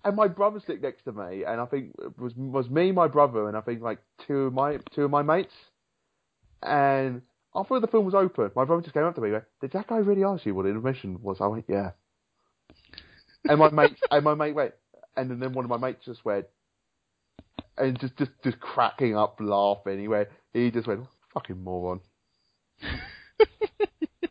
[0.05, 3.09] And my brother sitting next to me, and I think it was was me, my
[3.09, 5.53] brother, and I think like two of my two of my mates.
[6.63, 7.23] And
[7.57, 9.73] after the film was open, my brother just came up to me and went, "Did
[9.73, 11.93] that guy really ask you what intermission was?" I went, "Yeah."
[13.49, 14.75] And my mate, and my mate went,
[15.17, 16.47] and then one of my mates just went,
[17.79, 19.99] and just just just cracking up laughing.
[20.01, 22.01] He went, he just went, "Fucking moron."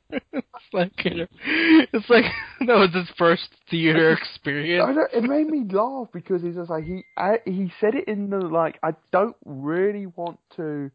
[0.10, 2.26] it's like it's like
[2.68, 4.98] that was his first theater I experience.
[5.14, 8.38] it made me laugh because he's just like he I, he said it in the
[8.38, 10.92] like I don't really want to.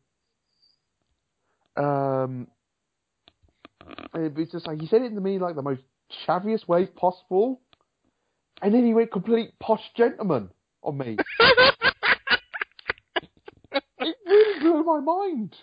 [1.76, 2.48] Um,
[4.14, 5.82] it was just like he said it to me like the most
[6.26, 7.60] chaviest way possible,
[8.62, 10.50] and then he went complete posh gentleman
[10.82, 11.16] on me.
[13.72, 15.56] it really blew my mind.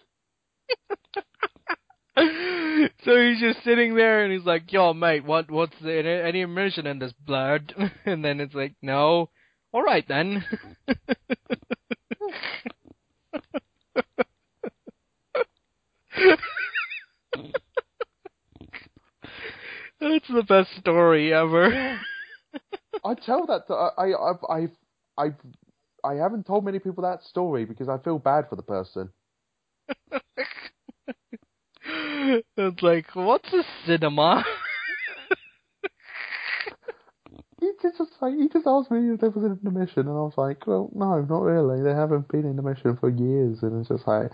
[2.17, 6.87] so he's just sitting there and he's like, "Yo, mate, what what's the any immersion
[6.87, 7.73] in this blood?"
[8.05, 9.29] And then it's like, "No."
[9.71, 10.43] All right then.
[19.99, 21.99] That's the best story ever.
[23.03, 24.77] I tell that to, I I I've, I've
[25.17, 25.35] I've
[26.03, 29.09] I haven't told many people that story because I feel bad for the person.
[32.57, 34.43] it's like, what's a cinema?
[37.59, 40.37] He just like he just asked me if there was an intermission, and I was
[40.37, 41.81] like, well, no, not really.
[41.81, 44.29] They haven't been in intermission for years, and it's just like,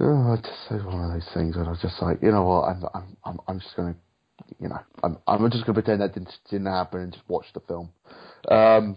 [0.00, 1.56] oh, it's just one of those things.
[1.56, 3.96] And I was just like, you know what, I'm I'm I'm, I'm just gonna,
[4.58, 7.60] you know, I'm I'm just gonna pretend that didn't didn't happen and just watch the
[7.60, 7.90] film.
[8.50, 8.96] Um,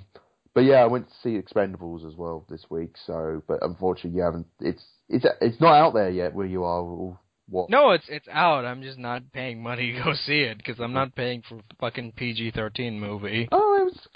[0.53, 2.95] but yeah, I went to see Expendables as well this week.
[3.05, 4.47] So, but unfortunately, you haven't.
[4.59, 6.81] It's it's it's not out there yet where you are.
[6.81, 7.19] Or
[7.49, 7.69] what?
[7.69, 8.65] no, it's it's out.
[8.65, 12.13] I'm just not paying money to go see it because I'm not paying for fucking
[12.13, 13.47] PG-13 movie.
[13.51, 14.07] Oh, it was.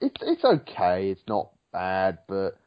[0.00, 1.10] It's it's okay.
[1.10, 2.58] It's not bad, but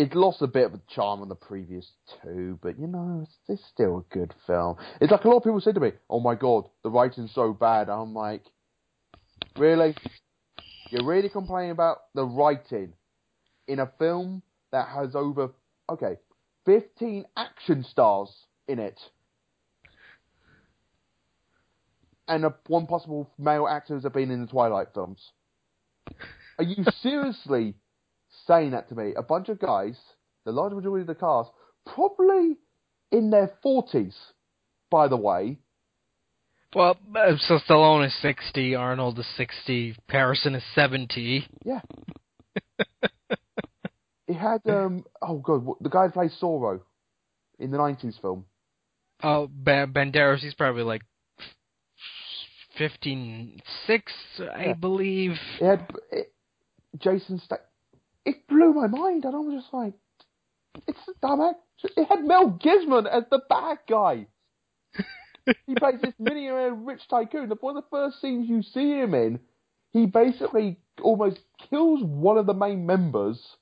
[0.00, 1.86] it lost a bit of the charm on the previous
[2.22, 2.58] two.
[2.62, 4.76] But you know, it's, it's still a good film.
[4.98, 7.52] It's like a lot of people say to me, "Oh my god, the writing's so
[7.52, 8.42] bad." I'm like,
[9.58, 9.94] really?
[10.90, 12.94] You're really complaining about the writing
[13.68, 15.50] in a film that has over
[15.90, 16.16] okay,
[16.64, 18.30] 15 action stars
[18.68, 18.98] in it.
[22.26, 25.20] And a, one possible male actors have been in the Twilight films.
[26.58, 27.74] Are you seriously
[28.46, 29.12] saying that to me?
[29.16, 29.98] A bunch of guys,
[30.44, 31.50] the large majority of the cast,
[31.86, 32.56] probably
[33.12, 34.14] in their 40s,
[34.90, 35.58] by the way.
[36.74, 41.46] Well, uh, so Stallone is 60, Arnold is 60, Harrison is 70.
[41.64, 41.80] Yeah.
[44.28, 46.80] it had, um, oh god, the guy who plays Zorro
[47.58, 48.44] in the 90s film.
[49.22, 51.02] Oh, ba- Banderas, he's probably like
[52.78, 54.12] 15, 6,
[54.54, 54.72] I Yeah.
[54.74, 55.32] believe.
[55.60, 56.32] It had it,
[56.98, 57.66] Jason Statham.
[58.24, 59.94] It blew my mind, and I was just like,
[60.86, 61.60] it's a dumb act.
[61.96, 64.26] It had Mel Gibson as the bad guy.
[65.66, 67.50] he plays this millionaire rich tycoon.
[67.60, 69.40] One of the first scenes you see him in,
[69.92, 71.40] he basically almost
[71.70, 73.56] kills one of the main members.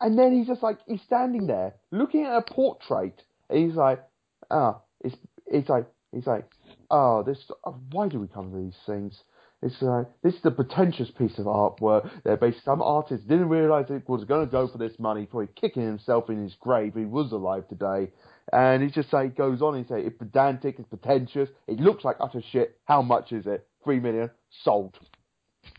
[0.00, 4.02] And then he's just like, he's standing there looking at a portrait, and he's like,
[4.50, 5.16] ah, it's,
[5.46, 6.48] it's like, he's like,
[6.90, 9.22] oh, this, oh, why do we come to these things?
[9.62, 12.10] It's like, this is a pretentious piece of artwork.
[12.24, 15.48] They're basically, some artist didn't realize it was going to go for this money, probably
[15.58, 16.94] kicking himself in his grave.
[16.94, 18.10] He was alive today.
[18.52, 19.74] And he just say goes on.
[19.74, 22.78] and say it's pedantic, it's pretentious, it looks like utter shit.
[22.84, 23.66] How much is it?
[23.82, 24.30] Three million
[24.62, 24.98] sold.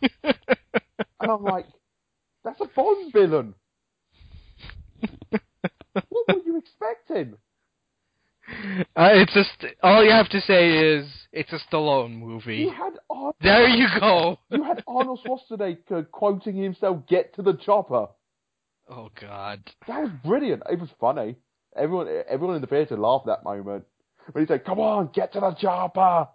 [0.01, 0.35] and
[1.21, 1.65] I'm like,
[2.43, 3.53] that's a Bond villain.
[5.29, 7.35] what were you expecting?
[8.95, 11.05] Uh, it's just all you have to say is
[11.38, 12.57] it's a Stallone movie.
[12.57, 14.39] You had Arnold, There you go.
[14.49, 18.07] you had Arnold Schwarzenegger quoting himself, "Get to the chopper."
[18.89, 19.61] Oh God.
[19.88, 20.64] That was brilliant.
[20.69, 21.35] It was funny.
[21.76, 23.85] Everyone, everyone in the theater laughed at that moment
[24.31, 26.27] when he said, "Come on, get to the chopper."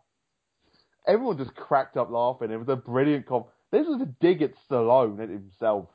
[1.06, 2.52] Everyone just cracked up laughing.
[2.52, 3.44] It was a brilliant com.
[3.72, 5.88] This was a dig at Stallone at himself.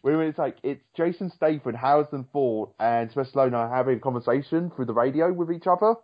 [0.00, 4.72] When it's like it's Jason Statham, Harrison Ford, and Sylvester Stallone are having a conversation
[4.74, 5.96] through the radio with each other,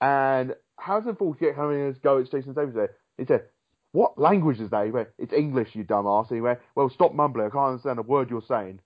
[0.00, 2.72] and Harrison Ford kept having a go at Jason Statham.
[2.74, 3.44] Said, he said,
[3.92, 7.46] "What language is that?" He went, "It's English, you dumbass." He went, "Well, stop mumbling.
[7.46, 8.80] I can't understand a word you're saying."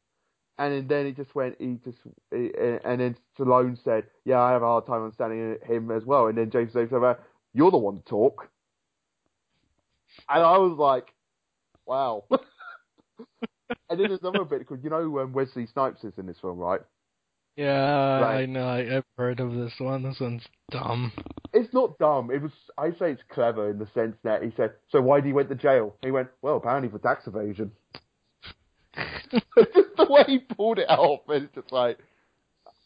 [0.57, 1.99] And then he just went, he just,
[2.31, 6.39] and then Stallone said, "Yeah, I have a hard time understanding him as well." And
[6.39, 7.16] then Jason Statham said,
[7.53, 8.49] "You're the one to talk."
[10.29, 11.12] And I was like,
[11.87, 12.25] "Wow."
[13.91, 16.59] and then there's another bit because you know um, Wesley Snipes is in this film,
[16.59, 16.81] right?
[17.56, 18.43] Yeah, Right.
[18.43, 18.66] I know.
[18.66, 20.02] I, I've heard of this one.
[20.02, 21.12] This one's dumb.
[21.52, 22.31] It's not dumb.
[22.32, 22.51] It was.
[22.76, 25.48] I say it's clever in the sense that he said, "So why did he went
[25.51, 27.70] to jail?" He went, "Well, apparently for tax evasion."
[28.97, 31.98] just the way he pulled it off, and it's just like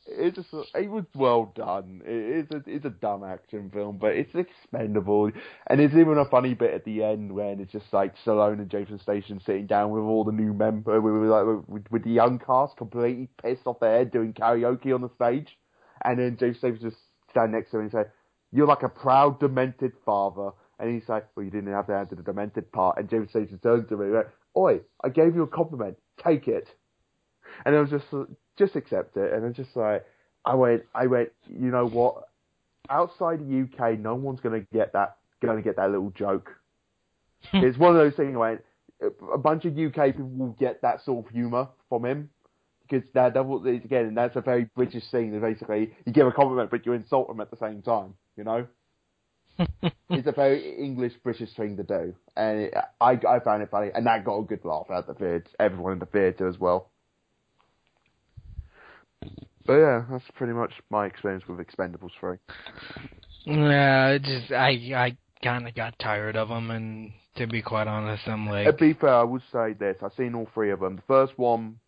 [0.09, 2.03] it's just it was well done.
[2.05, 5.31] It, it's a it's a dumb action film, but it's expendable,
[5.67, 8.71] and there's even a funny bit at the end when it's just like Stallone and
[8.71, 12.11] Jason Statham sitting down with all the new members, with, with, like, with, with the
[12.11, 15.59] young cast, completely pissed off their head, doing karaoke on the stage,
[16.05, 18.05] and then Jason Statham just stand next to him and say,
[18.53, 22.15] "You're like a proud demented father." And he's like, well, you didn't have to answer
[22.15, 22.99] the demented part.
[22.99, 25.97] And Jason Statham turns to me and went, Oi, I gave you a compliment.
[26.25, 26.69] Take it.
[27.65, 28.07] And it was just,
[28.59, 29.33] just accept it.
[29.33, 30.05] And I'm just like,
[30.45, 32.29] I went, I went, you know what?
[32.91, 36.51] Outside the UK, no one's going to get that, going to get that little joke.
[37.51, 37.59] Hmm.
[37.59, 38.63] it's one of those things, went,
[39.33, 42.31] a bunch of UK people will get that sort of humour from him.
[42.89, 43.43] Because that, that
[43.85, 45.31] again, and that's a very British thing.
[45.33, 48.15] that Basically, you give a compliment, but you insult them at the same time.
[48.35, 48.67] You know,
[50.09, 53.91] it's a very English British thing to do, and it, I I found it funny,
[53.95, 56.59] and that got a good laugh out of the theatre, everyone in the theatre as
[56.59, 56.91] well.
[59.67, 62.37] But yeah, that's pretty much my experience with Expendables three.
[63.45, 67.87] Yeah, it just I I kind of got tired of them, and to be quite
[67.87, 68.67] honest, I'm like.
[68.67, 70.97] To be fair, I would say this: I've seen all three of them.
[70.97, 71.81] The first one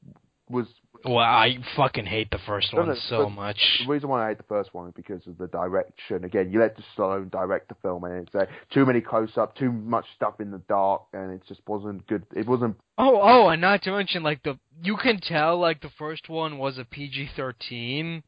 [0.48, 0.66] was
[1.04, 3.58] well, I fucking hate the first one no, so much.
[3.86, 6.24] The reason why I hate the first one is because of the direction.
[6.24, 9.56] Again, you let the Stallone direct the film, and it's uh, too many close up,
[9.56, 12.24] too much stuff in the dark, and it just wasn't good.
[12.36, 12.76] It wasn't.
[12.98, 16.58] Oh, oh, and not to mention, like the you can tell, like the first one
[16.58, 18.22] was a PG-13,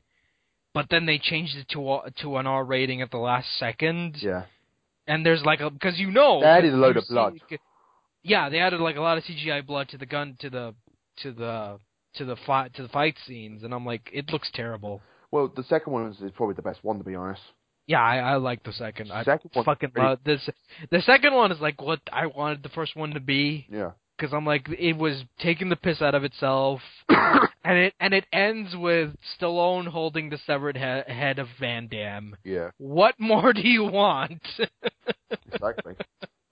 [0.75, 4.17] but then they changed it to a, to an R rating at the last second.
[4.21, 4.45] Yeah,
[5.07, 7.35] And there's like a because you know They added a load of blood.
[7.51, 7.59] see-
[8.23, 10.75] yeah, they added like a lot of CGI blood to the gun to the
[11.23, 11.79] to the
[12.17, 15.01] to the fight to the fight scenes, and I'm like, it looks terrible.
[15.31, 17.43] well, the second one is, is probably the best one to be honest.
[17.89, 19.11] Yeah, I, I like the second.
[19.11, 20.49] I Second one's fucking pretty- love this.
[20.91, 23.67] The second one is like what I wanted the first one to be.
[23.71, 28.15] Yeah, because I'm like it was taking the piss out of itself, and it and
[28.15, 32.37] it ends with Stallone holding the severed he- head of Van Damme.
[32.45, 34.43] yeah, What more do you want?
[35.53, 35.95] exactly.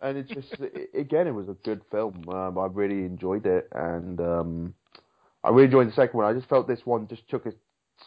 [0.00, 2.24] and it's just i again, it was a good film.
[2.28, 4.74] Um, I really enjoyed it, and um,
[5.42, 6.26] I really enjoyed the second one.
[6.26, 7.52] I just felt this one just took a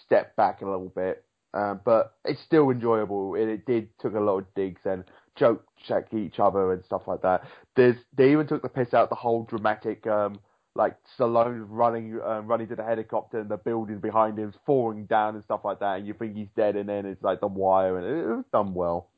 [0.06, 1.24] step back a little bit,
[1.54, 3.36] uh, but it's still enjoyable.
[3.36, 5.04] And it did took a lot of digs and
[5.36, 7.44] joke check each other and stuff like that.
[7.76, 10.06] There's they even took the piss out the whole dramatic.
[10.08, 10.40] Um,
[10.76, 15.36] like Stallone running, uh, running to the helicopter and the building behind him falling down
[15.36, 17.98] and stuff like that, and you think he's dead, and then it's like the wire,
[17.98, 19.10] and it, it was done well.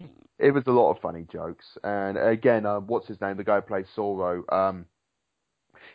[0.38, 3.36] It was a lot of funny jokes, and again, uh, what's his name?
[3.38, 4.44] The guy who plays Zorro.
[4.52, 4.86] Um,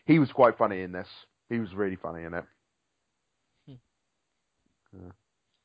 [0.06, 1.08] he was quite funny in this.
[1.50, 2.44] He was really funny in it.
[3.68, 3.74] Hmm.
[4.94, 5.12] Yeah.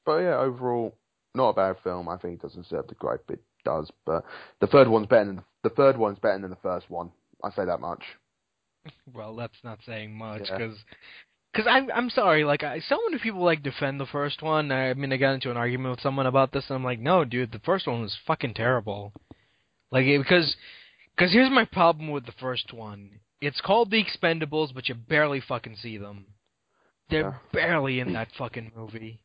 [0.05, 0.95] But yeah, overall,
[1.35, 2.09] not a bad film.
[2.09, 4.25] I think it doesn't serve the gripe it does, but
[4.61, 7.11] the third one's better than the third one's better than the first one.
[7.45, 8.03] I say that much.
[9.15, 10.59] well, that's not saying much Yeah.
[10.59, 10.77] because.
[11.57, 14.71] Cause I'm I'm sorry, like I, so many people like defend the first one.
[14.71, 17.25] I mean, I got into an argument with someone about this, and I'm like, no,
[17.25, 19.15] dude, the first one was fucking terrible.
[19.91, 20.55] Like it- because,
[21.17, 23.21] because here's my problem with the first one.
[23.41, 26.27] It's called The Expendables, but you barely fucking see them.
[27.11, 27.35] They're Yeah.
[27.53, 29.21] barely in that fucking movie.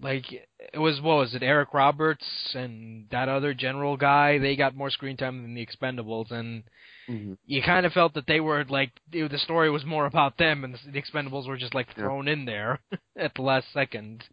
[0.00, 2.24] like it was what was it Eric Roberts
[2.54, 6.62] and that other general guy they got more screen time than the Expendables and
[7.08, 7.36] Mhm.
[7.44, 10.74] you kind of felt that they were like the story was more about them and
[10.76, 12.04] the, Expendables were just like Yeah.
[12.04, 12.78] thrown in there
[13.18, 14.24] at the last second.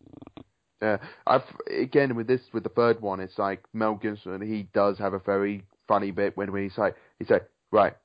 [0.81, 4.41] Yeah, I've again with this with the third one, it's like Mel Gibson.
[4.41, 7.95] He does have a very funny bit when he's like, he said, right,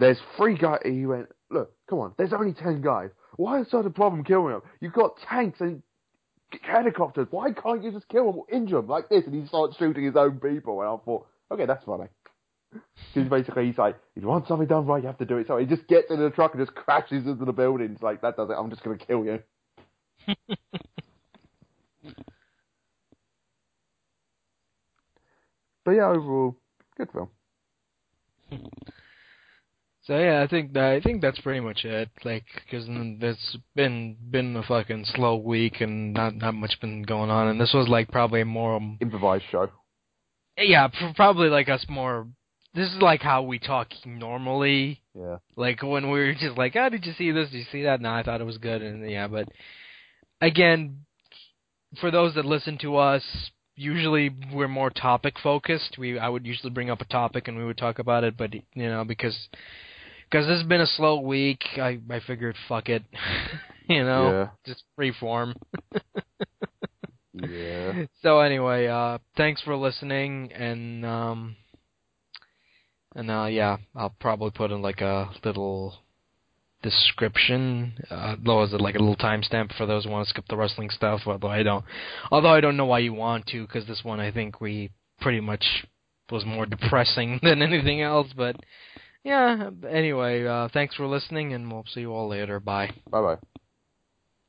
[0.00, 0.80] there's three guys.
[0.84, 3.10] He went, look, come on, there's only ten guys.
[3.36, 4.62] Why is that a problem killing them?
[4.80, 5.82] You've got tanks and
[6.62, 7.28] helicopters.
[7.30, 9.24] Why can't you just kill them or injure them like this?
[9.26, 10.80] And he starts shooting his own people.
[10.80, 12.06] And I thought, okay, that's funny.
[13.14, 15.46] Because basically he's like, if you want something done right, you have to do it.
[15.46, 17.92] So he just gets in the truck and just crashes into the building.
[17.92, 18.54] It's like that does it.
[18.54, 19.40] I'm just gonna kill you.
[25.84, 26.56] But yeah, overall,
[26.96, 27.30] good film.
[30.04, 32.08] So yeah, I think that, I think that's pretty much it.
[32.24, 37.30] Like, because it's been been a fucking slow week and not not much been going
[37.30, 39.70] on, and this was like probably more um, Improvised show.
[40.56, 42.26] yeah, pr- probably like us more.
[42.72, 45.02] This is like how we talk normally.
[45.14, 45.38] Yeah.
[45.56, 47.50] Like when we were just like, oh, did you see this?
[47.50, 48.00] Did you see that?
[48.00, 49.48] No, I thought it was good, and yeah, but
[50.40, 51.00] again,
[52.00, 53.22] for those that listen to us,
[53.76, 55.98] usually we're more topic focused.
[55.98, 58.54] We I would usually bring up a topic and we would talk about it, but
[58.54, 59.36] you know because
[60.30, 63.02] because this has been a slow week, I I figured fuck it,
[63.88, 64.30] you know,
[64.64, 65.54] just free form.
[67.32, 68.04] Yeah.
[68.22, 71.56] So anyway, uh thanks for listening and um
[73.14, 75.94] and uh yeah, I'll probably put in like a little
[76.82, 77.94] description.
[78.10, 80.56] Uh though is it like a little timestamp for those who want to skip the
[80.56, 81.84] wrestling stuff, although I don't
[82.30, 84.90] although I don't know why you want to cuz this one I think we
[85.20, 85.64] pretty much
[86.30, 88.56] was more depressing than anything else, but
[89.24, 92.60] yeah, anyway, uh thanks for listening and we'll see you all later.
[92.60, 92.90] Bye.
[93.10, 93.59] Bye bye.